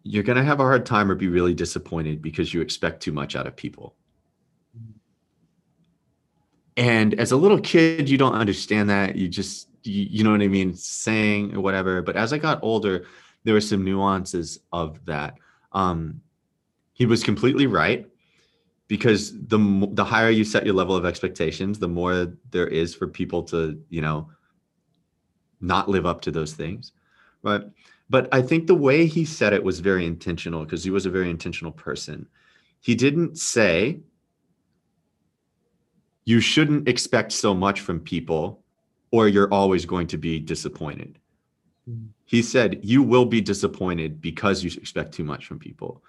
you're 0.03 0.23
to 0.23 0.43
have 0.43 0.59
a 0.59 0.63
hard 0.63 0.85
time 0.85 1.09
or 1.09 1.15
be 1.15 1.27
really 1.27 1.53
disappointed 1.53 2.21
because 2.21 2.53
you 2.53 2.61
expect 2.61 3.01
too 3.01 3.11
much 3.11 3.35
out 3.35 3.47
of 3.47 3.55
people. 3.55 3.95
And 6.77 7.13
as 7.19 7.31
a 7.31 7.37
little 7.37 7.59
kid, 7.59 8.09
you 8.09 8.17
don't 8.17 8.35
understand 8.35 8.89
that. 8.89 9.15
You 9.15 9.27
just, 9.27 9.69
you, 9.83 10.07
you 10.09 10.23
know 10.23 10.31
what 10.31 10.41
I 10.41 10.47
mean? 10.47 10.75
Saying 10.75 11.55
or 11.55 11.61
whatever. 11.61 12.01
But 12.01 12.15
as 12.15 12.33
I 12.33 12.37
got 12.37 12.59
older, 12.61 13.05
there 13.43 13.53
were 13.53 13.61
some 13.61 13.85
nuances 13.85 14.59
of 14.73 15.03
that. 15.05 15.35
Um, 15.71 16.21
he 16.93 17.05
was 17.05 17.23
completely 17.23 17.67
right 17.67 18.07
because 18.87 19.33
the 19.47 19.89
the 19.93 20.03
higher 20.03 20.29
you 20.29 20.43
set 20.43 20.65
your 20.65 20.75
level 20.75 20.95
of 20.95 21.05
expectations, 21.05 21.79
the 21.79 21.87
more 21.87 22.33
there 22.51 22.67
is 22.67 22.93
for 22.95 23.07
people 23.07 23.43
to, 23.43 23.81
you 23.89 24.01
know, 24.01 24.29
not 25.61 25.89
live 25.89 26.05
up 26.05 26.21
to 26.21 26.31
those 26.31 26.53
things. 26.53 26.91
Right. 27.41 27.63
But 28.09 28.27
I 28.31 28.41
think 28.41 28.67
the 28.67 28.75
way 28.75 29.07
he 29.07 29.25
said 29.25 29.53
it 29.53 29.63
was 29.63 29.79
very 29.79 30.05
intentional 30.05 30.63
because 30.63 30.83
he 30.83 30.91
was 30.91 31.05
a 31.05 31.09
very 31.11 31.29
intentional 31.29 31.71
person. 31.71 32.27
He 32.79 32.93
didn't 32.95 33.37
say, 33.37 33.99
you 36.25 36.39
shouldn't 36.39 36.87
expect 36.87 37.31
so 37.31 37.53
much 37.53 37.81
from 37.81 37.99
people 37.99 38.61
or 39.11 39.27
you're 39.27 39.53
always 39.53 39.85
going 39.85 40.07
to 40.07 40.17
be 40.17 40.39
disappointed. 40.39 41.19
Mm. 41.89 42.07
He 42.25 42.41
said, 42.41 42.79
you 42.83 43.03
will 43.03 43.25
be 43.25 43.39
disappointed 43.39 44.19
because 44.19 44.63
you 44.63 44.71
expect 44.75 45.13
too 45.13 45.23
much 45.23 45.45
from 45.45 45.59
people. 45.59 46.03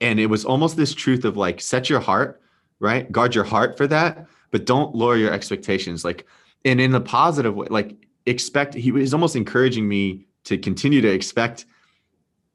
And 0.00 0.20
it 0.20 0.26
was 0.26 0.44
almost 0.44 0.76
this 0.76 0.94
truth 0.94 1.24
of 1.24 1.36
like, 1.36 1.60
set 1.60 1.90
your 1.90 1.98
heart, 1.98 2.40
right? 2.78 3.10
Guard 3.10 3.34
your 3.34 3.44
heart 3.44 3.76
for 3.76 3.88
that, 3.88 4.26
but 4.52 4.64
don't 4.64 4.94
lower 4.94 5.16
your 5.16 5.32
expectations. 5.32 6.04
Like, 6.04 6.24
and 6.64 6.80
in 6.80 6.92
the 6.92 7.00
positive 7.00 7.56
way, 7.56 7.66
like, 7.68 7.96
expect, 8.26 8.74
he 8.74 8.92
was 8.92 9.12
almost 9.12 9.34
encouraging 9.34 9.88
me 9.88 10.26
to 10.44 10.56
continue 10.56 11.00
to 11.00 11.08
expect 11.08 11.66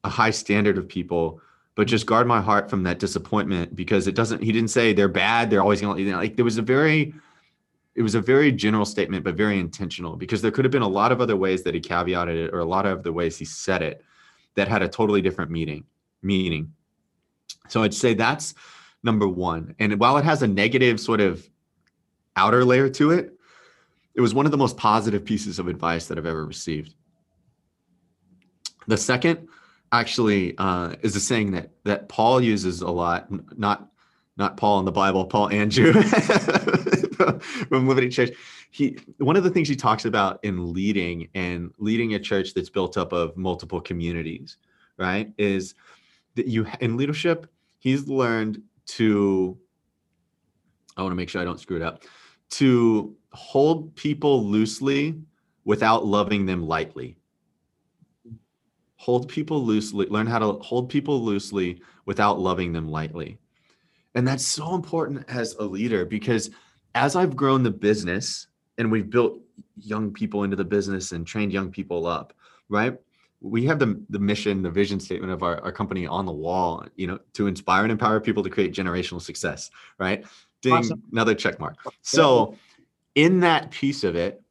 a 0.06 0.10
high 0.10 0.32
standard 0.32 0.78
of 0.78 0.88
people 0.88 1.42
but 1.76 1.88
just 1.88 2.06
guard 2.06 2.28
my 2.28 2.42
heart 2.42 2.70
from 2.70 2.84
that 2.84 3.00
disappointment 3.00 3.76
because 3.76 4.08
it 4.08 4.16
doesn't 4.16 4.44
he 4.44 4.52
didn't 4.52 4.70
say 4.70 4.94
they're 4.94 5.08
bad 5.08 5.50
they're 5.50 5.62
always 5.62 5.82
gonna 5.82 6.00
you 6.00 6.12
know, 6.12 6.18
like 6.18 6.36
there 6.36 6.46
was 6.46 6.58
a 6.58 6.62
very 6.62 7.14
it 7.96 8.02
was 8.02 8.16
a 8.16 8.22
very 8.22 8.52
general 8.52 8.86
statement 8.86 9.24
but 9.24 9.36
very 9.36 9.60
intentional 9.60 10.16
because 10.16 10.42
there 10.42 10.52
could 10.52 10.66
have 10.66 10.72
been 10.72 10.82
a 10.82 10.88
lot 10.88 11.12
of 11.12 11.22
other 11.22 11.36
ways 11.36 11.64
that 11.64 11.74
he 11.74 11.82
caveated 11.82 12.46
it 12.46 12.54
or 12.54 12.60
a 12.60 12.66
lot 12.66 12.86
of 12.86 13.04
the 13.04 13.12
ways 13.12 13.38
he 13.38 13.46
said 13.46 13.82
it 13.82 14.04
that 14.56 14.68
had 14.68 14.82
a 14.82 14.88
totally 14.88 15.22
different 15.22 15.52
meaning 15.52 15.84
meaning. 16.22 16.74
So 17.70 17.84
i'd 17.84 17.94
say 17.94 18.14
that's 18.14 18.54
number 19.06 19.28
one. 19.28 19.76
And 19.80 20.00
while 20.00 20.18
it 20.18 20.24
has 20.24 20.44
a 20.44 20.48
negative 20.48 21.00
sort 21.00 21.20
of 21.20 21.48
outer 22.36 22.64
layer 22.64 22.90
to 22.90 23.12
it 23.12 23.32
it 24.16 24.22
was 24.22 24.34
one 24.34 24.46
of 24.46 24.52
the 24.52 24.58
most 24.58 24.78
positive 24.78 25.26
pieces 25.26 25.58
of 25.58 25.68
advice 25.68 26.08
that 26.08 26.18
i've 26.18 26.26
ever 26.26 26.46
received. 26.46 26.94
The 28.88 28.98
second 28.98 29.48
actually 29.94 30.58
uh, 30.58 30.96
is 31.04 31.16
a 31.16 31.20
saying 31.20 31.52
that 31.52 31.70
that 31.86 32.10
Paul 32.10 32.42
uses 32.42 32.82
a 32.82 32.90
lot, 32.90 33.28
not 33.58 33.90
not 34.36 34.58
Paul 34.58 34.80
in 34.80 34.86
the 34.86 34.92
Bible, 34.92 35.26
Paul 35.26 35.50
Andrew 35.50 35.94
from 37.70 37.88
Liberty 37.88 38.10
Church. 38.10 38.32
He 38.72 38.98
one 39.20 39.38
of 39.38 39.44
the 39.44 39.52
things 39.52 39.70
he 39.70 39.76
talks 39.76 40.06
about 40.06 40.40
in 40.44 40.74
leading 40.74 41.30
and 41.36 41.72
leading 41.78 42.16
a 42.16 42.20
church 42.20 42.54
that's 42.54 42.70
built 42.70 42.98
up 42.98 43.14
of 43.14 43.38
multiple 43.38 43.80
communities, 43.80 44.58
right? 44.98 45.32
Is 45.38 45.76
that 46.36 46.48
you 46.48 46.66
in 46.82 46.98
leadership, 46.98 47.48
he's 47.78 48.08
learned 48.08 48.62
to 48.86 49.58
I 50.98 51.02
want 51.02 51.12
to 51.12 51.16
make 51.16 51.30
sure 51.30 51.42
I 51.42 51.46
don't 51.46 51.60
screw 51.60 51.78
it 51.78 51.84
up, 51.84 52.04
to 52.52 53.16
hold 53.32 53.96
people 53.96 54.44
loosely 54.44 55.22
without 55.66 56.06
loving 56.06 56.46
them 56.46 56.68
lightly 56.68 57.18
hold 59.04 59.28
people 59.28 59.66
loosely 59.66 60.06
learn 60.06 60.26
how 60.26 60.40
to 60.40 60.54
hold 60.62 60.88
people 60.90 61.22
loosely 61.22 61.82
without 62.06 62.40
loving 62.40 62.72
them 62.72 62.88
lightly. 62.88 63.38
And 64.16 64.26
that's 64.26 64.46
so 64.46 64.76
important 64.76 65.26
as 65.28 65.56
a 65.56 65.64
leader 65.64 66.06
because 66.06 66.52
as 66.96 67.16
i've 67.16 67.36
grown 67.36 67.64
the 67.64 67.72
business 67.90 68.48
and 68.78 68.90
we've 68.90 69.10
built 69.10 69.42
young 69.76 70.14
people 70.14 70.44
into 70.46 70.56
the 70.56 70.64
business 70.64 71.12
and 71.12 71.28
trained 71.28 71.52
young 71.52 71.70
people 71.70 72.08
up 72.08 72.34
right? 72.70 72.98
We 73.42 73.66
have 73.66 73.78
the, 73.78 74.02
the 74.10 74.20
mission 74.20 74.62
the 74.62 74.72
vision 74.72 75.02
statement 75.02 75.34
of 75.34 75.44
our, 75.44 75.60
our 75.66 75.74
company 75.74 76.08
on 76.08 76.26
the 76.26 76.32
wall 76.32 76.86
you 76.96 77.08
know 77.08 77.20
to 77.34 77.48
inspire 77.48 77.84
and 77.84 77.92
empower 77.92 78.22
people 78.22 78.44
to 78.44 78.50
create 78.50 78.74
generational 78.74 79.22
success 79.22 79.70
right? 79.98 80.24
Ding 80.62 80.76
Awesome. 80.76 81.04
another 81.12 81.36
check 81.36 81.60
mark. 81.60 81.76
So 82.04 82.56
in 83.16 83.42
that 83.42 83.72
piece 83.72 84.06
of 84.06 84.16
it 84.16 84.42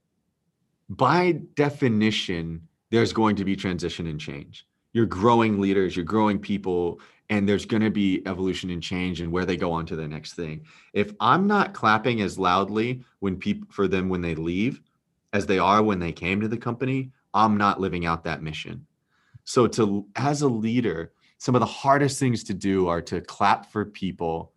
by 0.91 1.41
definition 1.55 2.69
there's 2.93 3.13
going 3.15 3.35
to 3.37 3.45
be 3.45 3.57
transition 3.57 4.07
and 4.07 4.21
change. 4.21 4.67
You're 4.93 5.07
growing 5.07 5.59
leaders, 5.59 5.97
you're 5.97 6.05
growing 6.05 6.39
people, 6.39 7.01
and 7.31 7.49
there's 7.49 7.65
going 7.65 7.83
to 7.83 7.91
be 7.91 8.23
evolution 8.27 8.69
and 8.69 8.83
change 8.83 9.23
and 9.23 9.33
where 9.33 9.47
they 9.47 9.57
go 9.57 9.73
on 9.73 9.87
to 9.87 9.97
the 9.97 10.07
next 10.07 10.35
thing. 10.35 10.67
If 10.93 11.15
I'm 11.19 11.47
not 11.47 11.73
clapping 11.73 12.21
as 12.21 12.39
loudly 12.39 13.03
when 13.21 13.39
people 13.39 13.67
for 13.71 13.89
them 13.89 14.11
when 14.11 14.21
they 14.21 14.35
leave 14.35 14.83
as 15.33 15.47
they 15.47 15.59
are 15.59 15.83
when 15.83 15.99
they 15.99 16.13
came 16.13 16.43
to 16.43 16.49
the 16.49 16.59
company, 16.59 17.11
I'm 17.33 17.57
not 17.57 17.81
living 17.81 18.05
out 18.05 18.25
that 18.25 18.43
mission. 18.43 18.87
So 19.45 19.67
to 19.69 20.07
as 20.15 20.43
a 20.43 20.49
leader, 20.49 21.13
some 21.39 21.55
of 21.55 21.61
the 21.61 21.67
hardest 21.67 22.21
things 22.21 22.45
to 22.45 22.55
do 22.55 22.89
are 22.89 23.01
to 23.03 23.23
clap 23.23 23.73
for 23.73 23.87
people 23.87 24.53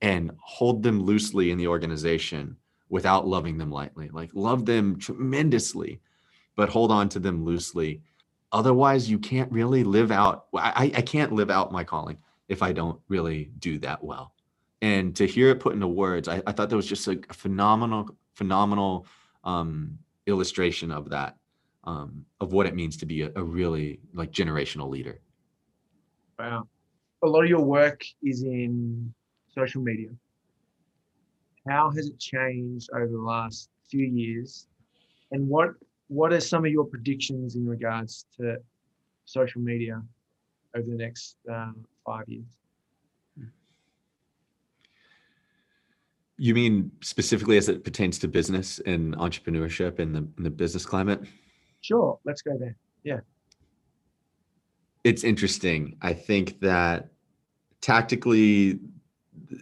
and 0.00 0.30
hold 0.40 0.84
them 0.84 1.02
loosely 1.02 1.50
in 1.50 1.58
the 1.58 1.66
organization 1.66 2.56
without 2.88 3.26
loving 3.26 3.58
them 3.58 3.72
lightly. 3.72 4.10
Like 4.12 4.30
love 4.32 4.64
them 4.64 4.96
tremendously, 4.96 6.00
but 6.56 6.68
hold 6.68 6.90
on 6.90 7.08
to 7.10 7.18
them 7.18 7.44
loosely. 7.44 8.02
Otherwise, 8.52 9.10
you 9.10 9.18
can't 9.18 9.50
really 9.50 9.82
live 9.82 10.10
out. 10.12 10.46
I, 10.54 10.92
I 10.94 11.02
can't 11.02 11.32
live 11.32 11.50
out 11.50 11.72
my 11.72 11.82
calling 11.84 12.18
if 12.48 12.62
I 12.62 12.72
don't 12.72 13.00
really 13.08 13.50
do 13.58 13.78
that 13.80 14.02
well. 14.02 14.32
And 14.82 15.16
to 15.16 15.26
hear 15.26 15.48
it 15.48 15.60
put 15.60 15.74
into 15.74 15.88
words, 15.88 16.28
I, 16.28 16.42
I 16.46 16.52
thought 16.52 16.70
that 16.70 16.76
was 16.76 16.86
just 16.86 17.08
a 17.08 17.18
phenomenal, 17.32 18.16
phenomenal 18.34 19.06
um, 19.42 19.98
illustration 20.26 20.92
of 20.92 21.10
that, 21.10 21.36
um, 21.84 22.24
of 22.40 22.52
what 22.52 22.66
it 22.66 22.74
means 22.74 22.96
to 22.98 23.06
be 23.06 23.22
a, 23.22 23.30
a 23.34 23.42
really 23.42 24.00
like 24.12 24.30
generational 24.30 24.88
leader. 24.88 25.20
Wow. 26.38 26.68
A 27.22 27.26
lot 27.26 27.44
of 27.44 27.48
your 27.48 27.64
work 27.64 28.04
is 28.22 28.42
in 28.42 29.12
social 29.54 29.80
media. 29.80 30.10
How 31.68 31.90
has 31.90 32.08
it 32.08 32.18
changed 32.18 32.90
over 32.94 33.08
the 33.08 33.18
last 33.18 33.70
few 33.88 34.04
years? 34.04 34.66
And 35.32 35.48
what 35.48 35.70
what 36.08 36.32
are 36.32 36.40
some 36.40 36.64
of 36.64 36.70
your 36.70 36.84
predictions 36.84 37.56
in 37.56 37.66
regards 37.66 38.26
to 38.36 38.56
social 39.24 39.60
media 39.60 40.02
over 40.76 40.86
the 40.88 40.96
next 40.96 41.36
um, 41.50 41.84
five 42.04 42.28
years? 42.28 42.44
You 46.36 46.52
mean 46.52 46.90
specifically 47.00 47.56
as 47.56 47.68
it 47.68 47.84
pertains 47.84 48.18
to 48.18 48.28
business 48.28 48.80
and 48.84 49.16
entrepreneurship 49.16 50.00
and 50.00 50.14
the, 50.14 50.26
and 50.36 50.44
the 50.44 50.50
business 50.50 50.84
climate? 50.84 51.22
Sure, 51.80 52.18
let's 52.24 52.42
go 52.42 52.58
there. 52.58 52.76
Yeah. 53.04 53.20
It's 55.04 55.22
interesting. 55.22 55.96
I 56.02 56.12
think 56.12 56.58
that 56.60 57.10
tactically, 57.80 58.80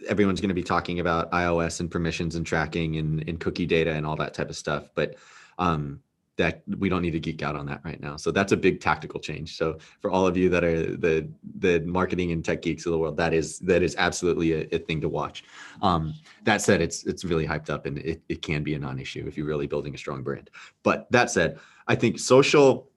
everyone's 0.07 0.41
going 0.41 0.49
to 0.49 0.55
be 0.55 0.63
talking 0.63 0.99
about 0.99 1.29
iOS 1.31 1.79
and 1.79 1.91
permissions 1.91 2.35
and 2.35 2.45
tracking 2.45 2.95
and, 2.97 3.27
and 3.27 3.39
cookie 3.39 3.65
data 3.65 3.91
and 3.91 4.05
all 4.05 4.15
that 4.15 4.33
type 4.33 4.49
of 4.49 4.55
stuff. 4.55 4.89
But 4.95 5.15
um, 5.59 5.99
that 6.37 6.63
we 6.79 6.89
don't 6.89 7.03
need 7.03 7.11
to 7.11 7.19
geek 7.19 7.43
out 7.43 7.55
on 7.55 7.65
that 7.67 7.81
right 7.83 8.01
now. 8.01 8.15
So 8.15 8.31
that's 8.31 8.51
a 8.51 8.57
big 8.57 8.81
tactical 8.81 9.19
change. 9.19 9.55
So 9.55 9.77
for 10.01 10.09
all 10.09 10.25
of 10.25 10.35
you 10.35 10.49
that 10.49 10.63
are 10.63 10.95
the 10.97 11.29
the 11.59 11.79
marketing 11.81 12.31
and 12.31 12.43
tech 12.43 12.61
geeks 12.61 12.85
of 12.85 12.91
the 12.91 12.97
world, 12.97 13.17
that 13.17 13.33
is 13.33 13.59
that 13.59 13.83
is 13.83 13.95
absolutely 13.97 14.53
a, 14.53 14.67
a 14.71 14.79
thing 14.79 14.99
to 15.01 15.09
watch. 15.09 15.43
Um, 15.81 16.13
that 16.43 16.61
said, 16.61 16.81
it's 16.81 17.03
it's 17.05 17.23
really 17.23 17.45
hyped 17.45 17.69
up 17.69 17.85
and 17.85 17.99
it, 17.99 18.21
it 18.29 18.41
can 18.41 18.63
be 18.63 18.73
a 18.73 18.79
non-issue 18.79 19.25
if 19.27 19.37
you're 19.37 19.45
really 19.45 19.67
building 19.67 19.93
a 19.93 19.97
strong 19.97 20.23
brand. 20.23 20.49
But 20.81 21.07
that 21.11 21.29
said, 21.29 21.59
I 21.87 21.95
think 21.95 22.17
social, 22.19 22.89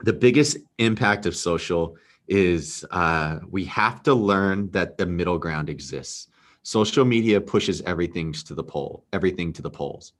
the 0.00 0.12
biggest 0.12 0.56
impact 0.78 1.26
of 1.26 1.36
social 1.36 1.96
is 2.26 2.86
uh, 2.90 3.40
we 3.50 3.64
have 3.66 4.02
to 4.04 4.14
learn 4.14 4.70
that 4.70 4.96
the 4.96 5.04
middle 5.04 5.38
ground 5.38 5.68
exists. 5.68 6.28
Social 6.62 7.04
media 7.04 7.40
pushes 7.40 7.82
everything 7.82 8.32
to 8.32 8.54
the 8.54 8.64
pole, 8.64 9.04
everything 9.12 9.52
to 9.52 9.62
the 9.62 9.70
poles, 9.70 10.12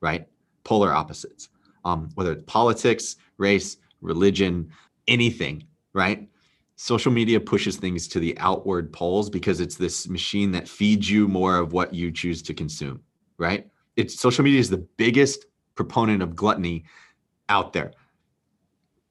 right? 0.00 0.26
Polar 0.64 0.92
opposites 0.92 1.48
um, 1.86 2.10
whether 2.14 2.32
it's 2.32 2.42
politics, 2.46 3.16
race, 3.38 3.76
religion, 4.00 4.70
anything, 5.06 5.62
right? 5.92 6.28
Social 6.74 7.12
media 7.12 7.40
pushes 7.40 7.76
things 7.76 8.08
to 8.08 8.18
the 8.18 8.36
outward 8.38 8.92
poles 8.92 9.30
because 9.30 9.60
it's 9.60 9.76
this 9.76 10.08
machine 10.08 10.50
that 10.50 10.68
feeds 10.68 11.08
you 11.08 11.28
more 11.28 11.56
of 11.56 11.72
what 11.72 11.94
you 11.94 12.10
choose 12.10 12.42
to 12.42 12.52
consume, 12.52 13.00
right? 13.38 13.68
It's 13.94 14.20
social 14.20 14.44
media 14.44 14.58
is 14.58 14.68
the 14.68 14.84
biggest 14.96 15.46
proponent 15.76 16.22
of 16.22 16.34
gluttony 16.34 16.84
out 17.48 17.72
there. 17.72 17.92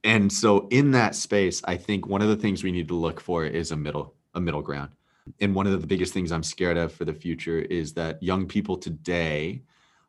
And 0.04 0.32
so 0.32 0.68
in 0.70 0.92
that 0.92 1.16
space, 1.16 1.62
I 1.64 1.78
think 1.78 2.08
one 2.08 2.22
of 2.22 2.28
the 2.28 2.36
things 2.36 2.62
we 2.62 2.74
need 2.74 2.90
to 2.90 2.96
look 2.96 3.22
for 3.22 3.46
is 3.46 3.72
a 3.72 3.78
middle 3.78 4.14
a 4.36 4.42
middle 4.42 4.62
ground. 4.62 4.92
And 5.40 5.56
one 5.56 5.66
of 5.66 5.80
the 5.80 5.88
biggest 5.88 6.14
things 6.14 6.34
I'm 6.34 6.44
scared 6.44 6.78
of 6.78 6.92
for 6.92 7.06
the 7.06 7.14
future 7.14 7.60
is 7.60 7.94
that 7.94 8.22
young 8.22 8.46
people 8.46 8.76
today 8.76 9.64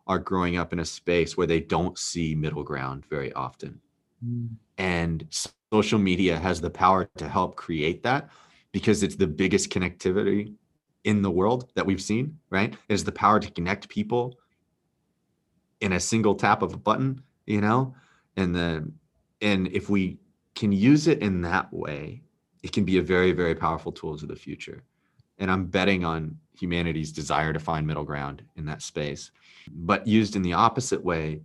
are 0.07 0.19
growing 0.19 0.57
up 0.57 0.73
in 0.73 0.79
a 0.79 0.85
space 0.85 1.37
where 1.37 1.47
they 1.47 1.61
don't 1.61 1.99
see 1.99 2.35
middle 2.35 2.63
ground 2.63 3.05
very 3.07 3.33
often. 3.33 3.81
Mm. 4.25 4.51
And 4.79 5.27
social 5.73 5.99
media 5.99 6.39
has 6.39 6.61
the 6.61 6.71
power 6.71 7.09
to 7.17 7.29
help 7.29 7.57
create 7.57 8.03
that 8.05 8.31
because 8.73 9.03
it's 9.03 9.17
the 9.17 9.27
biggest 9.27 9.71
connectivity 9.71 10.55
in 11.05 11.23
the 11.23 11.31
world 11.31 11.71
that 11.75 11.87
we've 11.87 12.03
seen, 12.03 12.39
right? 12.51 12.73
It 12.73 12.93
has 12.93 13.05
the 13.05 13.13
power 13.13 13.41
to 13.41 13.51
connect 13.51 13.89
people 13.89 14.39
in 15.81 15.93
a 15.93 16.01
single 16.01 16.35
tap 16.35 16.63
of 16.63 16.75
a 16.75 16.79
button, 16.79 17.23
you 17.47 17.61
know? 17.61 17.95
And 18.37 18.55
then 18.55 18.93
and 19.41 19.69
if 19.69 19.91
we 19.91 20.19
can 20.55 20.73
use 20.73 21.07
it 21.07 21.21
in 21.21 21.43
that 21.43 21.73
way, 21.73 22.23
it 22.63 22.73
can 22.73 22.85
be 22.85 22.99
a 22.99 23.03
very, 23.03 23.33
very 23.33 23.55
powerful 23.55 23.93
tool 23.93 24.17
to 24.19 24.27
the 24.27 24.37
future. 24.37 24.83
And 25.39 25.51
I'm 25.51 25.66
betting 25.66 26.05
on 26.05 26.37
humanity's 26.59 27.12
desire 27.12 27.53
to 27.53 27.59
find 27.59 27.87
middle 27.87 28.05
ground 28.05 28.43
in 28.57 28.64
that 28.66 28.82
space. 28.82 29.30
But 29.70 30.07
used 30.07 30.37
in 30.37 30.43
the 30.43 30.55
opposite 30.55 31.03
way, 31.05 31.43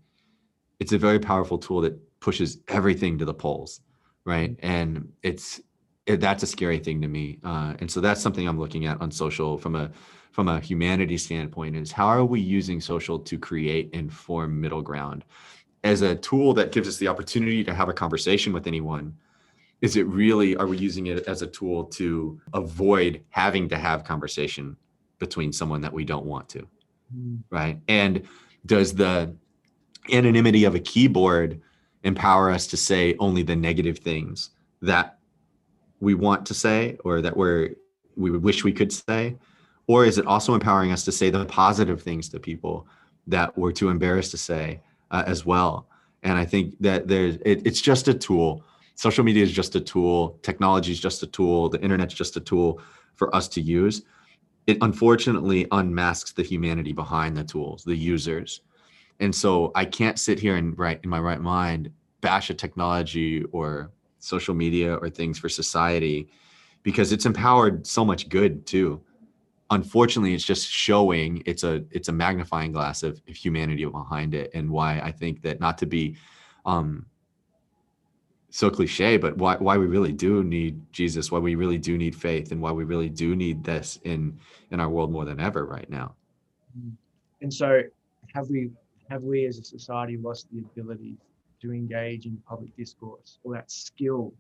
it's 0.80 0.94
a 0.94 0.98
very 0.98 1.20
powerful 1.20 1.58
tool 1.58 1.82
that 1.82 2.00
pushes 2.20 2.60
everything 2.68 3.18
to 3.18 3.26
the 3.26 3.34
poles, 3.34 3.82
right? 4.26 4.56
And 4.60 5.12
it's 5.22 5.62
it, 6.06 6.20
that's 6.20 6.44
a 6.44 6.48
scary 6.48 6.80
thing 6.80 7.02
to 7.02 7.08
me. 7.08 7.40
Uh, 7.44 7.76
and 7.80 7.90
so 7.90 8.02
that's 8.02 8.22
something 8.22 8.48
I'm 8.48 8.60
looking 8.60 8.86
at 8.86 9.00
on 9.02 9.12
social 9.12 9.58
from 9.58 9.76
a 9.76 9.92
from 10.32 10.48
a 10.48 10.60
humanity 10.60 11.18
standpoint 11.18 11.76
is 11.76 11.92
how 11.92 12.08
are 12.08 12.24
we 12.24 12.40
using 12.40 12.80
social 12.80 13.20
to 13.20 13.38
create 13.38 13.90
and 13.94 14.12
form 14.12 14.60
middle 14.60 14.82
ground 14.82 15.26
as 15.84 16.02
a 16.02 16.16
tool 16.16 16.54
that 16.54 16.72
gives 16.72 16.88
us 16.88 16.98
the 16.98 17.08
opportunity 17.08 17.64
to 17.64 17.74
have 17.74 17.90
a 17.90 17.94
conversation 17.94 18.54
with 18.54 18.66
anyone 18.66 19.16
is 19.82 19.96
it 19.96 20.06
really 20.08 20.56
are 20.56 20.68
we 20.68 20.78
using 20.78 21.08
it 21.08 21.28
as 21.28 21.42
a 21.42 21.48
tool 21.48 21.86
to 21.86 22.40
avoid 22.54 23.24
having 23.30 23.68
to 23.70 23.78
have 23.78 24.04
conversation 24.04 24.78
between 25.20 25.52
someone 25.52 25.82
that 25.82 25.94
we 25.94 26.06
don't 26.06 26.26
want 26.26 26.48
to 26.50 26.68
mm. 27.16 27.40
right? 27.50 27.80
And 27.88 28.24
does 28.66 28.94
the 28.94 29.36
anonymity 30.12 30.64
of 30.64 30.76
a 30.76 30.80
keyboard 30.80 31.62
empower 32.04 32.50
us 32.50 32.68
to 32.68 32.78
say 32.78 33.16
only 33.20 33.44
the 33.44 33.56
negative 33.56 34.00
things 34.00 34.52
that 34.82 35.20
we 36.00 36.16
want 36.16 36.46
to 36.48 36.54
say 36.54 36.98
or 37.04 37.22
that 37.22 37.36
we're 37.38 37.76
we 38.16 38.32
would 38.32 38.44
wish 38.44 38.64
we 38.64 38.74
could 38.74 38.92
say? 38.92 39.38
Or 39.88 40.06
is 40.06 40.18
it 40.18 40.26
also 40.26 40.54
empowering 40.54 40.92
us 40.92 41.04
to 41.06 41.12
say 41.12 41.30
the 41.30 41.46
positive 41.46 42.02
things 42.02 42.30
to 42.30 42.40
people 42.40 42.88
that 43.28 43.58
we're 43.58 43.72
too 43.72 43.90
embarrassed 43.90 44.32
to 44.32 44.38
say 44.38 44.82
uh, 45.12 45.24
as 45.26 45.46
well? 45.46 45.88
And 46.24 46.38
i 46.38 46.46
think 46.46 46.76
that 46.82 47.08
there's 47.08 47.38
it, 47.38 47.66
it's 47.66 47.82
just 47.82 48.08
a 48.08 48.14
tool 48.14 48.64
social 48.96 49.24
media 49.24 49.44
is 49.44 49.52
just 49.52 49.76
a 49.76 49.80
tool. 49.82 50.40
Technology 50.42 50.92
is 50.92 51.00
just 51.00 51.24
a 51.24 51.28
tool. 51.28 51.70
The 51.70 51.82
internet's 51.82 52.14
just 52.14 52.38
a 52.38 52.40
tool 52.40 52.82
for 53.16 53.34
us 53.36 53.48
to 53.50 53.62
use. 53.62 54.04
It 54.68 54.78
unfortunately 54.82 55.68
unmasks 55.72 56.34
the 56.34 56.44
humanity 56.44 56.94
behind 56.94 57.36
the 57.36 57.44
tools 57.44 57.84
the 57.84 57.96
users. 57.96 58.62
And 59.20 59.34
so 59.34 59.72
i 59.76 59.86
can't 59.86 60.18
sit 60.20 60.40
here 60.40 60.56
and 60.56 60.78
right 60.78 61.00
in 61.04 61.10
my 61.10 61.20
right 61.20 61.42
mind 61.42 61.92
bash 62.22 62.50
a 62.50 62.54
technology 62.54 63.44
or 63.52 63.92
social 64.20 64.54
media 64.54 64.96
or 64.96 65.10
things 65.10 65.38
for 65.40 65.50
society 65.50 66.30
because 66.84 67.12
it's 67.12 67.26
empowered 67.26 67.86
so 67.86 68.06
much 68.06 68.30
good 68.30 68.66
too. 68.66 69.02
Unfortunately 69.70 70.34
it's 70.34 70.44
just 70.44 70.68
showing 70.68 71.42
it's 71.46 71.64
a 71.64 71.84
it's 71.92 72.10
a 72.10 72.12
magnifying 72.12 72.72
glass 72.72 73.04
of, 73.04 73.22
of 73.28 73.36
humanity 73.36 73.86
behind 73.86 74.34
it 74.34 74.52
and 74.54 74.70
why 74.70 75.00
i 75.00 75.12
think 75.12 75.42
that 75.42 75.60
not 75.60 75.78
to 75.78 75.86
be 75.86 76.18
um 76.66 77.06
so 78.52 78.70
cliche, 78.70 79.18
but 79.18 79.38
why 79.38 79.56
why 79.56 79.78
we 79.78 79.88
really 79.88 80.12
do 80.12 80.44
need 80.44 80.80
Jesus, 80.92 81.32
why 81.32 81.40
we 81.40 81.56
really 81.56 81.78
do 81.78 81.98
need 81.98 82.16
faith, 82.16 82.52
and 82.52 82.62
why 82.62 82.72
we 82.72 82.84
really 82.84 83.10
do 83.10 83.36
need 83.36 83.64
this 83.64 83.98
in 84.04 84.38
in 84.70 84.80
our 84.80 84.90
world 84.90 85.12
more 85.12 85.26
than 85.26 85.40
ever 85.40 85.66
right 85.66 85.90
now. 85.90 86.14
Mm. 86.78 86.92
And 87.42 87.52
so, 87.52 87.82
have 88.36 88.50
we 88.50 88.70
have 89.10 89.24
we 89.24 89.46
as 89.46 89.58
a 89.58 89.64
society 89.64 90.18
lost 90.18 90.48
the 90.52 90.60
ability 90.60 91.18
to 91.62 91.74
engage 91.74 92.26
in 92.26 92.38
public 92.48 92.76
discourse 92.76 93.40
or 93.44 93.54
that 93.56 93.72
skill 93.72 94.34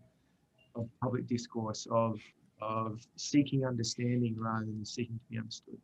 of 0.76 0.88
public 1.02 1.26
discourse 1.28 1.88
of 1.90 2.20
of 2.62 3.00
seeking 3.16 3.66
understanding 3.66 4.36
rather 4.38 4.66
than 4.66 4.86
seeking 4.86 5.16
to 5.16 5.26
be 5.32 5.38
understood? 5.38 5.78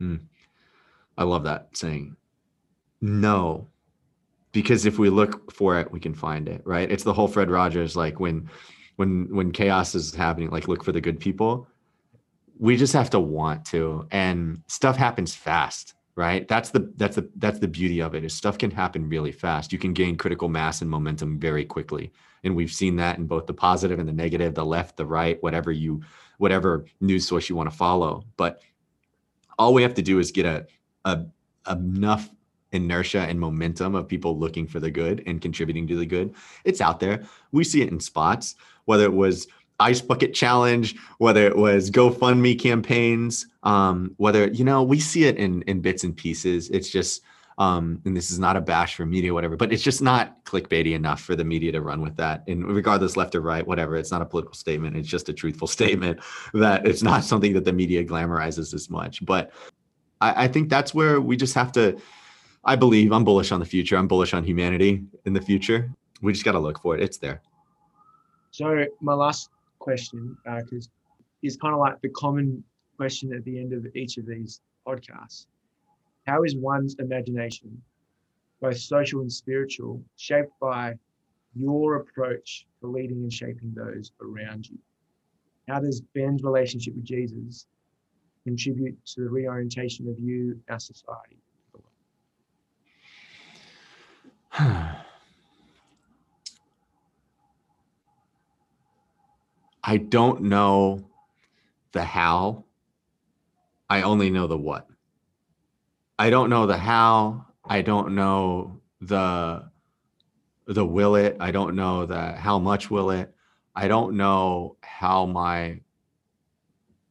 Mm. 0.00 0.20
I 1.16 1.24
love 1.24 1.44
that 1.44 1.76
saying. 1.76 2.14
No, 3.00 3.68
because 4.52 4.86
if 4.86 4.98
we 4.98 5.10
look 5.10 5.52
for 5.52 5.78
it, 5.78 5.90
we 5.92 6.00
can 6.00 6.14
find 6.14 6.48
it, 6.48 6.62
right? 6.64 6.90
It's 6.90 7.04
the 7.04 7.12
whole 7.12 7.28
Fred 7.28 7.50
Rogers 7.50 7.96
like 7.96 8.20
when 8.20 8.50
when 8.96 9.34
when 9.34 9.52
chaos 9.52 9.94
is 9.94 10.14
happening, 10.14 10.50
like 10.50 10.68
look 10.68 10.84
for 10.84 10.92
the 10.92 11.00
good 11.00 11.20
people. 11.20 11.68
We 12.58 12.76
just 12.76 12.92
have 12.92 13.10
to 13.10 13.20
want 13.20 13.64
to, 13.66 14.08
and 14.10 14.62
stuff 14.66 14.96
happens 14.96 15.34
fast, 15.34 15.94
right 16.18 16.48
that's 16.48 16.70
the 16.70 16.92
that's 16.96 17.14
the 17.14 17.30
that's 17.36 17.60
the 17.60 17.68
beauty 17.68 18.00
of 18.00 18.12
it 18.12 18.24
is 18.24 18.34
stuff 18.34 18.58
can 18.58 18.72
happen 18.72 19.08
really 19.08 19.30
fast 19.30 19.72
you 19.72 19.78
can 19.78 19.92
gain 19.92 20.16
critical 20.16 20.48
mass 20.48 20.82
and 20.82 20.90
momentum 20.90 21.38
very 21.38 21.64
quickly 21.64 22.12
and 22.42 22.56
we've 22.56 22.72
seen 22.72 22.96
that 22.96 23.18
in 23.18 23.26
both 23.26 23.46
the 23.46 23.54
positive 23.54 24.00
and 24.00 24.08
the 24.08 24.12
negative 24.12 24.52
the 24.52 24.66
left 24.66 24.96
the 24.96 25.06
right 25.06 25.40
whatever 25.44 25.70
you 25.70 26.02
whatever 26.38 26.84
news 27.00 27.26
source 27.26 27.48
you 27.48 27.54
want 27.54 27.70
to 27.70 27.76
follow 27.76 28.24
but 28.36 28.60
all 29.60 29.72
we 29.72 29.80
have 29.80 29.94
to 29.94 30.02
do 30.02 30.18
is 30.18 30.32
get 30.32 30.44
a, 30.44 30.66
a 31.04 31.24
enough 31.70 32.28
inertia 32.72 33.20
and 33.20 33.40
momentum 33.40 33.94
of 33.94 34.06
people 34.06 34.38
looking 34.38 34.66
for 34.66 34.80
the 34.80 34.90
good 34.90 35.22
and 35.26 35.40
contributing 35.40 35.86
to 35.86 35.96
the 35.96 36.06
good 36.06 36.34
it's 36.64 36.80
out 36.80 37.00
there 37.00 37.24
we 37.52 37.64
see 37.64 37.82
it 37.82 37.90
in 37.90 38.00
spots 38.00 38.54
whether 38.84 39.04
it 39.04 39.12
was 39.12 39.46
ice 39.80 40.00
bucket 40.00 40.34
challenge, 40.34 40.96
whether 41.18 41.46
it 41.46 41.56
was 41.56 41.90
GoFundMe 41.90 42.58
campaigns, 42.58 43.46
um, 43.62 44.14
whether 44.16 44.48
you 44.48 44.64
know 44.64 44.82
we 44.82 44.98
see 45.00 45.24
it 45.24 45.36
in 45.36 45.62
in 45.62 45.80
bits 45.80 46.04
and 46.04 46.16
pieces. 46.16 46.68
It's 46.70 46.88
just, 46.88 47.22
um, 47.58 48.00
and 48.04 48.16
this 48.16 48.30
is 48.30 48.38
not 48.38 48.56
a 48.56 48.60
bash 48.60 48.96
for 48.96 49.06
media, 49.06 49.32
whatever, 49.32 49.56
but 49.56 49.72
it's 49.72 49.82
just 49.82 50.02
not 50.02 50.44
clickbaity 50.44 50.94
enough 50.94 51.20
for 51.20 51.36
the 51.36 51.44
media 51.44 51.72
to 51.72 51.80
run 51.80 52.00
with 52.00 52.16
that. 52.16 52.44
And 52.48 52.66
regardless, 52.66 53.16
left 53.16 53.34
or 53.34 53.40
right, 53.40 53.66
whatever, 53.66 53.96
it's 53.96 54.10
not 54.10 54.22
a 54.22 54.26
political 54.26 54.54
statement. 54.54 54.96
It's 54.96 55.08
just 55.08 55.28
a 55.28 55.32
truthful 55.32 55.68
statement 55.78 56.20
that 56.54 56.86
it's 56.86 57.02
not 57.02 57.24
something 57.24 57.52
that 57.54 57.64
the 57.64 57.72
media 57.72 58.04
glamorizes 58.04 58.74
as 58.74 58.90
much. 58.90 59.24
But 59.24 59.52
I, 60.20 60.44
I 60.44 60.48
think 60.48 60.68
that's 60.68 60.92
where 60.92 61.20
we 61.20 61.36
just 61.36 61.54
have 61.54 61.72
to. 61.72 62.00
I 62.68 62.76
believe 62.76 63.12
I'm 63.12 63.24
bullish 63.24 63.50
on 63.50 63.60
the 63.60 63.66
future. 63.66 63.96
I'm 63.96 64.06
bullish 64.06 64.34
on 64.34 64.44
humanity 64.44 65.02
in 65.24 65.32
the 65.32 65.40
future. 65.40 65.90
We 66.20 66.34
just 66.34 66.44
got 66.44 66.52
to 66.52 66.58
look 66.58 66.78
for 66.82 66.94
it. 66.94 67.02
It's 67.02 67.16
there. 67.16 67.40
So 68.50 68.84
my 69.00 69.14
last 69.14 69.48
question 69.78 70.36
because 70.44 70.88
uh, 70.88 70.90
is 71.42 71.56
kind 71.56 71.72
of 71.72 71.80
like 71.80 71.98
the 72.02 72.10
common 72.10 72.62
question 72.98 73.32
at 73.32 73.42
the 73.46 73.58
end 73.58 73.72
of 73.72 73.86
each 73.96 74.18
of 74.18 74.26
these 74.26 74.60
podcasts. 74.86 75.46
How 76.26 76.42
is 76.42 76.56
one's 76.56 76.94
imagination, 76.98 77.80
both 78.60 78.76
social 78.76 79.22
and 79.22 79.32
spiritual, 79.32 80.02
shaped 80.16 80.52
by 80.60 80.98
your 81.54 81.96
approach 81.96 82.66
to 82.82 82.86
leading 82.86 83.22
and 83.22 83.32
shaping 83.32 83.72
those 83.74 84.12
around 84.20 84.68
you? 84.68 84.76
How 85.68 85.80
does 85.80 86.02
Ben's 86.14 86.42
relationship 86.42 86.96
with 86.96 87.04
Jesus 87.04 87.66
contribute 88.44 88.98
to 89.06 89.22
the 89.22 89.30
reorientation 89.30 90.06
of 90.10 90.18
you, 90.18 90.60
our 90.68 90.78
society? 90.78 91.38
I 94.52 94.96
don't 99.96 100.42
know 100.42 101.08
the 101.92 102.04
how. 102.04 102.64
I 103.88 104.02
only 104.02 104.30
know 104.30 104.46
the 104.46 104.58
what. 104.58 104.86
I 106.18 106.30
don't 106.30 106.50
know 106.50 106.66
the 106.66 106.76
how. 106.76 107.46
I 107.64 107.82
don't 107.82 108.14
know 108.14 108.80
the 109.00 109.70
the 110.66 110.84
will 110.84 111.16
it. 111.16 111.36
I 111.40 111.50
don't 111.50 111.74
know 111.74 112.04
the 112.04 112.32
how 112.32 112.58
much 112.58 112.90
will 112.90 113.10
it. 113.10 113.34
I 113.74 113.88
don't 113.88 114.16
know 114.16 114.76
how 114.82 115.24
my 115.24 115.80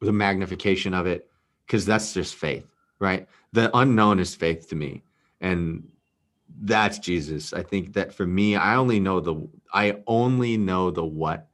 the 0.01 0.11
magnification 0.11 0.93
of 0.93 1.07
it 1.07 1.29
because 1.65 1.85
that's 1.85 2.13
just 2.13 2.35
faith, 2.35 2.65
right? 2.99 3.27
The 3.53 3.75
unknown 3.75 4.19
is 4.19 4.35
faith 4.35 4.69
to 4.69 4.75
me. 4.75 5.03
And 5.41 5.87
that's 6.61 6.99
Jesus. 6.99 7.53
I 7.53 7.63
think 7.63 7.93
that 7.93 8.13
for 8.13 8.25
me, 8.25 8.55
I 8.55 8.75
only 8.75 8.99
know 8.99 9.19
the 9.19 9.47
I 9.73 10.01
only 10.07 10.57
know 10.57 10.91
the 10.91 11.05
what 11.05 11.47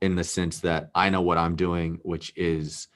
in 0.00 0.14
the 0.14 0.24
sense 0.24 0.60
that 0.60 0.90
I 0.94 1.10
know 1.10 1.22
what 1.22 1.38
I'm 1.38 1.56
doing, 1.56 1.98
which 2.02 2.32
is 2.36 2.88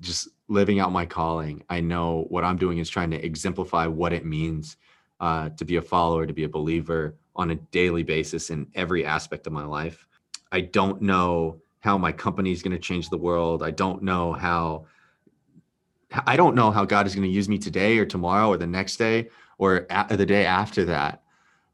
just 0.00 0.28
living 0.48 0.80
out 0.80 0.92
my 0.92 1.06
calling. 1.06 1.62
I 1.68 1.80
know 1.80 2.26
what 2.28 2.44
I'm 2.44 2.56
doing 2.56 2.78
is 2.78 2.88
trying 2.88 3.10
to 3.10 3.24
exemplify 3.24 3.86
what 3.86 4.12
it 4.12 4.24
means 4.24 4.76
uh, 5.20 5.50
to 5.50 5.64
be 5.64 5.76
a 5.76 5.82
follower, 5.82 6.26
to 6.26 6.32
be 6.32 6.44
a 6.44 6.48
believer 6.48 7.16
on 7.34 7.50
a 7.50 7.54
daily 7.54 8.02
basis 8.02 8.50
in 8.50 8.66
every 8.74 9.04
aspect 9.04 9.46
of 9.46 9.52
my 9.52 9.64
life. 9.64 10.06
I 10.52 10.62
don't 10.62 11.02
know 11.02 11.60
how 11.80 11.98
my 11.98 12.12
company 12.12 12.52
is 12.52 12.62
going 12.62 12.72
to 12.72 12.78
change 12.78 13.08
the 13.08 13.18
world. 13.18 13.62
I 13.62 13.70
don't 13.70 14.02
know 14.02 14.32
how 14.32 14.86
I 16.26 16.36
don't 16.36 16.54
know 16.54 16.70
how 16.70 16.84
God 16.84 17.06
is 17.06 17.14
going 17.14 17.28
to 17.28 17.34
use 17.34 17.48
me 17.48 17.58
today 17.58 17.98
or 17.98 18.06
tomorrow 18.06 18.48
or 18.48 18.56
the 18.56 18.66
next 18.66 18.96
day 18.96 19.28
or 19.58 19.86
the 20.10 20.26
day 20.26 20.44
after 20.44 20.84
that. 20.86 21.22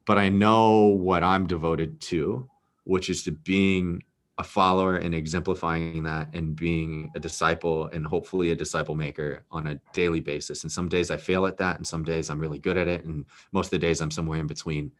But 0.06 0.18
I 0.18 0.28
know 0.28 0.86
what 0.86 1.22
I'm 1.22 1.46
devoted 1.46 2.00
to, 2.02 2.48
which 2.84 3.08
is 3.08 3.22
to 3.24 3.32
being 3.32 4.02
a 4.38 4.44
follower 4.44 4.96
and 4.96 5.14
exemplifying 5.14 6.02
that 6.02 6.34
and 6.34 6.56
being 6.56 7.10
a 7.14 7.20
disciple 7.20 7.86
and 7.92 8.06
hopefully 8.06 8.50
a 8.50 8.56
disciple 8.56 8.94
maker 8.94 9.44
on 9.50 9.66
a 9.66 9.80
daily 9.92 10.20
basis. 10.20 10.62
And 10.62 10.72
some 10.72 10.88
days 10.88 11.10
I 11.10 11.16
fail 11.16 11.46
at 11.46 11.58
that, 11.58 11.76
and 11.76 11.86
some 11.86 12.02
days 12.02 12.30
I'm 12.30 12.40
really 12.40 12.58
good 12.58 12.76
at 12.76 12.88
it. 12.88 13.04
And 13.04 13.26
most 13.52 13.66
of 13.66 13.72
the 13.72 13.78
days 13.78 14.00
I'm 14.00 14.10
somewhere 14.10 14.40
in 14.40 14.46
between. 14.46 14.90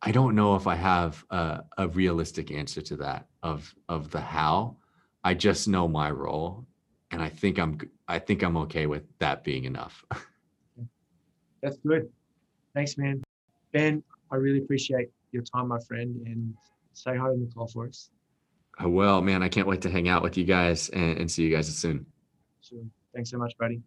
I 0.00 0.10
don't 0.10 0.34
know 0.34 0.56
if 0.56 0.66
I 0.66 0.74
have 0.74 1.24
a, 1.30 1.62
a 1.78 1.88
realistic 1.88 2.50
answer 2.50 2.80
to 2.82 2.96
that 2.96 3.26
of 3.42 3.74
of 3.88 4.10
the 4.10 4.20
how. 4.20 4.76
I 5.22 5.34
just 5.34 5.68
know 5.68 5.86
my 5.86 6.10
role, 6.10 6.66
and 7.10 7.22
I 7.22 7.28
think 7.28 7.58
I'm 7.58 7.78
I 8.08 8.18
think 8.18 8.42
I'm 8.42 8.56
okay 8.58 8.86
with 8.86 9.04
that 9.18 9.44
being 9.44 9.64
enough. 9.64 10.04
That's 11.62 11.78
good. 11.86 12.08
Thanks, 12.74 12.98
man. 12.98 13.22
Ben, 13.72 14.02
I 14.30 14.36
really 14.36 14.58
appreciate 14.58 15.08
your 15.30 15.42
time, 15.42 15.68
my 15.68 15.78
friend, 15.86 16.20
and 16.26 16.54
say 16.92 17.16
hi 17.16 17.28
to 17.28 17.36
Nicole 17.36 17.66
for 17.68 17.86
us. 17.86 18.10
I 18.78 18.86
will, 18.86 19.20
man. 19.22 19.42
I 19.42 19.48
can't 19.48 19.68
wait 19.68 19.82
to 19.82 19.90
hang 19.90 20.08
out 20.08 20.22
with 20.22 20.36
you 20.36 20.44
guys 20.44 20.88
and, 20.90 21.18
and 21.18 21.30
see 21.30 21.44
you 21.44 21.54
guys 21.54 21.68
soon. 21.76 22.06
Sure. 22.62 22.80
Thanks 23.14 23.30
so 23.30 23.38
much, 23.38 23.56
buddy. 23.58 23.80